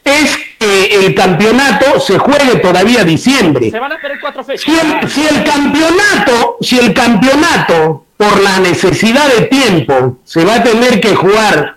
es 0.04 0.36
que 0.58 1.06
el 1.06 1.14
campeonato 1.14 2.00
se 2.00 2.18
juegue 2.18 2.56
todavía 2.56 3.04
diciembre. 3.04 3.70
Se 3.70 3.78
van 3.78 3.92
a 3.92 3.98
perder 4.00 4.20
cuatro 4.20 4.44
fechas. 4.44 4.62
Si 4.64 4.78
el, 4.78 5.08
si 5.10 5.26
el 5.26 5.44
campeonato, 5.44 6.56
si 6.60 6.78
el 6.78 6.92
campeonato, 6.92 8.04
por 8.16 8.40
la 8.42 8.58
necesidad 8.60 9.28
de 9.28 9.46
tiempo, 9.46 10.18
se 10.24 10.44
va 10.44 10.56
a 10.56 10.62
tener 10.62 11.00
que 11.00 11.14
jugar 11.14 11.76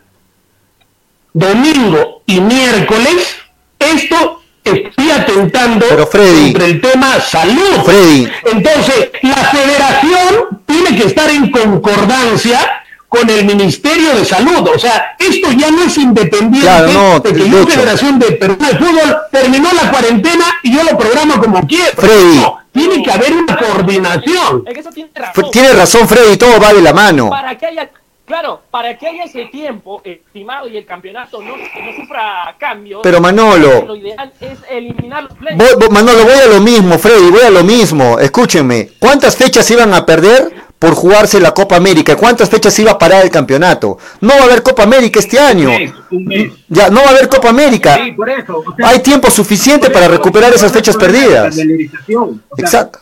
domingo 1.34 2.22
y 2.26 2.40
miércoles, 2.42 3.38
esto 3.80 4.42
estaría 4.64 5.16
atentando 5.16 5.86
Pero, 5.90 6.08
Freddy. 6.08 6.52
contra 6.52 6.66
el 6.66 6.82
tema 6.82 7.20
salud. 7.22 7.84
Freddy. 7.86 8.30
Entonces, 8.52 9.10
la 9.22 9.36
federación 9.36 10.62
tiene 10.66 10.98
que 10.98 11.08
estar 11.08 11.30
en 11.30 11.52
concordancia 11.52 12.77
con 13.08 13.30
el 13.30 13.46
Ministerio 13.46 14.16
de 14.16 14.26
Salud. 14.26 14.68
O 14.74 14.80
sea, 14.80 15.16
esto 15.18 15.52
ya 15.52 15.72
no 15.72 15.84
es 15.84 15.98
independiente 15.98 16.62
Claro, 16.62 16.92
no, 16.92 17.20
de 17.20 17.34
que 17.34 17.50
yo. 17.50 17.66
Federación 17.68 18.20
de 18.20 18.28
de 18.32 18.48
Fútbol, 18.78 19.18
terminó 19.32 19.70
la 19.74 19.90
cuarentena 19.92 20.46
y 20.64 20.76
yo 20.76 20.84
lo 20.84 20.98
programo 20.98 21.40
como 21.42 21.66
quiero. 21.68 21.96
Freddy. 21.96 22.38
No, 22.38 22.60
tiene 22.72 23.02
que 23.04 23.12
haber 23.12 23.34
una 23.34 23.58
coordinación. 23.58 24.64
Es 24.68 24.74
que 24.74 24.80
eso 24.82 24.90
tiene 24.92 25.10
razón. 25.16 25.52
Tiene 25.52 25.74
razón 25.74 26.08
Freddy, 26.08 26.38
todo 26.38 26.60
va 26.60 26.74
de 26.74 26.82
la 26.82 26.94
mano. 26.94 27.30
Para 27.30 27.58
que 27.58 27.66
haya, 27.66 27.90
claro, 28.26 28.62
para 28.70 28.98
que 28.98 29.08
haya 29.08 29.24
ese 29.24 29.46
tiempo 29.46 30.02
estimado 30.04 30.68
y 30.68 30.78
el 30.78 30.86
campeonato 30.86 31.42
no, 31.42 31.56
no 31.58 31.64
sufra 32.00 32.56
cambios. 32.60 33.00
Pero 33.04 33.20
Manolo. 33.22 33.86
Lo 33.88 33.96
ideal 33.96 34.32
es 34.40 34.60
eliminar 34.70 35.24
los 35.24 35.34
voy- 35.80 35.90
Manolo, 35.90 36.24
voy 36.24 36.34
a 36.44 36.48
lo 36.48 36.62
mismo, 36.62 37.00
Freddy, 37.00 37.32
voy 37.32 37.42
a 37.42 37.50
lo 37.50 37.64
mismo. 37.64 38.20
Escúchenme, 38.20 38.90
¿cuántas 39.00 39.36
fechas 39.36 39.70
iban 39.72 39.94
a 39.94 40.06
perder 40.06 40.67
por 40.80 40.94
jugarse 40.94 41.40
la 41.40 41.52
Copa 41.54 41.76
América? 41.76 42.16
¿Cuántas 42.16 42.50
fechas 42.50 42.78
iba 42.80 42.92
a 42.92 42.98
parar 43.00 43.24
el 43.24 43.32
campeonato? 43.32 43.98
No 44.22 44.34
va 44.36 44.42
a 44.42 44.44
haber 44.44 44.62
Copa 44.64 44.84
América 44.84 45.20
este 45.20 45.40
año. 45.40 45.70
Un 45.70 45.78
mes, 45.78 45.94
un 46.12 46.26
mes. 46.26 46.52
Ya, 46.68 46.90
no 46.90 47.02
va 47.02 47.08
a 47.08 47.10
haber 47.12 47.28
Copa 47.30 47.50
América. 47.50 47.98
Sí, 48.04 48.12
por 48.12 48.30
eso. 48.30 48.64
o 48.66 48.76
sea, 48.76 48.90
Hay 48.90 49.00
tiempo 49.00 49.30
suficiente 49.32 49.88
por 49.88 49.94
para 49.94 50.06
eso, 50.06 50.16
recuperar 50.16 50.50
esas 50.52 50.66
eso 50.66 50.74
fechas 50.74 50.98
perdidas. 50.98 51.56
O 51.58 51.58
sea, 51.58 52.36
Exacto. 52.58 53.00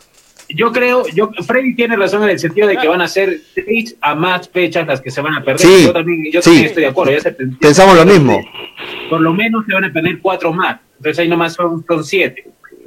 Yo 0.48 0.70
creo, 0.70 1.02
yo, 1.08 1.30
Freddy 1.44 1.74
tiene 1.74 1.96
razón 1.96 2.22
en 2.22 2.30
el 2.30 2.38
sentido 2.38 2.68
de 2.68 2.76
que 2.76 2.86
van 2.86 3.00
a 3.00 3.08
ser 3.08 3.40
seis 3.52 3.96
a 4.00 4.14
más 4.14 4.48
fechas 4.48 4.86
las 4.86 5.00
que 5.00 5.10
se 5.10 5.20
van 5.20 5.34
a 5.34 5.42
perder. 5.42 5.66
Sí, 5.66 5.84
yo 5.86 5.92
también, 5.92 6.22
yo 6.32 6.40
sí. 6.40 6.44
también 6.50 6.66
estoy 6.66 6.82
de 6.84 6.88
acuerdo. 6.88 7.12
ya 7.14 7.20
se- 7.20 7.32
Pensamos 7.32 7.96
lo 7.96 8.04
mismo. 8.06 8.40
Por 9.10 9.20
lo 9.20 9.34
menos 9.34 9.64
se 9.66 9.74
van 9.74 9.84
a 9.86 9.92
perder 9.92 10.20
cuatro 10.22 10.52
más. 10.52 10.78
Entonces 10.98 11.18
ahí 11.18 11.28
nomás 11.28 11.54
son, 11.54 11.84
son 11.86 12.04
siete. 12.04 12.44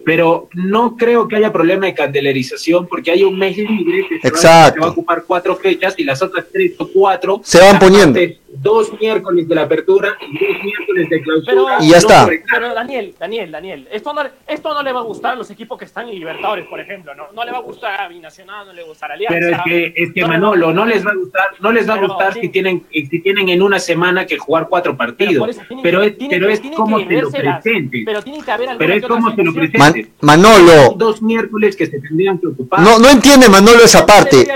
Pero 0.09 0.49
no 0.55 0.97
creo 0.97 1.27
que 1.27 1.35
haya 1.35 1.53
problema 1.53 1.85
de 1.85 1.93
candelarización 1.93 2.87
porque 2.87 3.11
hay 3.11 3.23
un 3.23 3.37
mes 3.37 3.55
libre 3.55 4.07
que 4.09 4.19
se, 4.19 4.27
va, 4.27 4.35
Exacto. 4.35 4.73
se 4.73 4.79
va 4.79 4.87
a 4.87 4.89
ocupar 4.89 5.23
cuatro 5.27 5.55
fechas 5.55 5.93
y 5.99 6.03
las 6.03 6.19
otras 6.23 6.47
tres 6.51 6.71
o 6.79 6.87
cuatro 6.87 7.41
Se 7.43 7.59
van 7.59 7.77
poniendo. 7.77 8.19
Dos 8.51 8.91
miércoles 8.99 9.47
de 9.47 9.55
la 9.55 9.61
apertura 9.61 10.17
y 10.21 10.33
dos 10.33 10.63
miércoles 10.63 11.09
de 11.09 11.21
clausura. 11.21 11.53
Pero- 11.53 11.67
Y 11.85 11.89
ya 11.91 11.97
está. 11.97 12.27
Pero 12.51 12.73
Daniel, 12.73 13.13
Daniel, 13.19 13.51
Daniel, 13.51 13.87
esto 13.91 14.11
no, 14.13 14.21
esto 14.47 14.73
no 14.73 14.81
le 14.83 14.91
va 14.91 14.99
a 15.01 15.03
gustar 15.03 15.33
a 15.33 15.35
los 15.35 15.49
equipos 15.51 15.77
que 15.77 15.85
están 15.85 16.09
en 16.09 16.15
Libertadores, 16.19 16.65
por 16.67 16.79
ejemplo, 16.79 17.13
¿no? 17.15 17.27
No 17.33 17.43
le 17.45 17.51
va 17.51 17.59
a 17.59 17.61
gustar 17.61 18.01
a 18.01 18.07
Binacional, 18.07 18.65
no 18.67 18.73
le 18.73 18.81
va 18.81 18.87
a 18.87 18.89
gustar 18.89 19.11
a 19.11 19.13
Alianza. 19.13 19.37
Pero 19.39 19.55
es 19.55 19.61
que, 19.63 20.03
es 20.03 20.13
que 20.13 20.21
no 20.21 20.27
le 20.27 20.33
va 20.33 20.35
a 20.35 20.39
Manolo, 20.39 20.65
gustar- 20.67 20.75
no 20.75 20.85
les 20.85 21.05
va 21.05 21.11
a 21.11 21.15
gustar, 21.15 21.43
no 21.59 21.71
les 21.71 21.89
va 21.89 21.93
a 21.93 21.95
Pero, 21.97 22.07
gustar 22.07 22.33
sí. 22.33 22.39
si 22.41 22.49
tienen, 22.49 22.83
si 22.91 23.19
tienen 23.21 23.49
en 23.49 23.61
una 23.61 23.79
semana 23.79 24.25
que 24.25 24.37
jugar 24.37 24.67
cuatro 24.67 24.97
partidos. 24.97 25.37
por 25.37 25.49
eso 25.49 25.61
tienen 25.67 25.83
Pero 25.83 26.01
es, 26.01 26.13
pero 26.29 26.49
es 26.49 26.59
como 26.75 26.97
se 26.99 27.03
lo 27.05 27.09
vérselas, 27.09 27.61
presente. 27.61 28.03
Pero 28.05 28.21
tiene 28.23 28.41
que 28.43 28.51
haber 28.51 28.69
Pero 28.77 28.93
es 28.93 29.05
como 29.05 29.29
se 29.35 29.43
lo 29.43 29.51
solución. 29.53 29.79
Man- 29.79 29.93
presente. 29.93 30.13
Manolo, 30.21 30.93
Dos 30.97 31.21
miércoles 31.21 31.75
que 31.75 31.85
se 31.85 31.99
tendrían 32.01 32.39
que 32.39 32.47
ocupar. 32.47 32.79
no, 32.81 32.97
no 32.99 33.09
entiende 33.09 33.47
Manolo 33.47 33.83
esa 33.83 34.05
parte. 34.05 34.47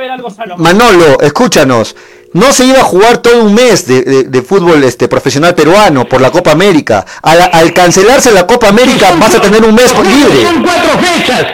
Manolo, 0.57 1.19
escúchanos. 1.21 1.95
No 2.33 2.51
se 2.51 2.65
iba 2.65 2.79
a 2.79 2.83
jugar 2.83 3.17
todo 3.19 3.43
un 3.43 3.53
mes 3.53 3.85
de, 3.87 4.01
de- 4.01 4.23
de 4.23 4.41
fútbol 4.41 4.83
este 4.83 5.07
profesional 5.07 5.53
peruano 5.55 6.05
por 6.05 6.19
la 6.21 6.31
Copa 6.31 6.51
América. 6.51 7.05
Al, 7.21 7.41
al 7.51 7.73
cancelarse 7.73 8.31
la 8.31 8.47
Copa 8.47 8.69
América 8.69 9.13
vas 9.19 9.35
a 9.35 9.41
tener 9.41 9.63
un 9.63 9.75
mes 9.75 9.91
Son 9.91 10.03
libre. 10.07 10.47
cuatro 10.63 10.99
fechas. 10.99 11.45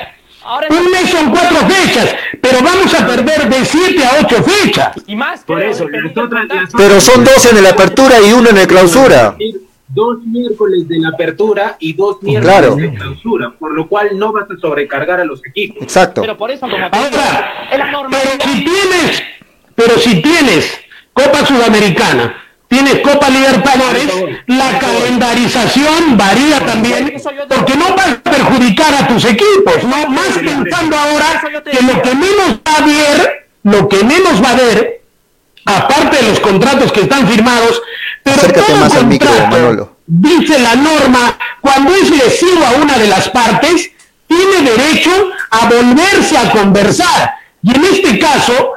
Un 0.70 0.92
mes 0.92 1.10
son 1.12 1.30
cuatro 1.30 1.58
fechas, 1.68 2.16
pero 2.42 2.58
vamos 2.64 2.92
a 2.96 3.06
perder 3.06 3.48
de 3.50 3.64
siete 3.66 4.04
a 4.04 4.18
ocho 4.20 4.42
fechas. 4.44 4.94
y 5.06 5.16
más 5.16 5.42
Por 5.42 5.62
eso, 5.62 5.86
Pero 6.76 7.00
son 7.00 7.24
dos 7.24 7.46
en 7.52 7.62
la 7.62 7.70
apertura 7.70 8.20
y 8.20 8.32
uno 8.34 8.50
en 8.50 8.56
la 8.56 8.66
clausura. 8.66 9.36
Dos 9.90 10.18
miércoles 10.26 10.88
de 10.88 11.00
la 11.00 11.10
apertura 11.10 11.76
y 11.80 11.94
dos 11.94 12.22
miércoles 12.22 12.56
Claro. 12.58 12.76
de 12.76 12.94
clausura, 12.94 13.54
por 13.60 13.74
lo 13.74 13.88
cual 13.88 14.18
no 14.18 14.32
vas 14.32 14.46
a 14.50 14.60
sobrecargar 14.60 15.20
a 15.20 15.26
los 15.26 15.40
equipos. 15.46 15.82
Exacto. 15.84 16.22
Pero 16.22 16.38
por 16.38 16.50
eso, 16.52 16.62
como 16.62 16.78
Ahora, 16.92 17.68
es 17.72 17.78
la 17.80 17.92
normalidad. 17.92 18.22
pero 18.40 18.52
si 18.54 18.64
tienes, 18.64 19.22
pero 19.80 19.98
si 19.98 20.22
tienes 20.22 20.78
Copa 21.14 21.46
Sudamericana, 21.46 22.36
tienes 22.68 23.00
Copa 23.00 23.30
Libertadores, 23.30 24.08
la 24.48 24.78
calendarización 24.78 26.18
varía 26.18 26.60
también, 26.66 27.14
porque 27.48 27.76
no 27.78 27.96
va 27.96 28.04
a 28.04 28.16
perjudicar 28.22 28.94
a 28.94 29.08
tus 29.08 29.24
equipos, 29.24 29.82
¿no? 29.84 30.10
Más 30.10 30.38
pensando 30.38 30.98
ahora 30.98 31.42
que 31.64 31.82
lo 31.82 32.02
que 32.02 32.14
menos 32.14 32.60
va 32.68 32.76
a 32.76 32.86
ver, 32.86 33.48
lo 33.64 33.88
que 33.88 34.04
menos 34.04 34.44
va 34.44 34.52
a 34.52 34.56
ver, 34.56 35.02
aparte 35.64 36.18
de 36.18 36.30
los 36.30 36.40
contratos 36.42 36.92
que 36.92 37.02
están 37.02 37.26
firmados, 37.26 37.82
pero 38.22 38.36
Acércate 38.36 38.66
todo 38.68 38.78
más 38.82 38.96
al 38.96 39.08
micro, 39.08 39.30
contrato, 39.30 39.56
Manolo. 39.56 39.98
dice 40.06 40.60
la 40.60 40.76
norma, 40.76 41.38
cuando 41.62 41.96
es 41.96 42.10
lesivo 42.10 42.66
a 42.66 42.72
una 42.82 42.98
de 42.98 43.08
las 43.08 43.30
partes, 43.30 43.92
tiene 44.28 44.70
derecho 44.72 45.12
a 45.52 45.70
volverse 45.70 46.38
a 46.38 46.52
conversar. 46.52 47.34
Y 47.64 47.76
en 47.76 47.86
este 47.86 48.20
caso, 48.20 48.74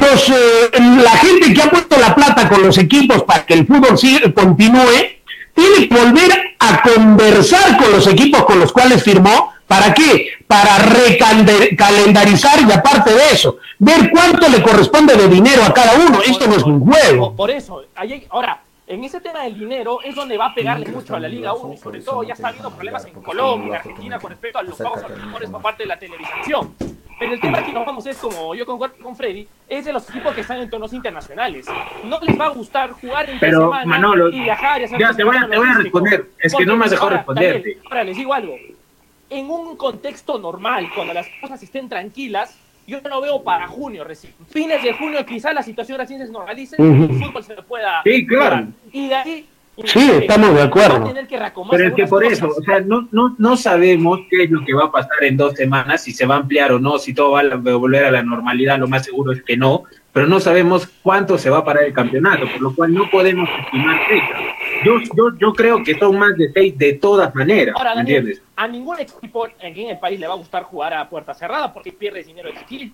los, 0.00 0.28
eh, 0.30 0.70
la 1.02 1.10
gente 1.10 1.52
que 1.54 1.62
ha 1.62 1.70
puesto 1.70 1.98
la 1.98 2.14
plata 2.14 2.48
con 2.48 2.62
los 2.62 2.76
equipos 2.78 3.22
para 3.24 3.44
que 3.46 3.54
el 3.54 3.66
fútbol 3.66 3.96
siga- 3.98 4.32
continúe, 4.32 5.16
tiene 5.54 5.88
que 5.88 5.94
volver 5.94 6.56
a 6.58 6.82
conversar 6.82 7.76
con 7.78 7.92
los 7.92 8.06
equipos 8.06 8.44
con 8.44 8.60
los 8.60 8.72
cuales 8.72 9.02
firmó. 9.02 9.52
¿Para 9.66 9.92
qué? 9.94 10.28
Para 10.46 10.78
recalendarizar 10.78 12.60
y 12.60 12.70
aparte 12.72 13.12
de 13.12 13.30
eso, 13.32 13.58
ver 13.80 14.10
cuánto 14.10 14.48
le 14.48 14.62
corresponde 14.62 15.14
de 15.16 15.26
dinero 15.28 15.64
a 15.64 15.74
cada 15.74 15.94
uno. 15.96 16.20
Esto 16.24 16.46
no 16.46 16.54
es 16.56 16.62
un 16.62 16.80
juego. 16.80 17.34
Por, 17.34 17.50
eso, 17.50 17.82
ahora, 18.30 18.60
en 18.86 19.02
ese 19.02 19.20
tema 19.20 19.40
del 19.42 19.58
dinero 19.58 19.98
es 20.04 20.14
donde 20.14 20.36
va 20.38 20.46
a 20.46 20.54
pegarle 20.54 20.86
mucho 20.86 21.16
a 21.16 21.20
la 21.20 21.26
Liga 21.28 21.52
1 21.54 21.74
y 21.74 21.76
sobre 21.78 22.00
todo 22.00 22.22
ya 22.22 22.34
está 22.34 22.48
habiendo 22.48 22.70
problemas 22.70 23.04
en 23.06 23.14
Colombia, 23.22 23.66
en 23.68 23.74
Argentina 23.74 24.18
con 24.20 24.30
respecto 24.30 24.58
a 24.58 24.62
los 24.62 24.76
pagos 24.76 25.02
a 25.02 25.08
los 25.08 25.50
por 25.50 25.62
parte 25.62 25.82
de 25.82 25.88
la 25.88 25.98
televisación. 25.98 26.74
Pero 27.18 27.32
el 27.32 27.40
tema 27.40 27.64
que 27.64 27.72
nos 27.72 27.86
vamos 27.86 28.04
es, 28.06 28.16
como 28.18 28.54
yo 28.54 28.66
concuerdo 28.66 28.96
con 29.02 29.16
Freddy, 29.16 29.48
es 29.68 29.84
de 29.86 29.92
los 29.92 30.08
equipos 30.10 30.34
que 30.34 30.42
están 30.42 30.58
en 30.60 30.68
torneos 30.68 30.92
internacionales. 30.92 31.66
No 32.04 32.18
les 32.20 32.38
va 32.38 32.46
a 32.46 32.50
gustar 32.50 32.90
jugar 32.90 33.30
en 33.30 33.38
Pero, 33.38 33.60
semana 33.60 33.86
Manolo, 33.86 34.28
y 34.28 34.40
viajar 34.40 34.80
y 34.82 34.84
hacer 34.84 34.98
ya, 35.00 35.14
te 35.14 35.24
voy 35.24 35.36
a- 35.36 35.48
te 35.48 35.56
voy 35.56 35.68
a 35.68 35.74
responder. 35.78 36.26
Es 36.38 36.54
que 36.54 36.66
no 36.66 36.76
me 36.76 36.84
has 36.84 36.90
dejado 36.90 37.10
responderte. 37.10 37.78
Ahora 37.86 38.04
les 38.04 38.16
digo 38.16 38.34
algo. 38.34 38.54
En 39.30 39.50
un 39.50 39.76
contexto 39.76 40.38
normal, 40.38 40.88
cuando 40.94 41.14
las 41.14 41.26
cosas 41.40 41.62
estén 41.62 41.88
tranquilas, 41.88 42.56
yo 42.86 43.00
no 43.00 43.20
veo 43.20 43.42
para 43.42 43.66
junio 43.66 44.04
recién. 44.04 44.32
Fines 44.50 44.82
de 44.82 44.92
junio 44.92 45.24
quizás 45.26 45.52
la 45.54 45.62
situación 45.62 45.98
recién 45.98 46.24
se 46.24 46.30
normalice 46.30 46.76
y 46.78 46.82
el 46.82 47.08
fútbol 47.24 47.42
se 47.42 47.54
pueda... 47.62 48.02
Sí, 48.04 48.26
claro. 48.26 48.56
jugar. 48.56 48.66
Y 48.92 49.08
de 49.08 49.14
ahí... 49.14 49.48
Sí, 49.84 50.10
estamos 50.10 50.54
de 50.54 50.62
acuerdo. 50.62 51.12
Pero 51.70 51.88
es 51.88 51.94
que 51.94 52.06
por 52.06 52.22
cosas. 52.22 52.38
eso, 52.38 52.48
o 52.48 52.62
sea, 52.62 52.80
no, 52.80 53.08
no, 53.12 53.34
no 53.38 53.56
sabemos 53.56 54.20
qué 54.30 54.44
es 54.44 54.50
lo 54.50 54.64
que 54.64 54.72
va 54.72 54.84
a 54.84 54.90
pasar 54.90 55.22
en 55.22 55.36
dos 55.36 55.54
semanas, 55.54 56.02
si 56.02 56.12
se 56.12 56.24
va 56.24 56.36
a 56.36 56.38
ampliar 56.38 56.72
o 56.72 56.78
no, 56.78 56.98
si 56.98 57.12
todo 57.12 57.32
va 57.32 57.40
a 57.40 57.56
volver 57.76 58.04
a 58.04 58.10
la 58.10 58.22
normalidad, 58.22 58.78
lo 58.78 58.88
más 58.88 59.04
seguro 59.04 59.32
es 59.32 59.42
que 59.42 59.56
no, 59.56 59.84
pero 60.12 60.26
no 60.26 60.40
sabemos 60.40 60.86
cuánto 61.02 61.36
se 61.36 61.50
va 61.50 61.58
a 61.58 61.64
parar 61.64 61.84
el 61.84 61.92
campeonato, 61.92 62.46
por 62.50 62.62
lo 62.62 62.74
cual 62.74 62.94
no 62.94 63.10
podemos 63.10 63.48
estimar 63.64 63.98
fechas. 64.08 64.40
Yo, 64.84 64.98
yo, 65.14 65.36
yo 65.38 65.52
creo 65.52 65.84
que 65.84 65.98
son 65.98 66.18
más 66.18 66.36
de 66.38 66.50
seis 66.52 66.76
de 66.78 66.94
todas 66.94 67.34
maneras, 67.34 67.74
Ahora, 67.76 67.90
¿me 67.90 67.96
Daniel, 67.96 68.16
entiendes? 68.18 68.42
a 68.56 68.68
ningún 68.68 68.98
equipo 68.98 69.44
aquí 69.44 69.84
en 69.84 69.90
el 69.90 69.98
país 69.98 70.18
le 70.18 70.26
va 70.26 70.34
a 70.34 70.38
gustar 70.38 70.62
jugar 70.62 70.94
a 70.94 71.08
puerta 71.08 71.34
cerrada 71.34 71.72
porque 71.72 71.92
pierde 71.92 72.22
dinero 72.24 72.48
de 72.48 72.54
taquilla. 72.54 72.92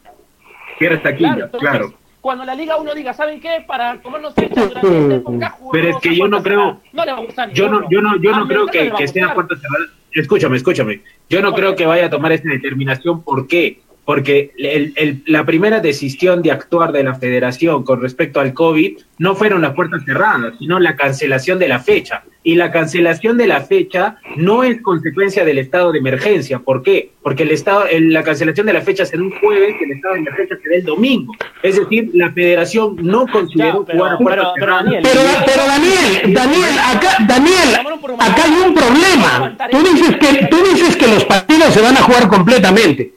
Cierra 0.78 1.00
taquilla, 1.00 1.32
entonces, 1.34 1.60
claro. 1.60 1.94
Cuando 2.22 2.44
la 2.44 2.54
Liga 2.54 2.76
1 2.76 2.94
diga, 2.94 3.12
¿saben 3.12 3.40
qué? 3.40 3.64
Para 3.66 4.00
comernos 4.00 4.32
fechas 4.32 4.68
durante 4.68 4.98
este 5.00 5.14
época, 5.16 5.58
Pero 5.72 5.88
es 5.88 5.96
que 5.96 6.16
yo 6.16 6.28
no 6.28 6.40
creo- 6.40 6.80
No 6.92 7.04
le 7.04 7.12
va 7.12 7.18
a 7.18 7.22
gustar 7.22 7.52
Yo 7.52 7.68
no, 7.68 7.82
yo 7.90 8.00
no, 8.00 8.16
yo 8.16 8.30
no 8.30 8.46
creo 8.46 8.66
que, 8.66 8.92
que 8.96 9.08
sea 9.08 9.34
puerta 9.34 9.56
cerrada. 9.56 9.86
Escúchame, 10.12 10.56
escúchame. 10.56 11.00
Yo 11.28 11.42
no 11.42 11.50
¿Por 11.50 11.58
creo 11.58 11.76
que 11.76 11.84
vaya 11.84 12.06
a 12.06 12.10
tomar 12.10 12.30
esa 12.30 12.48
determinación. 12.48 13.22
¿Por 13.24 13.48
qué? 13.48 13.80
Porque 14.04 14.52
el- 14.56 14.92
el- 14.94 15.22
la 15.26 15.44
primera 15.44 15.80
decisión 15.80 16.42
de 16.42 16.52
actuar 16.52 16.92
de 16.92 17.02
la 17.02 17.16
federación 17.16 17.82
con 17.82 18.00
respecto 18.00 18.38
al 18.38 18.54
COVID 18.54 18.98
no 19.18 19.34
fueron 19.34 19.60
las 19.62 19.74
puertas 19.74 20.04
cerradas, 20.04 20.54
sino 20.60 20.78
la 20.78 20.94
cancelación 20.94 21.58
de 21.58 21.66
la 21.68 21.80
fecha. 21.80 22.22
Y 22.44 22.56
la 22.56 22.72
cancelación 22.72 23.38
de 23.38 23.46
la 23.46 23.60
fecha 23.60 24.16
no 24.36 24.64
es 24.64 24.82
consecuencia 24.82 25.44
del 25.44 25.58
estado 25.58 25.92
de 25.92 26.00
emergencia. 26.00 26.58
¿Por 26.58 26.82
qué? 26.82 27.12
Porque 27.22 27.44
el 27.44 27.52
estado, 27.52 27.86
el- 27.86 28.12
la 28.12 28.24
cancelación 28.24 28.66
de 28.66 28.72
la 28.72 28.80
fecha 28.80 29.06
será 29.06 29.22
un 29.22 29.30
jueves 29.38 29.76
y 29.80 29.84
el 29.84 29.92
estado 29.92 30.14
de 30.14 30.20
emergencia 30.22 30.58
será 30.60 30.74
el 30.76 30.84
domingo. 30.84 31.32
Es 31.62 31.76
decir, 31.76 32.10
la 32.14 32.32
federación 32.32 32.96
no 33.00 33.26
consideró 33.28 33.86
Ya, 33.86 33.92
pero- 33.92 34.16
jugar 34.16 34.38
pero- 34.38 34.52
pero. 34.58 34.74
Daniel, 34.74 35.02
Pero, 35.04 35.20
pero 35.46 35.66
Daniel, 35.66 36.34
Daniel, 36.34 36.78
acá, 36.92 37.16
Daniel, 37.28 37.74
acá 38.18 38.42
hay 38.44 38.68
un 38.68 38.74
problema. 38.74 39.56
Tú 39.70 39.78
dices 39.78 40.16
que, 40.16 40.46
tú 40.46 40.56
dices 40.64 40.96
que 40.96 41.06
los 41.06 41.24
partidos 41.24 41.72
se 41.72 41.80
van 41.80 41.96
a 41.96 42.02
jugar 42.02 42.26
completamente. 42.28 43.14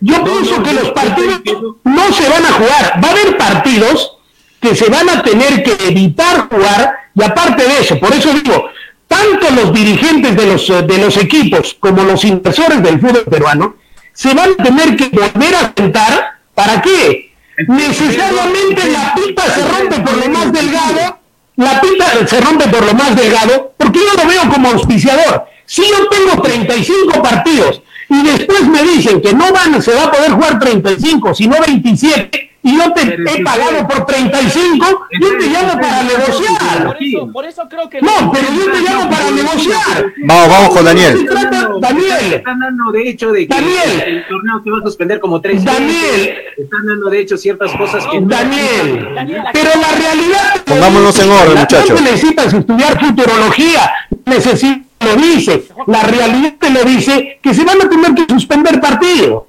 Yo 0.00 0.18
No, 0.18 0.24
pienso 0.24 0.56
no, 0.58 0.62
que 0.64 0.72
los 0.74 0.90
partidos 0.90 1.42
no 1.84 2.12
se 2.12 2.28
van 2.28 2.44
a 2.44 2.52
jugar. 2.52 3.00
Va 3.04 3.08
a 3.08 3.10
haber 3.12 3.36
partidos 3.36 4.17
que 4.60 4.74
se 4.74 4.88
van 4.88 5.08
a 5.08 5.22
tener 5.22 5.62
que 5.62 5.76
evitar 5.86 6.48
jugar 6.48 6.96
y 7.14 7.22
aparte 7.22 7.64
de 7.64 7.80
eso, 7.80 7.98
por 7.98 8.12
eso 8.12 8.32
digo, 8.32 8.70
tanto 9.06 9.50
los 9.50 9.72
dirigentes 9.72 10.36
de 10.36 10.46
los, 10.46 10.70
eh, 10.70 10.82
de 10.82 10.98
los 10.98 11.16
equipos 11.16 11.76
como 11.80 12.02
los 12.04 12.24
inversores 12.24 12.82
del 12.82 13.00
fútbol 13.00 13.24
peruano 13.24 13.76
se 14.12 14.34
van 14.34 14.50
a 14.58 14.62
tener 14.62 14.96
que 14.96 15.08
volver 15.08 15.54
a 15.54 15.72
sentar. 15.76 16.38
¿Para 16.54 16.82
qué? 16.82 17.32
Necesariamente 17.68 18.90
la 18.90 19.14
pita 19.14 19.42
se 19.54 19.66
rompe 19.66 20.00
por 20.00 20.16
lo 20.16 20.28
más 20.28 20.52
delgado, 20.52 21.18
la 21.56 21.80
pita 21.80 22.26
se 22.26 22.40
rompe 22.40 22.68
por 22.68 22.84
lo 22.84 22.94
más 22.94 23.16
delgado, 23.16 23.74
porque 23.76 24.00
yo 24.00 24.22
lo 24.22 24.28
veo 24.28 24.52
como 24.52 24.68
auspiciador. 24.70 25.46
Si 25.66 25.82
yo 25.82 26.08
tengo 26.08 26.40
35 26.40 27.22
partidos 27.22 27.82
y 28.08 28.22
después 28.22 28.64
me 28.66 28.82
dicen 28.82 29.20
que 29.20 29.32
no 29.34 29.52
van, 29.52 29.80
se 29.82 29.94
va 29.94 30.04
a 30.04 30.10
poder 30.10 30.32
jugar 30.32 30.58
35, 30.58 31.34
sino 31.34 31.56
27, 31.64 32.47
y 32.62 32.76
yo 32.76 32.92
te 32.92 33.06
Pero 33.06 33.30
he 33.30 33.42
pagado 33.44 33.86
por 33.88 34.04
35, 34.06 35.06
yo 35.20 35.38
te 35.38 35.46
llamo 35.46 35.80
para 35.80 36.02
negociar. 36.02 36.84
Por 36.86 36.96
eso, 37.02 37.32
por 37.32 37.44
eso 37.44 37.62
creo 37.68 37.88
que... 37.88 38.02
No, 38.02 38.32
pero 38.32 38.46
yo 38.52 38.70
te 38.72 38.80
llamo 38.80 39.08
para 39.10 39.30
negociar. 39.30 40.12
Vamos, 40.26 40.48
vamos 40.48 40.68
con 40.74 40.84
Daniel. 40.84 41.18
Se 41.18 41.24
trata- 41.24 41.68
Daniel, 41.80 42.32
Están 42.34 42.58
dando 42.60 42.92
de 42.92 43.08
hecho 43.08 43.30
de 43.32 43.46
que 43.46 43.54
Daniel. 43.54 44.02
el 44.06 44.26
torneo 44.28 44.60
se 44.64 44.70
va 44.70 44.78
a 44.78 44.82
suspender 44.82 45.20
como 45.20 45.40
tres 45.40 45.64
Daniel. 45.64 45.88
meses. 45.88 46.34
Están 46.58 46.86
dando 46.86 47.08
de 47.10 47.20
hecho 47.20 47.36
ciertas 47.36 47.72
cosas 47.72 48.04
que 48.06 48.20
Daniel, 48.22 49.08
Daniel, 49.14 49.42
pero 49.52 49.70
la 49.80 49.96
realidad... 49.98 50.62
Pongámonos 50.66 51.18
en 51.20 51.30
orden, 51.30 51.58
muchachos. 51.58 52.00
No 52.00 52.10
necesitas 52.10 52.52
estudiar 52.52 52.98
futurología, 53.00 53.90
necesitas, 54.26 54.86
lo 55.00 55.14
dice, 55.16 55.64
la 55.86 56.02
realidad 56.02 56.54
te 56.58 56.70
lo 56.70 56.82
dice, 56.84 57.38
que 57.42 57.54
se 57.54 57.64
van 57.64 57.80
a 57.80 57.88
tener 57.88 58.14
que 58.14 58.34
suspender 58.34 58.80
partido. 58.80 59.46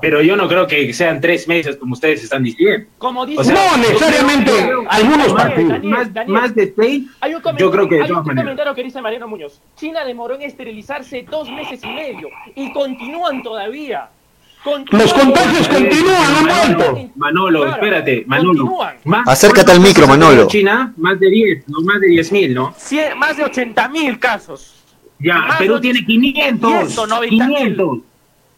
Pero 0.00 0.20
yo 0.22 0.36
no 0.36 0.48
creo 0.48 0.66
que 0.66 0.92
sean 0.92 1.20
tres 1.20 1.46
meses 1.46 1.76
como 1.76 1.92
ustedes 1.92 2.24
están 2.24 2.42
diciendo. 2.42 2.86
Como 2.98 3.24
dice... 3.24 3.40
O 3.40 3.44
sea, 3.44 3.54
No, 3.54 3.76
necesariamente 3.76 4.50
creo- 4.52 4.84
algunos 4.88 5.32
partidos. 5.32 5.68
Daniel, 5.70 5.90
más, 5.92 6.12
Daniel. 6.12 6.40
más 6.40 6.54
de 6.54 6.74
seis, 6.76 7.02
Hay 7.20 7.34
un 7.34 7.40
comentario, 7.40 7.66
yo 7.66 7.70
creo 7.72 7.88
que 7.88 7.94
de 7.96 8.02
hay 8.02 8.10
un 8.10 8.24
comentario 8.24 8.74
que 8.74 8.82
dice 8.82 9.00
Mariano 9.00 9.28
Muñoz. 9.28 9.60
China 9.76 10.04
demoró 10.04 10.34
en 10.34 10.42
esterilizarse 10.42 11.24
dos 11.30 11.48
meses 11.50 11.80
y 11.84 11.86
medio 11.88 12.28
y 12.56 12.72
continúan 12.72 13.42
todavía. 13.42 14.08
Continúan 14.64 15.02
Los 15.02 15.12
contagios 15.14 15.68
continúan, 15.68 16.16
han 16.48 16.76
vuelto. 16.76 17.10
Manolo, 17.16 17.60
Claro, 17.60 17.74
espérate, 17.74 18.24
Manolo. 18.26 18.76
Más- 19.04 19.28
Acércate 19.28 19.72
al 19.72 19.80
micro, 19.80 20.06
¿cuántos 20.06 20.18
casos 20.28 20.34
Manolo. 20.34 20.48
China, 20.48 20.92
más 20.96 21.20
de 21.20 21.30
10, 21.30 21.68
no 21.68 21.80
más 21.82 22.00
de 22.00 22.08
10 22.08 22.32
mil, 22.32 22.54
¿no? 22.54 22.74
Cien- 22.74 23.14
más 23.14 23.36
de 23.36 23.44
80 23.44 23.88
mil 23.90 24.18
casos. 24.18 24.82
Ya, 25.20 25.36
Más 25.38 25.58
Perú 25.58 25.80
tiene 25.80 26.04
500. 26.04 26.70
190 26.92 27.46
mil. 27.46 27.56
500. 27.56 27.98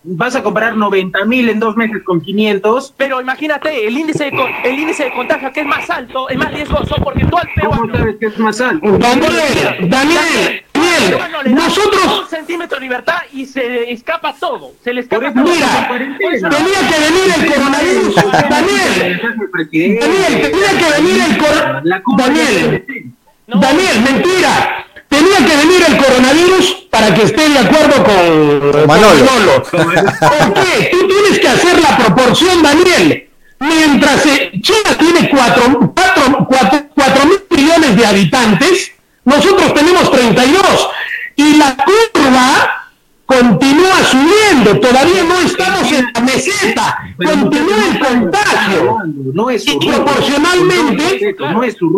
Vas 0.09 0.37
a 0.37 0.43
comparar 0.43 0.77
90 0.77 1.25
mil 1.25 1.49
en 1.49 1.59
dos 1.59 1.77
meses 1.77 2.03
con 2.05 2.21
500. 2.21 2.95
Pero 2.97 3.21
imagínate, 3.21 3.87
el 3.89 3.99
índice, 3.99 4.25
de, 4.31 4.55
el 4.65 4.79
índice 4.79 5.05
de 5.05 5.13
contagio 5.13 5.53
que 5.53 5.61
es 5.61 5.67
más 5.67 5.91
alto, 5.91 6.29
es 6.29 6.39
más 6.39 6.53
riesgoso, 6.53 6.95
porque 7.03 7.25
tú 7.25 7.37
al 7.37 7.49
¿Cómo 7.61 7.71
peruano... 7.73 7.97
sabes 7.99 8.17
que 8.21 8.27
es 8.27 8.39
más 8.39 8.61
alto? 8.61 8.87
Daniel, 8.99 9.89
Daniel, 9.91 10.63
Daniel, 10.73 11.19
da 11.19 11.43
nosotros, 11.51 12.21
un 12.23 12.29
centímetro 12.29 12.79
de 12.79 12.83
libertad 12.85 13.19
y 13.33 13.47
se 13.47 13.91
escapa 13.91 14.33
todo. 14.39 14.73
Se 14.85 14.95
le 14.95 15.01
escapa 15.01 15.33
Por 15.33 15.43
eso 15.43 15.45
todo. 15.45 15.53
mira, 15.55 16.51
tenía 16.51 16.89
que 16.89 16.99
venir 17.01 17.35
el 17.37 17.53
coronavirus, 17.53 18.15
Daniel, 18.49 19.21
Daniel, 19.53 20.41
tenía 20.41 20.71
que 20.79 21.03
venir 21.03 21.23
el 21.31 21.39
coronavirus, 21.39 22.17
Daniel, 22.17 22.85
Daniel, 23.49 24.01
mentira. 24.03 24.86
Tenía 25.09 25.37
que 25.39 25.57
venir 25.57 25.83
el 25.89 25.97
coronavirus 25.97 26.87
para 26.91 27.15
que 27.15 27.23
esté 27.23 27.49
de 27.49 27.59
acuerdo 27.59 28.05
con, 28.05 28.73
con 28.73 28.87
Manolo. 28.87 29.63
¿Por 29.63 30.55
qué? 30.55 30.91
Tú 30.91 31.07
tienes 31.07 31.39
que 31.39 31.49
hacer 31.49 31.81
la 31.81 31.97
proporción, 31.97 32.63
Daniel. 32.63 33.29
Mientras 33.61 34.27
eh, 34.27 34.53
China 34.61 34.97
tiene 34.99 35.31
4 35.31 35.69
mil 37.27 37.43
millones 37.51 37.97
de 37.97 38.07
habitantes, 38.07 38.93
nosotros 39.25 39.75
tenemos 39.75 40.11
32. 40.11 40.89
Y 41.37 41.57
la 41.57 41.77
curva 41.77 42.91
continúa 43.27 44.05
subiendo. 44.05 44.79
Todavía 44.81 45.25
no 45.25 45.39
estamos 45.41 45.91
en 45.93 46.07
la 46.15 46.21
meseta. 46.21 46.99
Continúa 47.17 47.77
el 47.91 47.99
contagio. 47.99 48.99
No 49.35 49.51
es 49.51 49.65
su 49.65 49.73
Y 49.73 49.87
proporcionalmente, 49.87 51.35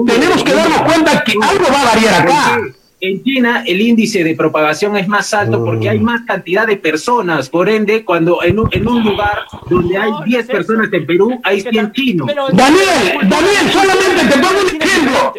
tenemos 0.06 0.42
que 0.42 0.54
darnos 0.54 0.82
cuenta 0.82 1.24
que 1.24 1.32
algo 1.32 1.66
va 1.72 1.80
a 1.82 1.94
variar 1.94 2.14
acá. 2.22 2.60
En 3.00 3.22
China 3.22 3.62
el 3.64 3.80
índice 3.80 4.24
de 4.24 4.34
propagación 4.34 4.96
es 4.96 5.06
más 5.06 5.32
alto 5.32 5.64
porque 5.64 5.88
hay 5.88 6.00
más 6.00 6.22
cantidad 6.26 6.66
de 6.66 6.76
personas. 6.76 7.48
Por 7.48 7.68
ende, 7.68 8.04
cuando 8.04 8.42
en 8.42 8.58
un, 8.58 8.68
en 8.72 8.88
un 8.88 9.04
lugar 9.04 9.44
donde 9.70 9.96
hay 9.96 10.10
No, 10.10 10.18
no 10.20 10.24
10 10.24 10.38
es 10.38 10.44
eso. 10.44 10.52
personas 10.52 10.92
en 10.92 11.06
Perú, 11.06 11.40
hay 11.44 11.60
100 11.60 11.92
chinos. 11.92 12.26
Daniel, 12.52 13.18
Daniel, 13.22 13.72
solamente 13.72 14.24
te 14.24 14.38
pongo 14.38 14.60
un 14.60 14.82
ejemplo. 14.82 15.34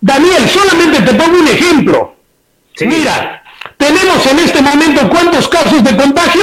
Daniel, 0.00 0.48
solamente 0.48 1.02
te 1.02 1.14
pongo 1.14 1.38
un 1.38 1.48
ejemplo. 1.48 2.16
Mira, 2.80 3.42
tenemos 3.76 4.26
en 4.26 4.38
este 4.38 4.62
momento 4.62 5.08
cuántos 5.10 5.48
casos 5.48 5.84
de 5.84 5.96
contagio? 5.96 6.42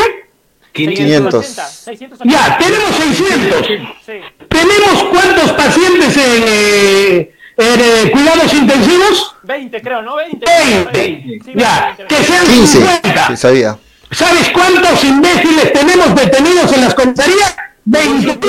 500. 0.73 1.45
680. 1.45 2.23
Ya, 2.25 2.57
tenemos 2.57 2.95
600. 2.95 3.67
Sí. 4.05 4.13
¿Tenemos 4.47 5.03
cuántos 5.11 5.51
pacientes 5.53 6.17
en, 6.17 6.43
eh, 6.47 7.19
en, 7.19 7.30
eh, 7.57 8.09
cuidados 8.11 8.53
intensivos? 8.53 9.35
20 9.43 9.81
creo, 9.81 10.01
¿no? 10.01 10.15
20. 10.15 10.45
20. 10.93 11.39
Sí, 11.45 11.51
Ya, 11.55 11.95
20, 11.97 12.15
que 12.15 12.23
sean 12.23 12.45
15. 12.45 12.77
50. 12.79 13.27
Sí, 13.27 13.37
sabía. 13.37 13.77
¿Sabes 14.11 14.49
cuántos 14.49 15.03
imbéciles 15.03 15.71
tenemos 15.73 16.13
detenidos 16.15 16.71
en 16.73 16.81
las 16.81 16.93
comisarías? 16.95 17.55
20 17.85 18.39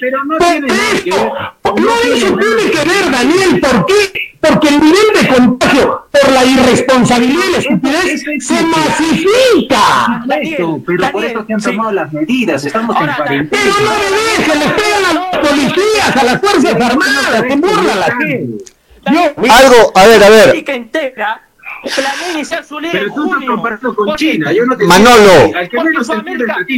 Pero 0.00 0.24
no 0.24 0.38
que 0.38 0.60
ver. 0.60 1.04
No, 1.08 2.14
eso 2.14 2.36
tiene 2.36 2.70
que 2.70 2.88
ver, 2.88 3.10
Daniel. 3.10 3.60
¿Por 3.60 3.86
qué? 3.86 4.28
Porque 4.40 4.68
el 4.68 4.80
nivel 4.80 5.06
de 5.20 5.28
contagio 5.28 6.06
por 6.10 6.32
la 6.32 6.44
irresponsabilidad 6.44 7.44
y 7.48 7.52
la 7.52 7.58
estupidez 7.58 8.22
se 8.40 8.62
masifica. 8.62 10.22
Perfecto, 10.26 10.82
pero 10.86 11.10
por 11.10 11.24
eso 11.24 11.44
se 11.46 11.52
han 11.54 11.60
tomado 11.60 11.92
las 11.92 12.12
medidas. 12.12 12.64
Estamos 12.64 12.96
en 13.00 13.12
cuarentena. 13.14 13.48
Pero 13.50 13.74
no 13.84 13.90
me 13.90 14.42
dejen, 14.42 14.58
les 14.60 14.72
pegan 14.72 15.04
a 15.04 15.12
los 15.12 15.48
policías, 15.48 16.16
a 16.16 16.24
las 16.24 16.40
fuerzas 16.40 16.74
armadas, 16.74 17.44
se 17.48 17.56
burla 17.56 17.94
la 17.96 18.16
gente. 18.16 18.64
Algo, 19.06 19.92
a 19.94 20.06
ver, 20.06 20.22
a 20.22 20.30
ver. 20.30 20.64
Pero 22.92 23.14
tú 23.14 23.24
estás 23.32 23.44
comparando 23.46 23.94
con 23.94 24.16
China. 24.16 24.52
Yo 24.52 24.64
no 24.66 24.76
te 24.76 24.84
Manolo. 24.84 25.52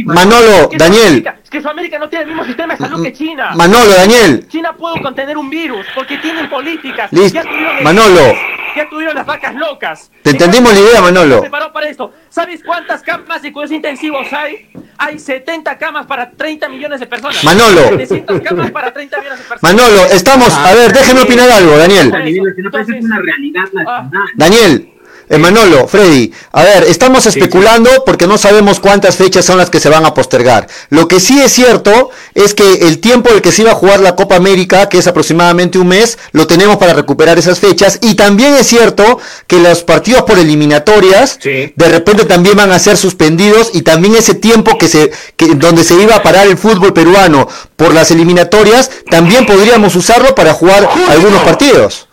Manolo, 0.05 0.69
Daniel. 0.77 1.23
Sudamérica- 1.23 1.39
que 1.49 1.61
Sudamérica 1.61 1.99
no 1.99 2.09
tiene 2.09 2.23
el 2.23 2.27
mismo 2.29 2.45
sistema 2.45 2.75
de 2.75 2.79
salud 2.79 3.03
que 3.03 3.13
China. 3.13 3.51
Manolo, 3.55 3.93
Daniel. 3.93 4.45
China 4.47 4.73
puede 4.73 5.01
contener 5.01 5.37
un 5.37 5.49
virus 5.49 5.85
porque 5.95 6.17
tienen 6.17 6.49
políticas. 6.49 7.11
Listo. 7.11 7.39
Manolo. 7.83 8.35
Ya 8.75 8.89
tuvieron 8.89 9.15
las 9.15 9.25
vacas 9.25 9.55
locas. 9.55 10.11
Te 10.21 10.31
entendimos 10.31 10.73
la 10.73 10.79
idea, 10.79 11.01
Manolo. 11.01 11.35
Se 11.35 11.41
preparó 11.41 11.73
para 11.73 11.89
esto. 11.89 12.13
¿Sabes 12.29 12.63
cuántas 12.63 13.01
camas 13.01 13.41
de 13.41 13.51
cuidados 13.51 13.71
intensivos 13.71 14.31
hay? 14.31 14.69
Hay 14.97 15.19
70 15.19 15.77
camas 15.77 16.05
para 16.05 16.31
30 16.31 16.69
millones 16.69 16.99
de 16.99 17.07
personas. 17.07 17.43
Manolo. 17.43 17.89
700 17.89 18.41
camas 18.41 18.71
para 18.71 18.93
30 18.93 19.17
millones 19.17 19.39
de 19.39 19.45
personas. 19.45 19.75
Manolo, 19.75 20.05
estamos. 20.05 20.53
A 20.53 20.73
ver, 20.73 20.93
déjeme 20.93 21.21
opinar 21.21 21.49
algo, 21.49 21.77
Daniel. 21.77 22.11
nivel 22.23 22.43
nacional, 22.43 22.71
pero 22.71 22.83
eso 22.83 22.93
es 22.93 23.05
una 23.05 23.19
realidad 23.19 23.63
nacional. 23.73 24.29
Daniel. 24.35 24.87
Eh, 25.31 25.37
Manolo, 25.37 25.87
Freddy, 25.87 26.31
a 26.51 26.63
ver, 26.63 26.83
estamos 26.83 27.25
especulando 27.25 27.89
porque 28.05 28.27
no 28.27 28.37
sabemos 28.37 28.79
cuántas 28.79 29.15
fechas 29.15 29.45
son 29.45 29.57
las 29.57 29.69
que 29.69 29.79
se 29.79 29.89
van 29.89 30.05
a 30.05 30.13
postergar. 30.13 30.67
Lo 30.89 31.07
que 31.07 31.19
sí 31.19 31.39
es 31.41 31.51
cierto 31.53 32.09
es 32.35 32.53
que 32.53 32.87
el 32.87 32.99
tiempo 32.99 33.29
en 33.29 33.35
el 33.37 33.41
que 33.41 33.51
se 33.51 33.61
iba 33.61 33.71
a 33.71 33.75
jugar 33.75 34.01
la 34.01 34.15
Copa 34.15 34.35
América, 34.35 34.89
que 34.89 34.97
es 34.97 35.07
aproximadamente 35.07 35.79
un 35.79 35.87
mes, 35.87 36.17
lo 36.33 36.47
tenemos 36.47 36.77
para 36.77 36.93
recuperar 36.93 37.39
esas 37.39 37.59
fechas. 37.59 37.97
Y 38.01 38.15
también 38.15 38.53
es 38.55 38.67
cierto 38.67 39.19
que 39.47 39.59
los 39.59 39.83
partidos 39.83 40.23
por 40.23 40.37
eliminatorias 40.37 41.37
Sí. 41.41 41.73
de 41.75 41.89
repente 41.89 42.25
también 42.25 42.57
van 42.57 42.71
a 42.71 42.79
ser 42.79 42.97
suspendidos 42.97 43.71
y 43.73 43.81
también 43.83 44.15
ese 44.15 44.33
tiempo 44.33 44.77
que 44.77 44.87
se 44.87 45.11
que, 45.37 45.55
donde 45.55 45.83
se 45.83 45.95
iba 45.95 46.15
a 46.15 46.23
parar 46.23 46.47
el 46.47 46.57
fútbol 46.57 46.93
peruano 46.93 47.47
por 47.75 47.93
las 47.93 48.11
eliminatorias 48.11 48.89
también 49.09 49.45
podríamos 49.45 49.95
usarlo 49.95 50.35
para 50.35 50.53
jugar 50.53 50.87
algunos 51.09 51.41
partidos. 51.43 52.07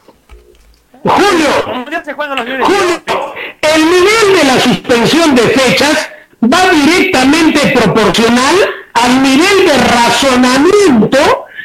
Julio. 1.02 1.48
Julio, 2.64 3.34
el 3.74 3.84
nivel 3.84 4.36
de 4.38 4.44
la 4.44 4.60
suspensión 4.60 5.34
de 5.34 5.42
fechas 5.42 6.08
va 6.42 6.70
directamente 6.70 7.58
proporcional 7.74 8.54
al 8.94 9.22
nivel 9.22 9.66
de 9.66 9.78
razonamiento 9.78 11.18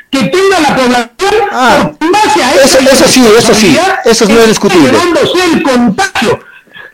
que 0.09 0.23
tenga 0.25 0.59
la 0.59 0.75
población 0.75 1.09
Ah, 1.51 1.91
en 1.99 2.11
base 2.11 2.43
a 2.43 2.53
eso- 2.55 2.79
eso 2.79 3.07
sí, 3.07 3.25
eso 3.37 3.53
sí, 3.53 3.77
eso 4.05 4.25
no 4.27 4.39
es 4.41 4.47
discutible. 4.47 4.91
llevándose 4.91 5.43
el 5.43 5.63
contagio. 5.63 6.39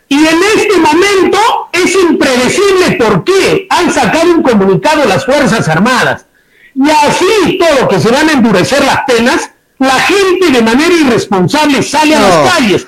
Y 0.08 0.16
en 0.26 0.38
este 0.56 0.76
momento 0.78 1.38
es 1.72 1.94
impredecible 1.94 2.92
por 2.98 3.22
qué 3.24 3.66
han 3.70 3.92
sacado 3.92 4.30
un 4.32 4.42
comunicado 4.42 5.04
las 5.04 5.24
Fuerzas 5.24 5.68
Armadas. 5.68 6.26
Y 6.74 6.88
así 6.90 7.58
todo 7.58 7.88
que 7.88 8.00
se 8.00 8.10
van 8.10 8.28
a 8.28 8.32
endurecer 8.32 8.84
las 8.84 9.00
penas, 9.06 9.50
la 9.80 9.98
gente 9.98 10.50
de 10.50 10.62
manera 10.62 10.94
irresponsable 10.94 11.82
sale 11.82 12.14
a 12.14 12.20
las 12.20 12.52
calles. 12.52 12.86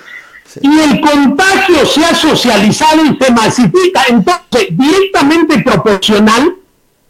Y 0.60 0.78
el 0.78 1.00
contagio 1.00 1.86
se 1.86 2.04
ha 2.04 2.14
socializado 2.14 3.02
y 3.06 3.16
se 3.18 3.32
masifica. 3.32 4.04
Entonces, 4.08 4.66
directamente 4.70 5.58
proporcional 5.60 6.54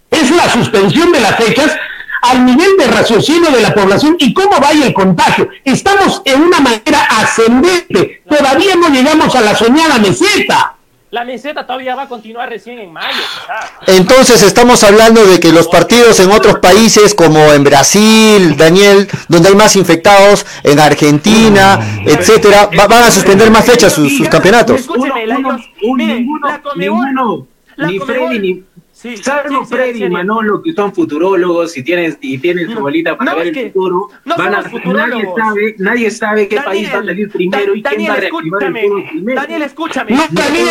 es 0.08 0.30
la 0.30 0.48
suspensión 0.52 1.10
de 1.10 1.20
las 1.20 1.36
fechas 1.36 1.72
al 2.22 2.46
nivel 2.46 2.76
de 2.78 2.86
raciocinio 2.86 3.50
de 3.50 3.60
la 3.60 3.74
población 3.74 4.14
y 4.20 4.32
cómo 4.32 4.60
vaya 4.60 4.86
el 4.86 4.94
contagio. 4.94 5.48
Estamos 5.64 6.22
en 6.24 6.42
una 6.42 6.60
manera 6.60 7.02
ascendente. 7.10 8.22
Todavía 8.28 8.76
no 8.76 8.88
llegamos 8.88 9.34
a 9.34 9.40
la 9.40 9.56
soñada 9.56 9.98
meseta. 9.98 10.76
La 11.12 11.26
meseta 11.26 11.66
todavía 11.66 11.94
va 11.94 12.04
a 12.04 12.08
continuar 12.08 12.48
recién 12.48 12.78
en 12.78 12.90
mayo. 12.90 13.18
Entonces 13.86 14.42
estamos 14.42 14.82
hablando 14.82 15.22
de 15.26 15.38
que 15.40 15.52
los 15.52 15.68
partidos 15.68 16.18
en 16.20 16.32
otros 16.32 16.58
países 16.58 17.14
como 17.14 17.52
en 17.52 17.62
Brasil, 17.64 18.56
Daniel, 18.56 19.06
donde 19.28 19.50
hay 19.50 19.54
más 19.54 19.76
infectados, 19.76 20.46
en 20.64 20.80
Argentina, 20.80 21.78
etcétera, 22.06 22.70
va- 22.78 22.86
van 22.86 23.02
a 23.04 23.10
suspender 23.10 23.50
más 23.50 23.66
fechas 23.66 23.92
sus, 23.92 24.16
sus 24.16 24.26
campeonatos. 24.30 24.80
Escúcheme, 24.80 25.26
la- 25.26 25.36
Uno- 25.36 25.58
un- 25.82 25.96
mire, 25.98 26.14
ninguno, 26.14 26.48
la 26.48 26.62
Conmebol- 26.62 26.76
ninguno, 26.78 27.46
la 27.76 27.86
ni 27.88 27.98
Freddy 27.98 28.38
ni 28.38 28.62
Sí, 29.02 29.16
salvo 29.16 29.64
sí, 29.64 29.74
Freddy 29.74 29.98
sí, 29.98 30.04
y. 30.04 30.12
Manolo 30.12 30.62
que 30.62 30.72
son 30.74 30.94
futurólogos 30.94 31.76
y 31.76 31.82
tienen 31.82 32.16
y 32.20 32.38
tienen 32.38 32.72
su 32.72 32.78
bolita 32.78 33.16
para 33.18 33.32
no, 33.32 33.36
ver 33.38 33.48
es 33.48 33.56
el 33.56 33.62
que 33.64 33.70
futuro, 33.72 34.08
no 34.24 34.36
van 34.36 34.54
a 34.54 34.62
nadie 34.62 35.26
sabe, 35.36 35.74
nadie 35.78 36.10
sabe 36.12 36.46
qué 36.46 36.54
Daniel, 36.54 36.70
país 36.70 36.94
va 36.94 36.98
a 36.98 37.04
salir 37.04 37.28
primero 37.30 37.74
y 37.74 37.82
Da- 37.82 37.90
quién 37.90 38.08
va 38.08 38.14
a 38.14 38.16
Daniel, 38.16 38.30
reactivar 38.30 38.62
el 38.62 38.68
escúchame. 38.76 38.82
fútbol 38.82 39.04
primero. 39.10 39.40
Daniel, 39.40 39.62
escúchame. 39.62 40.10
No, 40.12 40.22
Daniel, 40.30 40.66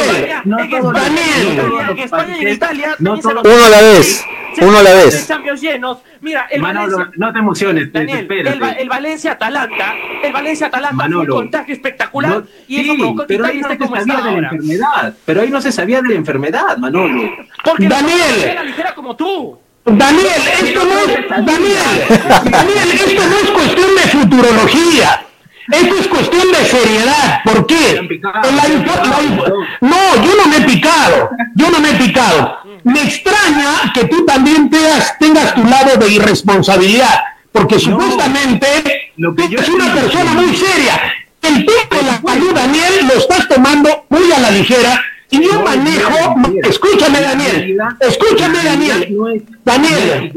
no 0.45 0.59
en 0.59 0.69
todos 0.69 0.95
España, 0.95 1.09
Daniel, 1.09 1.99
España 1.99 2.37
y 2.37 2.41
en 2.41 2.53
Italia 2.53 2.95
Uno 2.99 3.11
a 3.65 3.69
la 3.69 3.81
vez, 3.81 4.25
uno 4.61 4.77
a 4.77 4.83
la 4.83 4.93
vez. 4.93 5.27
Champions 5.27 5.61
llenos. 5.61 5.97
Mira, 6.21 6.47
el 6.51 6.61
Manolo, 6.61 6.97
Valencia, 6.97 7.17
no 7.17 7.33
te 7.33 7.39
emociones, 7.39 7.91
Daniel, 7.91 8.19
espérate. 8.19 8.57
el, 8.57 8.77
el 8.79 8.89
Valencia 8.89 9.31
Atalanta, 9.31 9.95
el 10.23 10.31
Valencia 10.31 10.67
Atalanta 10.67 11.05
fue 11.07 11.17
un 11.17 11.25
contagio 11.25 11.73
espectacular 11.73 12.31
No, 12.31 12.43
y 12.67 12.79
eso 12.81 12.91
sí, 12.93 12.97
provocó 12.99 13.21
que 13.21 13.27
pero 13.27 13.45
ahí 13.45 13.57
Italia 13.57 13.67
no 13.67 13.73
esté 13.73 13.85
como 13.85 13.95
está 13.97 14.13
la 14.13 14.29
ahora. 14.29 14.49
enfermedad, 14.51 15.13
pero 15.25 15.41
ahí 15.41 15.49
no 15.49 15.61
se 15.61 15.71
sabía 15.71 16.01
de 16.01 16.09
la 16.09 16.15
enfermedad, 16.15 16.77
Manolo. 16.77 17.31
Porque 17.63 17.83
la 17.89 17.95
Daniel. 18.01 18.43
era 18.43 18.63
ligera 18.63 18.93
como 18.93 19.15
tú. 19.15 19.57
Daniel, 19.83 20.41
esto 20.63 20.85
no 20.85 20.99
es, 20.99 21.27
Daniel, 21.27 22.21
Daniel, 22.51 22.91
esto 22.93 23.21
no 23.27 23.35
es 23.37 23.49
cuestión 23.49 23.89
de 23.95 24.01
futurología. 24.01 25.25
Esto 25.71 25.95
es 25.95 26.07
cuestión 26.07 26.51
de 26.51 26.57
seriedad. 26.65 27.41
¿Por 27.45 27.65
qué? 27.65 28.19
La 28.21 28.41
la 28.51 28.67
¿no? 28.67 29.45
no, 29.81 30.23
yo 30.25 30.35
no 30.35 30.47
me 30.49 30.57
he 30.57 30.61
picado. 30.61 31.29
Yo 31.55 31.69
no 31.71 31.79
me 31.79 31.91
he 31.91 31.93
picado. 31.93 32.57
Me 32.83 33.01
extraña 33.03 33.91
que 33.93 34.05
tú 34.05 34.25
también 34.25 34.69
tengas, 34.69 35.17
tengas 35.19 35.53
tu 35.55 35.63
lado 35.63 35.97
de 35.97 36.09
irresponsabilidad. 36.09 37.19
Porque 37.51 37.79
supuestamente 37.79 39.11
lo 39.17 39.35
que 39.35 39.43
tú 39.43 39.49
yo 39.49 39.57
eres 39.59 39.69
una 39.69 39.93
persona 39.93 40.33
muy 40.33 40.55
seria. 40.55 41.01
El 41.41 41.65
tema 41.65 42.01
de 42.01 42.03
la 42.03 42.21
salud, 42.21 42.53
Daniel, 42.53 43.07
lo 43.07 43.13
estás 43.19 43.47
tomando 43.47 44.05
muy 44.09 44.31
a 44.31 44.39
la 44.39 44.51
ligera. 44.51 45.01
Y 45.29 45.41
yo 45.43 45.53
No, 45.53 45.61
manejo, 45.63 46.35
escúchame 46.63 47.21
Daniel, 47.21 47.77
escúchame 48.01 48.63
Daniel, 48.63 49.07
no 49.15 49.29
es- 49.29 49.41
no 49.43 49.45
es 49.47 49.63
Daniel, 49.63 50.31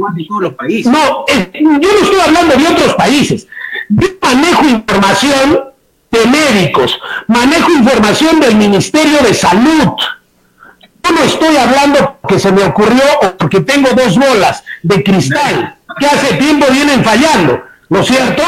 no, 0.87 1.25
eh, 1.29 1.51
yo 1.53 1.93
no 1.93 1.99
estoy 2.01 2.21
hablando 2.25 2.57
de 2.57 2.67
otros 2.69 2.95
países. 2.95 3.49
Yo 3.89 4.07
manejo 4.23 4.65
información 4.69 5.61
de 6.13 6.27
médicos, 6.27 6.97
manejo 7.27 7.73
información 7.73 8.39
del 8.39 8.55
Ministerio 8.55 9.19
de 9.19 9.35
Salud. 9.35 9.89
No 11.13 11.23
estoy 11.23 11.57
hablando 11.57 12.19
porque 12.21 12.39
se 12.39 12.51
me 12.51 12.65
ocurrió 12.65 13.03
o 13.23 13.37
porque 13.37 13.61
tengo 13.61 13.91
dos 13.91 14.19
bolas 14.19 14.65
de 14.83 15.03
cristal 15.03 15.77
que 15.99 16.07
hace 16.07 16.35
tiempo 16.37 16.67
vienen 16.73 17.05
fallando, 17.05 17.63
¿no 17.89 18.01
es 18.01 18.07
cierto? 18.07 18.43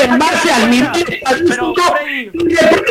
En 0.00 0.18
base 0.18 0.52
al 0.52 0.70
nivel 0.70 0.90
estadístico, 1.08 1.82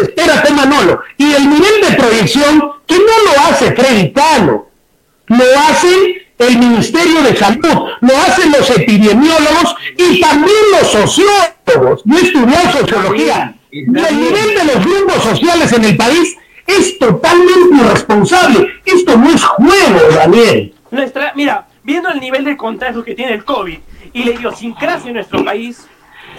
espérate 0.02 0.52
Manolo, 0.52 1.02
y 1.18 1.34
el 1.34 1.50
nivel 1.50 1.82
de 1.89 1.95
proyección 1.95 2.72
que 2.86 2.95
no 2.95 3.32
lo 3.32 3.50
hace 3.50 3.74
Freddy 3.74 4.12
Cano, 4.12 4.68
lo 5.28 5.45
hacen 5.70 6.28
el 6.39 6.58
Ministerio 6.58 7.22
de 7.22 7.36
Salud, 7.36 7.89
lo 8.02 8.18
hacen 8.18 8.52
los 8.52 8.70
epidemiólogos 8.70 9.76
y 9.98 10.20
también 10.20 10.58
los 10.72 10.91
sociólogos. 10.91 12.02
Yo 12.06 12.18
he 12.18 12.22
estudiado 12.22 12.80
sociología 12.80 13.56
y 13.72 13.80
el 13.80 14.20
nivel 14.20 14.56
de 14.56 14.64
los 14.74 14.86
grupos 14.86 15.24
sociales 15.24 15.72
en 15.74 15.86
el 15.86 15.98
país 15.98 16.36
es 16.68 16.99
totalmente 16.99 17.76
irresponsable. 17.76 18.68
Esto 18.86 19.18
no 19.18 19.30
es 19.30 19.43
juego, 19.43 19.99
Daniel. 20.13 20.74
Nuestra, 20.91 21.34
mira, 21.36 21.68
viendo 21.84 22.09
el 22.09 22.20
nivel 22.20 22.43
de 22.43 22.55
contagio 22.55 23.03
que 23.03 23.15
tiene 23.15 23.34
el 23.34 23.45
COVID 23.45 23.80
y 24.13 24.24
la 24.24 24.32
idiosincrasia 24.32 25.07
en 25.07 25.15
nuestro 25.15 25.43
país, 25.43 25.88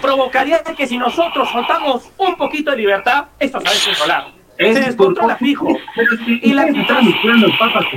provocaría 0.01 0.63
que 0.63 0.87
si 0.87 0.97
nosotros 0.97 1.49
soltamos 1.49 2.09
un 2.17 2.35
poquito 2.35 2.71
de 2.71 2.77
libertad, 2.77 3.25
esto 3.39 3.59
se 3.59 3.65
va 3.65 3.71
a 3.71 3.73
descontrolar. 3.73 4.39
Es 4.57 4.77
Se 4.77 4.83
descontrola 4.83 5.35
fijo. 5.37 5.67
Y 6.27 6.53
la 6.53 6.67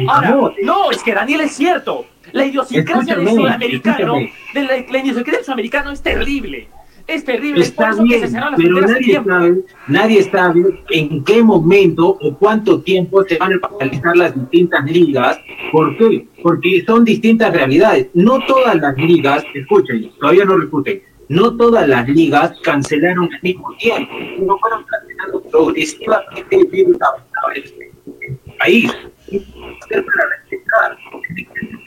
Ahora, 0.09 0.55
no, 0.63 0.91
es 0.91 1.03
que 1.03 1.13
Daniel 1.13 1.43
es 1.43 1.57
cierto. 1.57 2.07
La 2.31 2.47
idiosincrasia 2.47 3.17
del 3.17 3.29
sudamericano, 3.29 4.15
de 4.55 4.63
la, 4.63 4.69
la 4.69 4.99
idiosincrasia 4.99 5.39
del 5.39 5.45
sudamericano 5.45 5.91
es 5.91 6.03
terrible. 6.03 6.69
Es 7.07 7.25
terrible. 7.25 7.63
Está 7.63 7.91
por 7.91 7.93
eso 7.93 8.03
que 8.03 8.09
bien, 8.09 8.21
se 8.21 8.29
cerraron 8.29 8.53
las 8.53 8.63
pero 8.63 8.81
nadie 8.81 9.23
sabe, 9.25 9.65
nadie 9.89 10.23
sabe 10.25 10.85
en 10.91 11.25
qué 11.25 11.43
momento 11.43 12.19
o 12.21 12.37
cuánto 12.39 12.81
tiempo 12.81 13.25
se 13.25 13.37
van 13.39 13.55
a 13.55 13.59
paralizar 13.59 14.17
las 14.17 14.35
distintas 14.35 14.85
ligas. 14.85 15.39
¿Por 15.71 15.97
qué? 15.97 16.27
Porque 16.43 16.85
son 16.87 17.05
distintas 17.05 17.53
realidades. 17.53 18.09
No 18.15 18.45
todas 18.47 18.77
las 18.77 18.97
ligas, 18.97 19.45
escuchen, 19.55 20.11
todavía 20.21 20.45
no 20.45 20.57
refuten, 20.57 21.03
no 21.29 21.57
todas 21.57 21.89
las 21.89 22.09
ligas 22.09 22.59
cancelaron 22.63 23.33
al 23.33 23.41
mismo 23.43 23.75
tiempo. 23.77 24.13
No 24.41 24.59
fueron 24.59 24.85
cancelando 24.85 25.43
progresivamente 25.51 26.57
el 26.57 26.67
virus 26.67 26.99
avanzaba 27.01 27.55
en 27.55 28.57
país. 28.59 28.93
Hacer 29.83 30.05
para 30.05 30.29
respetar. 30.29 30.99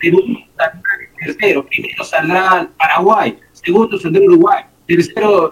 Perú, 0.01 0.19
saldrá 0.57 0.81
tercero, 1.19 1.65
primero 1.65 2.03
saldrá 2.03 2.69
Paraguay, 2.77 3.37
segundo 3.53 3.97
saldrá 3.97 4.21
Uruguay, 4.21 4.63
tercero 4.87 5.51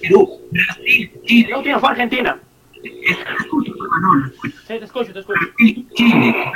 Perú, 0.00 0.40
Brasil, 0.50 1.12
Chile, 1.24 1.48
La 1.50 1.58
última 1.58 1.78
fue 1.78 1.88
Argentina. 1.90 2.38
Sí, 2.82 2.90
te 4.66 4.84
escucho, 4.84 5.12
te 5.12 5.20
escucho. 5.20 5.40
Brasil, 5.40 5.88
Chile, 5.94 6.52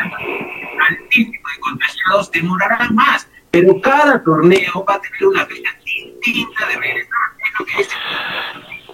altísimo 0.89 1.33
de 1.33 1.61
contagiados 1.61 2.31
demorarán 2.31 2.95
más, 2.95 3.29
pero 3.51 3.81
cada 3.81 4.23
torneo 4.23 4.85
va 4.89 4.95
a 4.95 5.01
tener 5.01 5.27
una 5.27 5.47
fecha 5.47 5.71
distinta 5.85 6.67
de 6.69 6.77
regresar. 6.77 7.19
Es 7.45 7.59
lo 7.59 7.67
que 7.67 7.81
es 7.81 7.89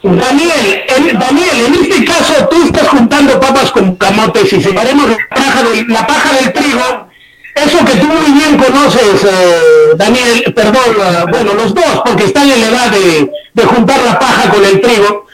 Daniel, 0.05 0.85
en, 0.87 1.18
Daniel, 1.18 1.64
en 1.66 1.74
este 1.74 2.05
caso 2.05 2.47
tú 2.51 2.62
estás 2.62 2.89
juntando 2.89 3.41
papas 3.41 3.72
con 3.72 3.97
camotes 3.97 4.53
y 4.53 4.62
separemos 4.62 5.09
la 5.09 5.16
paja 5.30 5.62
del, 5.62 5.89
la 5.89 6.07
paja 6.07 6.37
del 6.37 6.53
trigo. 6.53 7.09
Eso 7.55 7.84
que 7.84 7.96
tú 7.98 8.07
muy 8.07 8.32
bien 8.32 8.59
conoces, 8.59 9.24
eh, 9.24 9.94
Daniel, 9.96 10.52
perdón, 10.55 10.96
eh, 10.98 11.24
bueno, 11.30 11.55
los 11.55 11.72
dos, 11.72 12.02
porque 12.05 12.24
están 12.24 12.50
en 12.50 12.61
la 12.61 12.68
edad 12.68 12.90
de, 12.90 13.30
de 13.52 13.64
juntar 13.64 14.02
la 14.05 14.18
paja 14.18 14.50
con 14.50 14.64
el 14.64 14.80
trigo. 14.80 15.26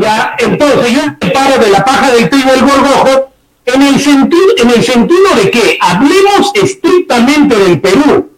Ya, 0.00 0.36
entonces 0.38 0.92
yo 0.92 1.00
separo 1.20 1.58
de 1.58 1.70
la 1.70 1.84
paja 1.84 2.12
del 2.12 2.30
trigo 2.30 2.52
el 2.52 2.60
gorgojo 2.60 3.32
en 3.66 3.82
el, 3.82 4.00
sentido, 4.00 4.54
en 4.58 4.70
el 4.70 4.84
sentido 4.84 5.34
de 5.42 5.50
que 5.50 5.78
hablemos 5.80 6.52
estrictamente 6.54 7.56
del 7.56 7.80
Perú. 7.80 8.30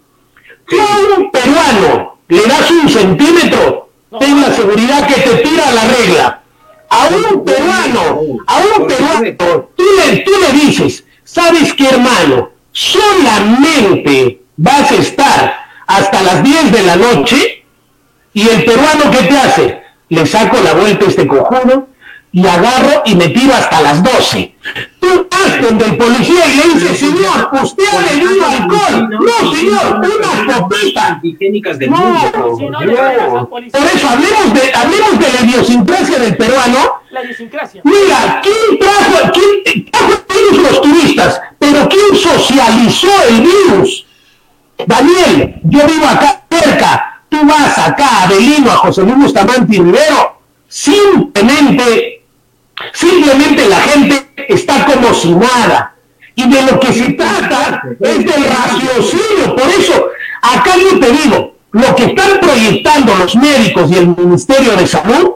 Tú 0.68 0.76
a 0.80 1.18
un 1.18 1.30
peruano 1.30 2.18
le 2.28 2.42
das 2.42 2.70
un 2.70 2.88
centímetro, 2.88 3.90
ten 4.18 4.40
la 4.40 4.52
seguridad 4.54 5.06
que 5.06 5.20
te 5.20 5.36
tira 5.36 5.70
la 5.72 5.84
regla. 5.84 6.42
A 6.88 7.08
un 7.08 7.44
peruano, 7.44 8.44
a 8.46 8.58
un 8.58 8.86
peruano, 8.86 9.68
tú 9.76 9.84
le, 9.84 10.18
tú 10.18 10.30
le 10.40 10.58
dices, 10.58 11.04
¿sabes 11.24 11.74
qué, 11.74 11.88
hermano? 11.88 12.55
Solamente 12.76 14.42
vas 14.58 14.92
a 14.92 14.96
estar 14.96 15.56
hasta 15.86 16.22
las 16.22 16.42
10 16.44 16.72
de 16.72 16.82
la 16.82 16.96
noche 16.96 17.64
y 18.34 18.46
el 18.46 18.66
peruano, 18.66 19.10
¿qué 19.10 19.22
te 19.28 19.38
hace? 19.38 19.82
Le 20.10 20.26
saco 20.26 20.58
la 20.62 20.74
vuelta 20.74 21.06
a 21.06 21.08
este 21.08 21.26
cojudo 21.26 21.88
y 22.32 22.46
agarro 22.46 23.02
y 23.06 23.14
me 23.14 23.28
tiro 23.28 23.54
hasta 23.54 23.80
las 23.80 24.02
12. 24.02 24.54
Tú 25.00 25.26
vas 25.30 25.62
donde 25.62 25.86
el 25.86 25.96
policía 25.96 26.44
y 26.52 26.56
le 26.58 26.74
dices, 26.74 26.98
señor, 26.98 27.48
usted 27.62 27.84
ha 27.90 28.12
bebido 28.12 28.46
alcohol. 28.46 29.08
No, 29.08 29.54
señor, 29.54 30.02
una 30.04 30.58
copita. 30.58 31.20
higiénicas 31.22 31.78
del 31.78 31.90
No, 31.90 31.98
no 31.98 33.48
Por 33.48 33.64
eso 33.64 34.06
hablemos 34.06 34.52
de, 34.52 34.74
hablemos 34.74 35.18
de 35.18 35.32
la 35.32 35.40
idiosincrasia 35.46 36.18
del 36.18 36.36
peruano. 36.36 37.00
la 37.08 37.24
idiosincrasia. 37.24 37.80
Mira, 37.84 38.42
¿quién 38.42 38.78
trajo, 38.78 39.32
quién 39.32 39.84
trajo 39.90 40.60
los 40.60 40.82
turistas? 40.82 41.40
Pero 41.68 41.88
¿quién 41.88 42.16
socializó 42.16 43.08
el 43.28 43.40
virus? 43.40 44.06
Daniel, 44.86 45.56
yo 45.64 45.80
vivo 45.84 46.06
acá 46.06 46.44
cerca. 46.48 47.22
Tú 47.28 47.38
vas 47.44 47.76
acá 47.76 48.22
a 48.22 48.26
Belino, 48.28 48.70
a 48.70 48.76
José 48.76 49.02
Luis 49.02 49.16
Bustamante 49.16 49.74
y 49.74 49.80
Rivero. 49.80 50.38
Simplemente, 50.68 52.22
simplemente 52.92 53.68
la 53.68 53.80
gente 53.80 54.28
está 54.48 54.86
como 54.86 55.12
si 55.12 55.32
nada. 55.32 55.92
Y 56.36 56.48
de 56.48 56.62
lo 56.62 56.78
que 56.78 56.92
se 56.92 57.12
trata 57.14 57.82
es 57.98 58.18
del 58.18 58.44
raciocinio. 58.44 59.56
Por 59.56 59.68
eso, 59.68 60.06
acá 60.42 60.70
yo 60.76 61.00
te 61.00 61.10
digo, 61.10 61.56
lo 61.72 61.96
que 61.96 62.04
están 62.04 62.38
proyectando 62.40 63.12
los 63.16 63.34
médicos 63.34 63.90
y 63.90 63.96
el 63.96 64.16
Ministerio 64.16 64.76
de 64.76 64.86
Salud 64.86 65.30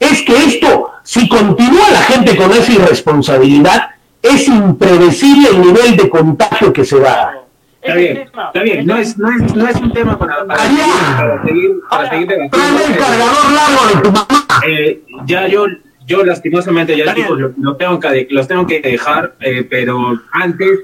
es 0.00 0.22
que 0.22 0.44
esto, 0.44 0.90
si 1.04 1.28
continúa 1.28 1.88
la 1.90 2.02
gente 2.02 2.36
con 2.36 2.50
esa 2.50 2.72
irresponsabilidad, 2.72 3.90
es 4.22 4.48
impredecible 4.48 5.48
el 5.50 5.60
nivel 5.62 5.96
de 5.96 6.08
contagio 6.08 6.72
que 6.72 6.84
se 6.84 6.98
va 6.98 7.10
a 7.12 7.16
dar. 7.16 7.48
Está 7.80 7.94
bien, 7.94 8.16
está 8.18 8.62
bien. 8.62 8.86
No 8.86 8.96
es, 8.96 9.16
no 9.16 9.30
es, 9.30 9.54
no 9.54 9.68
es 9.68 9.76
un 9.76 9.92
tema 9.92 10.18
para, 10.18 10.44
para, 10.46 10.58
para 10.58 11.44
seguir, 11.44 11.70
para 11.88 12.10
seguir 12.10 12.26
Tráeme 12.26 12.44
el 12.44 12.50
debatiendo. 12.50 12.98
cargador 12.98 13.52
largo 13.52 13.86
de 13.94 14.02
tu 14.02 14.12
mamá. 14.12 14.46
Eh, 14.66 15.02
ya 15.26 15.46
yo, 15.46 15.66
yo 16.06 16.24
lastimosamente 16.24 16.96
ya 16.96 17.14
chicos, 17.14 17.38
lo, 17.38 17.52
lo 17.56 17.76
tengo 17.76 18.00
que, 18.00 18.26
los 18.30 18.48
tengo 18.48 18.66
que 18.66 18.80
dejar, 18.80 19.36
eh, 19.40 19.64
pero 19.70 20.20
antes 20.32 20.80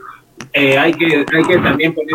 eh, 0.53 0.79
hay 0.79 0.93
que 0.95 1.27
hay 1.35 1.43
que 1.45 1.59
también 1.59 1.93
poner 1.95 2.15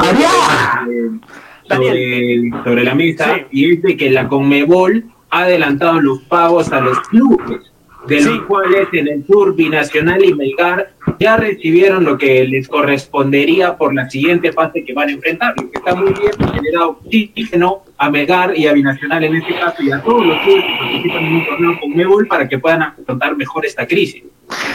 sobre, 1.68 2.50
sobre 2.64 2.84
la 2.84 2.96
mesa 2.96 3.36
Sí. 3.36 3.46
y 3.52 3.74
es 3.74 3.82
de 3.82 3.98
que 3.98 4.10
la 4.10 4.28
Conmebol 4.28 5.06
ha 5.30 5.40
adelantado 5.44 6.02
los 6.02 6.20
pagos 6.24 6.72
a 6.72 6.80
los 6.82 7.00
clubes 7.10 7.69
de 8.10 8.16
los 8.22 8.24
Sí. 8.26 8.40
cuales 8.48 8.88
en 8.94 9.08
el 9.08 9.24
Tour 9.24 9.56
Binacional 9.56 10.24
y 10.24 10.34
Melgar 10.34 10.92
ya 11.20 11.38
recibieron 11.38 12.04
lo 12.04 12.18
que 12.18 12.44
les 12.46 12.68
correspondería 12.68 13.78
por 13.78 13.94
la 13.94 14.10
siguiente 14.10 14.52
fase 14.52 14.84
que 14.84 14.94
van 14.94 15.10
a 15.10 15.12
enfrentar, 15.14 15.54
lo 15.58 15.70
que 15.70 15.78
está 15.78 15.96
muy 15.96 16.14
bien, 16.14 16.32
ha 16.40 16.54
generado 16.54 16.90
oxígeno 16.90 17.84
a 17.98 18.10
Melgar 18.10 18.58
y 18.58 18.68
a 18.68 18.74
Binacional 18.74 19.24
en 19.24 19.36
este 19.36 19.54
caso 19.60 19.84
y 19.84 19.92
a 19.92 20.02
todos 20.02 20.26
los 20.26 20.40
clubes 20.42 20.64
que 20.66 20.78
participan 20.80 21.26
en 21.26 21.36
un 21.36 21.46
torneo 21.46 21.80
con 21.80 21.96
Mebol 21.96 22.28
para 22.28 22.48
que 22.48 22.60
puedan 22.60 22.82
afrontar 22.82 23.36
mejor 23.38 23.66
esta 23.66 23.86
crisis. 23.88 24.24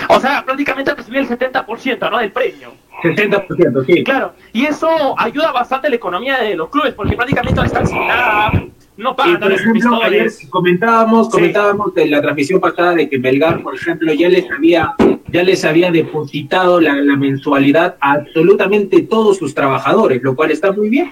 O 0.09 0.21
sea, 0.21 0.45
prácticamente 0.45 0.95
recibió 0.95 1.21
el 1.21 1.29
70%, 1.29 2.11
¿no? 2.11 2.19
Del 2.19 2.31
premio. 2.33 2.73
60%, 3.03 3.85
sí. 3.85 4.05
Claro, 4.05 4.33
y 4.53 4.65
eso 4.65 4.89
ayuda 5.19 5.53
bastante 5.53 5.89
a 5.89 5.91
la 5.91 5.97
economía 5.97 6.39
de 6.39 6.55
los 6.55 6.71
clubes, 6.71 6.95
porque 6.95 7.17
prácticamente 7.17 7.61
están 7.63 7.87
sin 7.87 7.99
nada, 8.07 8.53
no 8.97 9.17
pagan 9.17 9.41
por 9.41 9.53
ejemplo, 9.53 10.03
ayer 10.03 10.31
comentábamos, 10.51 11.27
Sí. 11.27 11.33
comentábamos 11.33 11.95
de 11.95 12.07
la 12.07 12.23
transmisión 12.23 12.61
pasada 12.61 12.95
de 12.95 13.09
que 13.09 13.19
Melgar, 13.19 13.63
por 13.63 13.75
ejemplo, 13.75 14.13
ya 14.13 14.29
les 14.29 14.49
había, 14.51 14.95
ya 15.33 15.43
les 15.43 15.65
había 15.65 15.91
depositado 15.91 16.81
la, 16.81 16.95
la 16.95 17.17
mensualidad 17.17 17.97
a 18.01 18.13
absolutamente 18.13 19.03
todos 19.03 19.37
sus 19.39 19.55
trabajadores, 19.55 20.23
lo 20.23 20.37
cual 20.37 20.51
está 20.53 20.71
muy 20.73 20.89
bien. 20.89 21.11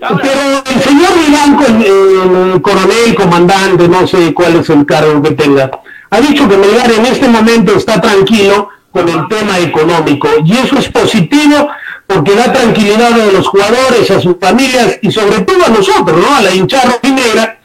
Ahora, 0.00 0.22
Pero 0.22 0.76
el 0.76 0.82
señor 0.82 1.10
Vivanco, 1.26 1.64
el, 1.66 2.52
el 2.54 2.62
coronel, 2.62 3.14
comandante, 3.16 3.88
no 3.88 4.06
sé 4.06 4.32
cuál 4.34 4.56
es 4.56 4.70
el 4.70 4.84
cargo 4.86 5.22
que 5.22 5.32
tenga, 5.32 5.70
ha 6.10 6.20
dicho 6.20 6.48
que 6.48 6.56
Melgar 6.56 6.90
en 6.92 7.06
este 7.06 7.28
momento 7.28 7.74
está 7.76 8.00
tranquilo 8.00 8.68
con 8.90 9.08
el 9.08 9.26
tema 9.28 9.58
económico 9.58 10.28
y 10.44 10.52
eso 10.52 10.76
es 10.78 10.88
positivo 10.88 11.68
porque 12.06 12.34
da 12.34 12.52
tranquilidad 12.52 13.12
a 13.12 13.32
los 13.32 13.46
jugadores, 13.46 14.10
a 14.10 14.20
sus 14.20 14.36
familias 14.38 14.98
y 15.02 15.10
sobre 15.10 15.40
todo 15.40 15.64
a 15.66 15.68
nosotros, 15.70 16.20
¿no? 16.20 16.34
A 16.36 16.42
la 16.42 16.54
hinchada 16.54 16.98
negra 17.02 17.58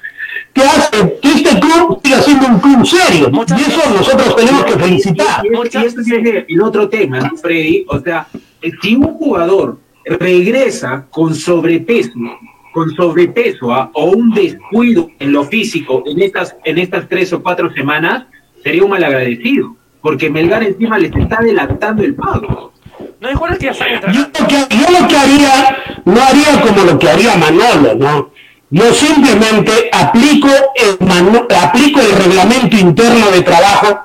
que 0.53 0.61
hace 0.63 1.19
que 1.21 1.29
este 1.29 1.59
club 1.59 1.99
siga 2.03 2.21
siendo 2.21 2.47
un 2.47 2.59
club 2.59 2.85
serio 2.85 3.29
y 3.31 3.61
eso 3.61 3.81
nosotros 3.93 4.35
tenemos 4.35 4.63
que 4.65 4.73
felicitar. 4.73 5.45
Y, 5.45 5.49
y- 5.49 5.51
y 5.83 5.85
esto 5.85 6.01
viene 6.05 6.45
el 6.47 6.61
otro 6.61 6.89
tema, 6.89 7.19
¿no, 7.19 7.37
Freddy? 7.37 7.85
O 7.89 7.99
sea, 7.99 8.27
eh, 8.61 8.71
si 8.81 8.95
un 8.95 9.03
jugador 9.17 9.77
regresa 10.05 11.05
con 11.11 11.35
sobrepeso, 11.35 12.11
con 12.73 12.95
sobrepeso 12.95 13.73
¿ah? 13.73 13.91
o 13.93 14.05
un 14.11 14.31
descuido 14.33 15.09
en 15.19 15.31
lo 15.33 15.43
físico 15.43 16.03
en 16.05 16.21
estas, 16.21 16.55
en 16.63 16.77
estas 16.77 17.07
tres 17.09 17.33
o 17.33 17.43
cuatro 17.43 17.71
semanas, 17.73 18.23
sería 18.63 18.83
un 18.83 18.89
malagradecido, 18.91 19.75
porque 20.01 20.29
Melgar 20.29 20.63
encima 20.63 20.97
les 20.97 21.13
está 21.15 21.37
adelantando 21.37 22.03
el 22.03 22.15
pago. 22.15 22.71
No 23.19 23.27
hay 23.27 23.33
jugadores 23.35 23.59
que 23.59 23.65
ya 23.65 23.73
Yo 23.73 23.85
entrenando. 23.95 24.39
lo, 24.39 24.47
que, 24.47 24.75
yo 24.75 24.99
lo 25.01 25.07
que 25.07 25.17
haría, 25.17 25.77
no 26.05 26.21
haría 26.21 26.61
como 26.61 26.83
lo 26.83 26.99
que 26.99 27.09
haría 27.09 27.35
Manolo, 27.35 27.95
¿no? 27.95 28.31
Yo 28.69 28.93
simplemente 28.93 29.89
aplico 29.93 30.49
el, 30.75 30.99
manu- 31.07 31.47
aplico 31.57 32.01
el 32.01 32.11
reglamento 32.11 32.75
interno 32.75 33.31
de 33.31 33.41
trabajo, 33.41 33.99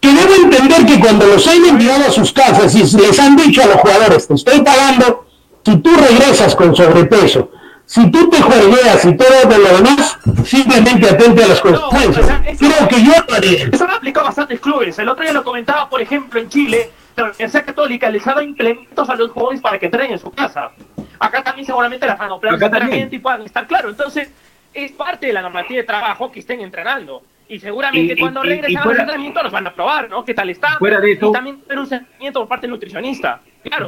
que 0.00 0.08
debo 0.12 0.34
entender 0.34 0.86
que 0.86 0.98
cuando 0.98 1.26
los 1.26 1.46
han 1.46 1.62
enviado 1.66 2.06
a 2.06 2.10
sus 2.10 2.32
casas 2.32 2.74
y 2.74 2.78
les 2.96 3.18
han 3.20 3.36
dicho 3.36 3.62
a 3.62 3.66
los 3.66 3.76
jugadores, 3.76 4.26
te 4.26 4.34
estoy 4.34 4.62
pagando, 4.62 5.26
si 5.64 5.76
tú 5.76 5.90
regresas 5.94 6.56
con 6.56 6.74
sobrepeso, 6.74 7.50
si 7.84 8.10
tú 8.10 8.30
te 8.30 8.40
juegueas 8.40 9.04
y 9.04 9.14
todo 9.16 9.28
de 9.50 9.58
lo 9.58 9.76
demás, 9.76 10.16
simplemente 10.46 11.10
atente 11.10 11.44
a 11.44 11.48
las 11.48 11.60
consecuencias. 11.60 12.24
o 12.24 12.26
sea, 12.26 12.42
eso- 12.46 12.58
Creo 12.64 12.88
que 12.88 13.02
yo 13.04 13.12
lo 13.28 13.34
haría. 13.34 13.68
Eso 13.70 13.86
lo 13.86 13.92
aplicado 13.94 14.26
bastantes 14.26 14.60
clubes. 14.60 14.98
El 14.98 15.08
otro 15.10 15.22
día 15.24 15.32
lo 15.34 15.44
comentaba, 15.44 15.90
por 15.90 16.00
ejemplo, 16.00 16.40
en 16.40 16.48
Chile, 16.48 16.90
la 17.20 17.30
Universidad 17.30 17.64
Católica 17.66 18.10
les 18.10 18.26
ha 18.26 18.30
dado 18.30 18.42
implementos 18.42 19.08
a 19.08 19.14
los 19.16 19.30
jóvenes 19.30 19.60
para 19.60 19.78
que 19.78 19.86
entrenen 19.86 20.12
en 20.12 20.18
su 20.18 20.30
casa. 20.30 20.70
Acá 21.18 21.42
también 21.42 21.66
seguramente 21.66 22.06
las 22.06 22.18
también. 22.18 22.52
entrenamiento 22.62 23.14
y 23.14 23.18
puedan 23.18 23.42
estar 23.42 23.66
claro. 23.66 23.90
Entonces, 23.90 24.30
es 24.72 24.92
parte 24.92 25.26
de 25.26 25.32
la 25.32 25.42
normativa 25.42 25.78
de 25.80 25.84
trabajo 25.86 26.30
que 26.32 26.40
estén 26.40 26.60
entrenando. 26.60 27.22
Y 27.48 27.58
seguramente 27.58 28.14
Y- 28.16 28.20
cuando 28.20 28.44
y- 28.44 28.48
regresen 28.48 28.78
al 28.78 28.90
entrenamiento 28.90 29.42
los 29.42 29.50
van 29.52 29.66
a 29.66 29.74
probar, 29.74 30.08
¿no? 30.08 30.24
¿Qué 30.24 30.34
tal 30.34 30.50
está? 30.50 30.78
Fuera 30.78 31.00
de 31.00 31.12
eso- 31.12 31.30
Y 31.30 31.32
también 31.32 31.60
tener 31.62 31.80
un 31.80 31.86
seguimiento 31.88 32.38
por 32.40 32.48
parte 32.48 32.66
del 32.66 32.70
nutricionista. 32.70 33.40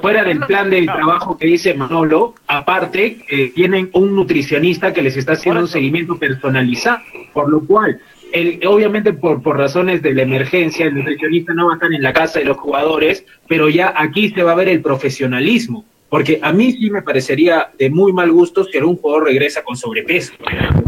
fuera 0.02 0.22
del 0.24 0.40
plan 0.40 0.68
de 0.68 0.82
trabajo 0.84 1.38
que 1.38 1.46
dice 1.46 1.72
Manolo, 1.72 2.34
aparte 2.46 3.24
eh, 3.30 3.52
tienen 3.54 3.88
un 3.94 4.14
nutricionista 4.14 4.92
que 4.92 5.00
les 5.00 5.16
está 5.16 5.32
haciendo 5.32 5.60
un 5.62 5.68
seguimiento 5.68 6.18
personalizado, 6.18 6.98
por 7.32 7.48
lo 7.48 7.64
cual 7.64 7.98
el, 8.32 8.66
obviamente 8.66 9.12
por, 9.12 9.42
por 9.42 9.56
razones 9.56 10.02
de 10.02 10.14
la 10.14 10.22
emergencia, 10.22 10.86
el 10.86 10.94
nutricionista 10.94 11.54
no 11.54 11.66
va 11.66 11.72
a 11.72 11.76
estar 11.76 11.92
en 11.92 12.02
la 12.02 12.12
casa 12.12 12.38
de 12.38 12.46
los 12.46 12.56
jugadores, 12.56 13.24
pero 13.48 13.68
ya 13.68 13.92
aquí 13.96 14.30
se 14.30 14.42
va 14.42 14.52
a 14.52 14.56
ver 14.56 14.68
el 14.68 14.80
profesionalismo. 14.80 15.84
Porque 16.12 16.38
a 16.42 16.52
mí 16.52 16.72
sí 16.72 16.90
me 16.90 17.00
parecería 17.00 17.70
de 17.78 17.88
muy 17.88 18.12
mal 18.12 18.30
gusto 18.30 18.66
que 18.70 18.84
un 18.84 18.98
jugador 18.98 19.24
regresa 19.24 19.64
con 19.64 19.78
sobrepeso. 19.78 20.34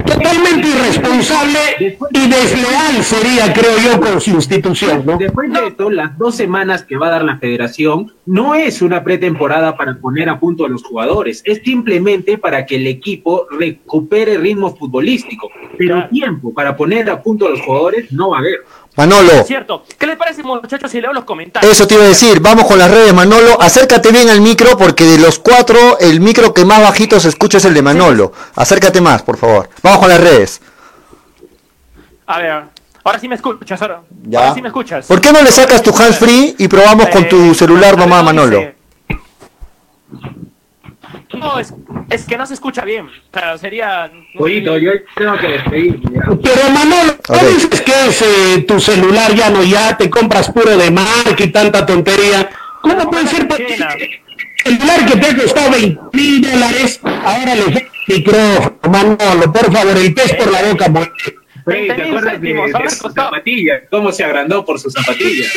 Totalmente 0.04 0.68
irresponsable 0.68 1.58
y 2.10 2.28
desleal 2.28 3.02
sería, 3.02 3.50
creo 3.54 3.72
yo, 3.78 3.98
con 4.02 4.20
su 4.20 4.32
institución. 4.32 5.02
¿no? 5.06 5.16
Después 5.16 5.50
de 5.50 5.68
esto, 5.68 5.88
las 5.88 6.18
dos 6.18 6.34
semanas 6.34 6.82
que 6.82 6.98
va 6.98 7.06
a 7.06 7.12
dar 7.12 7.24
la 7.24 7.38
federación 7.38 8.12
no 8.26 8.54
es 8.54 8.82
una 8.82 9.02
pretemporada 9.02 9.78
para 9.78 9.96
poner 9.98 10.28
a 10.28 10.38
punto 10.38 10.66
a 10.66 10.68
los 10.68 10.82
jugadores, 10.84 11.40
es 11.46 11.62
simplemente 11.64 12.36
para 12.36 12.66
que 12.66 12.76
el 12.76 12.86
equipo 12.86 13.46
recupere 13.50 14.36
ritmo 14.36 14.76
futbolístico. 14.76 15.48
Pero 15.78 16.06
tiempo 16.10 16.52
para 16.52 16.76
poner 16.76 17.08
a 17.08 17.22
punto 17.22 17.46
a 17.46 17.50
los 17.50 17.62
jugadores 17.62 18.12
no 18.12 18.28
va 18.28 18.36
a 18.36 18.40
haber. 18.40 18.60
Manolo. 18.96 19.44
Cierto. 19.44 19.84
¿Qué 19.98 20.06
les 20.06 20.16
parece, 20.16 20.42
muchachos, 20.42 20.90
si 20.90 21.00
leo 21.00 21.12
los 21.12 21.24
comentarios? 21.24 21.72
Eso 21.72 21.86
te 21.86 21.94
iba 21.94 22.04
a 22.04 22.08
decir. 22.08 22.40
Vamos 22.40 22.66
con 22.66 22.78
las 22.78 22.90
redes, 22.90 23.12
Manolo. 23.12 23.60
Acércate 23.60 24.12
bien 24.12 24.28
al 24.28 24.40
micro 24.40 24.76
porque 24.78 25.04
de 25.04 25.18
los 25.18 25.38
cuatro, 25.38 25.98
el 25.98 26.20
micro 26.20 26.54
que 26.54 26.64
más 26.64 26.80
bajito 26.80 27.18
se 27.18 27.28
escucha 27.28 27.58
es 27.58 27.64
el 27.64 27.74
de 27.74 27.82
Manolo. 27.82 28.32
Acércate 28.54 29.00
más, 29.00 29.22
por 29.22 29.36
favor. 29.36 29.68
Vamos 29.82 29.98
con 29.98 30.08
las 30.08 30.20
redes. 30.20 30.60
A 32.26 32.38
ver. 32.38 32.64
Ahora 33.02 33.18
sí 33.18 33.28
me 33.28 33.34
escuchas, 33.34 33.82
ahora. 33.82 34.02
¿Ya? 34.22 34.54
sí 34.54 34.62
me 34.62 34.68
escuchas. 34.68 35.06
¿Por 35.06 35.20
qué 35.20 35.32
no 35.32 35.42
le 35.42 35.50
sacas 35.50 35.82
tu 35.82 35.90
hands 35.90 36.16
free 36.16 36.54
y 36.58 36.68
probamos 36.68 37.08
con 37.08 37.28
tu 37.28 37.54
celular 37.54 37.98
nomás, 37.98 38.24
Manolo? 38.24 38.72
No, 41.34 41.58
es, 41.58 41.74
es, 42.10 42.24
que 42.24 42.36
no 42.36 42.46
se 42.46 42.54
escucha 42.54 42.84
bien. 42.84 43.08
Claro, 43.30 43.58
sería. 43.58 44.10
Oído, 44.38 44.78
yo 44.78 44.92
tengo 45.14 45.36
que 45.38 45.48
despedir. 45.48 46.00
Pero 46.42 46.70
Manolo, 46.70 47.16
¿no 47.28 47.48
dices 47.48 47.80
que 47.80 47.92
es 48.08 48.22
eh, 48.22 48.64
tu 48.66 48.80
celular 48.80 49.34
ya 49.34 49.50
no 49.50 49.62
ya? 49.62 49.96
Te 49.96 50.08
compras 50.10 50.50
puro 50.50 50.76
de 50.76 50.90
marca 50.90 51.36
y 51.38 51.48
tanta 51.48 51.84
tontería. 51.84 52.48
¿Cómo 52.82 53.10
puede 53.10 53.26
ser 53.26 53.48
posible? 53.48 54.22
El 54.64 54.78
celular 54.78 55.06
que 55.06 55.16
te 55.16 55.26
ha 55.26 55.36
costado 55.36 55.70
20 55.72 56.00
mil 56.12 56.42
dólares, 56.42 57.00
ahora 57.02 57.54
le 57.54 57.90
micrófono, 58.06 58.78
Manolo, 58.90 59.52
por 59.52 59.72
favor, 59.72 59.96
el 59.96 60.14
pez 60.14 60.34
por 60.34 60.50
la 60.50 60.62
boca, 60.62 60.88
¿te 61.64 61.92
acuerdas 61.92 62.40
de, 62.40 62.90
sus 62.90 63.12
zapatillas? 63.12 63.82
¿Cómo 63.90 64.12
se 64.12 64.24
agrandó 64.24 64.64
por 64.64 64.78
sus 64.78 64.92
zapatillas? 64.92 65.48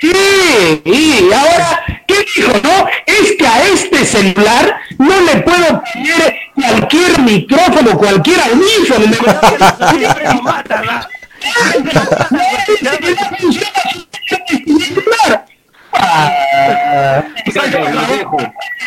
Sí, 0.00 0.82
y 0.84 1.32
ahora, 1.32 2.04
¿qué 2.06 2.24
dijo, 2.34 2.52
no? 2.62 2.86
Es 3.06 3.36
que 3.38 3.46
a 3.46 3.68
este 3.68 4.04
celular 4.04 4.80
no 4.98 5.20
le 5.20 5.36
puedo 5.42 5.82
poner 5.92 6.36
cualquier 6.54 7.20
micrófono, 7.20 7.96
cualquier 7.98 8.40
audífono. 8.40 9.06
Siempre 9.98 10.24
lo 10.24 10.42
mata, 10.42 11.08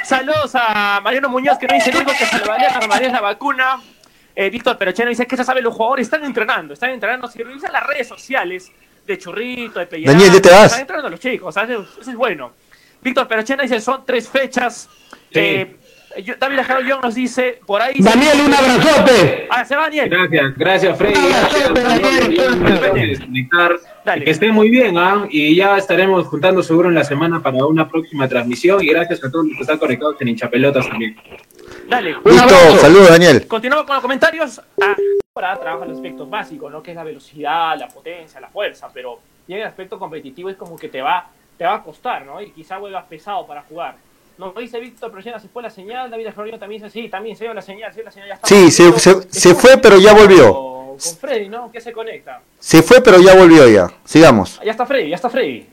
Saludos 0.04 0.52
a 0.56 1.00
Mariano 1.02 1.30
Muñoz 1.30 1.58
que 1.58 1.68
no 1.68 1.76
dice 1.76 1.92
algo 1.92 2.12
que 2.12 2.26
salvaría 2.26 2.70
a 2.70 2.88
María 2.88 3.10
la 3.10 3.22
vacuna. 3.22 3.80
Eh, 4.36 4.50
Víctor 4.50 4.78
Perocheno 4.78 5.10
dice 5.10 5.26
que 5.26 5.38
ya 5.38 5.44
sabe, 5.44 5.62
los 5.62 5.74
jugadores 5.74 6.08
están 6.08 6.26
entrenando, 6.26 6.74
están 6.74 6.90
entrenando. 6.90 7.28
Si 7.28 7.42
revisan 7.42 7.72
las 7.72 7.86
redes 7.88 8.08
sociales 8.08 8.72
de 9.08 9.18
Churrito, 9.18 9.80
de 9.80 9.86
Pellegrino, 9.86 10.20
Daniel, 10.20 10.42
te 10.42 10.50
vas? 10.50 10.66
están 10.66 10.82
entrenando 10.82 11.10
los 11.10 11.20
chicos, 11.20 11.56
eso, 11.56 11.88
es 12.02 12.16
bueno. 12.16 12.52
Víctor 13.02 13.28
Perocheno 13.28 13.64
dice, 13.64 13.80
son 13.80 14.04
tres 14.06 14.28
fechas. 14.28 14.90
Eh, 15.32 15.76
David 16.40 16.60
Ajaro 16.60 17.02
nos 17.02 17.16
dice, 17.16 17.60
por 17.66 17.82
ahí... 17.82 17.96
Daniel, 18.00 18.42
un 18.46 18.54
abrazote. 18.54 19.48
Ah, 19.50 19.66
se 19.66 19.76
va 19.76 19.84
Daniel. 19.84 20.10
Gracias, 20.10 20.56
gracias 20.56 20.98
Freddy. 20.98 21.20
Gracias, 22.60 24.24
Que 24.24 24.32
esté 24.32 24.52
muy 24.52 24.70
bien, 24.70 24.98
¿ah? 24.98 25.28
Y 25.30 25.56
ya 25.56 25.78
estaremos 25.78 26.28
juntando 26.28 26.64
seguro 26.64 26.90
en 26.90 26.96
la 26.96 27.04
semana 27.04 27.42
para 27.42 27.66
una 27.66 27.90
próxima 27.90 28.28
transmisión. 28.28 28.82
Y 28.82 28.88
gracias 28.88 29.24
a 29.24 29.32
todos 29.32 29.46
los 29.48 29.56
que 29.58 29.62
están 29.62 29.78
conectados 29.78 30.16
en 30.22 30.30
Hinchapelotas 30.30 30.88
también. 30.88 31.18
Dale. 31.88 32.16
Listo, 32.24 32.78
saludos 32.80 33.10
Daniel. 33.10 33.48
Continuamos 33.48 33.86
con 33.86 33.96
los 33.96 34.02
comentarios. 34.02 34.62
Ah, 34.82 34.96
ahora 35.36 35.60
trabaja 35.60 35.86
los 35.86 35.98
aspectos 35.98 36.30
básicos, 36.30 36.72
¿no? 36.72 36.82
Que 36.82 36.92
es 36.92 36.98
la 36.98 37.04
velocidad, 37.04 37.78
la 37.78 37.88
potencia, 37.88 38.40
la 38.40 38.50
fuerza, 38.50 38.90
pero 38.94 39.20
en 39.48 39.58
el 39.58 39.64
aspecto 39.64 40.00
competitivo 40.00 40.50
es 40.50 40.56
como 40.58 40.76
que 40.76 40.90
te 40.90 41.02
va, 41.02 41.28
te 41.58 41.66
va 41.66 41.76
a 41.76 41.84
costar, 41.84 42.26
¿no? 42.26 42.42
Y 42.42 42.52
quizá 42.52 42.78
vuelvas 42.78 43.06
pesado 43.06 43.46
para 43.46 43.62
jugar. 43.64 43.98
No 44.38 44.52
dice 44.54 44.80
Víctor, 44.80 45.12
pero 45.12 45.24
ya 45.24 45.40
se 45.40 45.48
fue 45.48 45.64
la 45.64 45.70
señal. 45.70 46.10
David 46.10 46.30
Florino 46.34 46.60
también 46.60 46.82
dice, 46.82 46.92
sí, 46.92 47.08
también 47.08 47.38
se 47.38 47.46
dio 47.46 47.54
la 47.54 47.62
señal, 47.62 47.94
sí, 47.94 48.02
la 48.04 48.12
señal 48.12 48.30
ya 48.30 48.36
está. 48.36 48.48
Sí, 48.48 48.72
se, 48.72 49.00
se, 49.00 49.22
se 49.32 49.56
fue, 49.56 49.78
pero 49.78 49.98
ya 49.98 50.14
volvió. 50.14 50.54
Con 50.54 51.00
Freddy, 51.00 51.48
¿no? 51.50 51.72
Que 51.72 51.80
se 51.80 51.94
conecta. 51.94 52.42
Se 52.60 52.82
fue, 52.82 53.02
pero 53.02 53.20
ya 53.20 53.36
volvió 53.36 53.68
ya. 53.68 53.90
Sigamos. 54.04 54.60
Ya 54.64 54.72
está 54.72 54.86
Freddy, 54.86 55.10
ya 55.10 55.16
está 55.16 55.30
Freddy. 55.30 55.68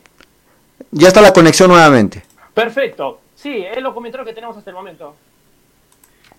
Ya 0.91 1.07
está 1.07 1.21
la 1.21 1.33
conexión 1.33 1.69
nuevamente. 1.69 2.23
Perfecto. 2.53 3.19
Sí, 3.35 3.65
es 3.65 3.81
lo 3.81 3.93
comentarios 3.93 4.27
que 4.27 4.33
tenemos 4.33 4.55
hasta 4.55 4.69
el 4.69 4.75
momento. 4.75 5.15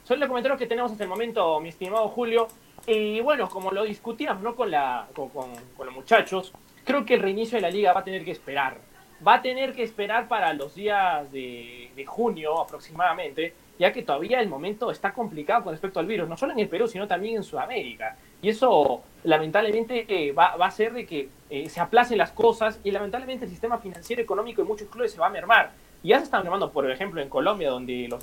Son 0.04 0.20
los 0.20 0.28
comentarios 0.28 0.58
que 0.58 0.66
tenemos 0.66 0.92
hasta 0.92 1.04
el 1.04 1.10
momento, 1.10 1.58
mi 1.60 1.70
estimado 1.70 2.08
Julio. 2.08 2.48
Y 2.86 3.20
bueno, 3.20 3.48
como 3.48 3.70
lo 3.70 3.84
discutíamos 3.84 4.42
¿no? 4.42 4.54
con, 4.54 4.70
la, 4.70 5.08
con, 5.14 5.30
con, 5.30 5.50
con 5.76 5.86
los 5.86 5.94
muchachos, 5.94 6.52
creo 6.84 7.04
que 7.04 7.14
el 7.14 7.20
reinicio 7.20 7.56
de 7.56 7.62
la 7.62 7.70
liga 7.70 7.92
va 7.92 8.00
a 8.00 8.04
tener 8.04 8.24
que 8.24 8.30
esperar 8.30 8.78
va 9.26 9.34
a 9.34 9.42
tener 9.42 9.72
que 9.72 9.82
esperar 9.82 10.28
para 10.28 10.52
los 10.52 10.74
días 10.74 11.30
de, 11.32 11.90
junio 12.06 12.60
aproximadamente, 12.60 13.54
ya 13.78 13.92
que 13.92 14.02
todavía 14.02 14.40
el 14.40 14.48
momento 14.48 14.90
está 14.90 15.12
complicado 15.12 15.64
con 15.64 15.72
respecto 15.72 15.98
al 15.98 16.06
virus, 16.06 16.28
no 16.28 16.36
solo 16.36 16.52
en 16.52 16.60
el 16.60 16.68
Perú, 16.68 16.86
sino 16.86 17.08
también 17.08 17.36
en 17.36 17.42
Sudamérica. 17.42 18.16
Y 18.42 18.50
eso 18.50 19.02
lamentablemente 19.24 20.04
eh, 20.08 20.32
va, 20.32 20.56
va, 20.56 20.66
a 20.66 20.68
hacer 20.68 20.92
de 20.92 21.06
que 21.06 21.28
eh, 21.48 21.68
se 21.68 21.80
aplacen 21.80 22.18
las 22.18 22.30
cosas 22.32 22.78
y 22.84 22.90
lamentablemente 22.90 23.46
el 23.46 23.50
sistema 23.50 23.78
financiero 23.78 24.22
económico 24.22 24.62
de 24.62 24.68
muchos 24.68 24.88
clubes 24.88 25.12
se 25.12 25.18
va 25.18 25.26
a 25.26 25.30
mermar. 25.30 25.72
Y 26.02 26.08
ya 26.08 26.18
se 26.18 26.24
están 26.24 26.42
mermando, 26.42 26.70
por 26.70 26.88
ejemplo, 26.90 27.22
en 27.22 27.30
Colombia, 27.30 27.70
donde 27.70 28.06
los 28.08 28.22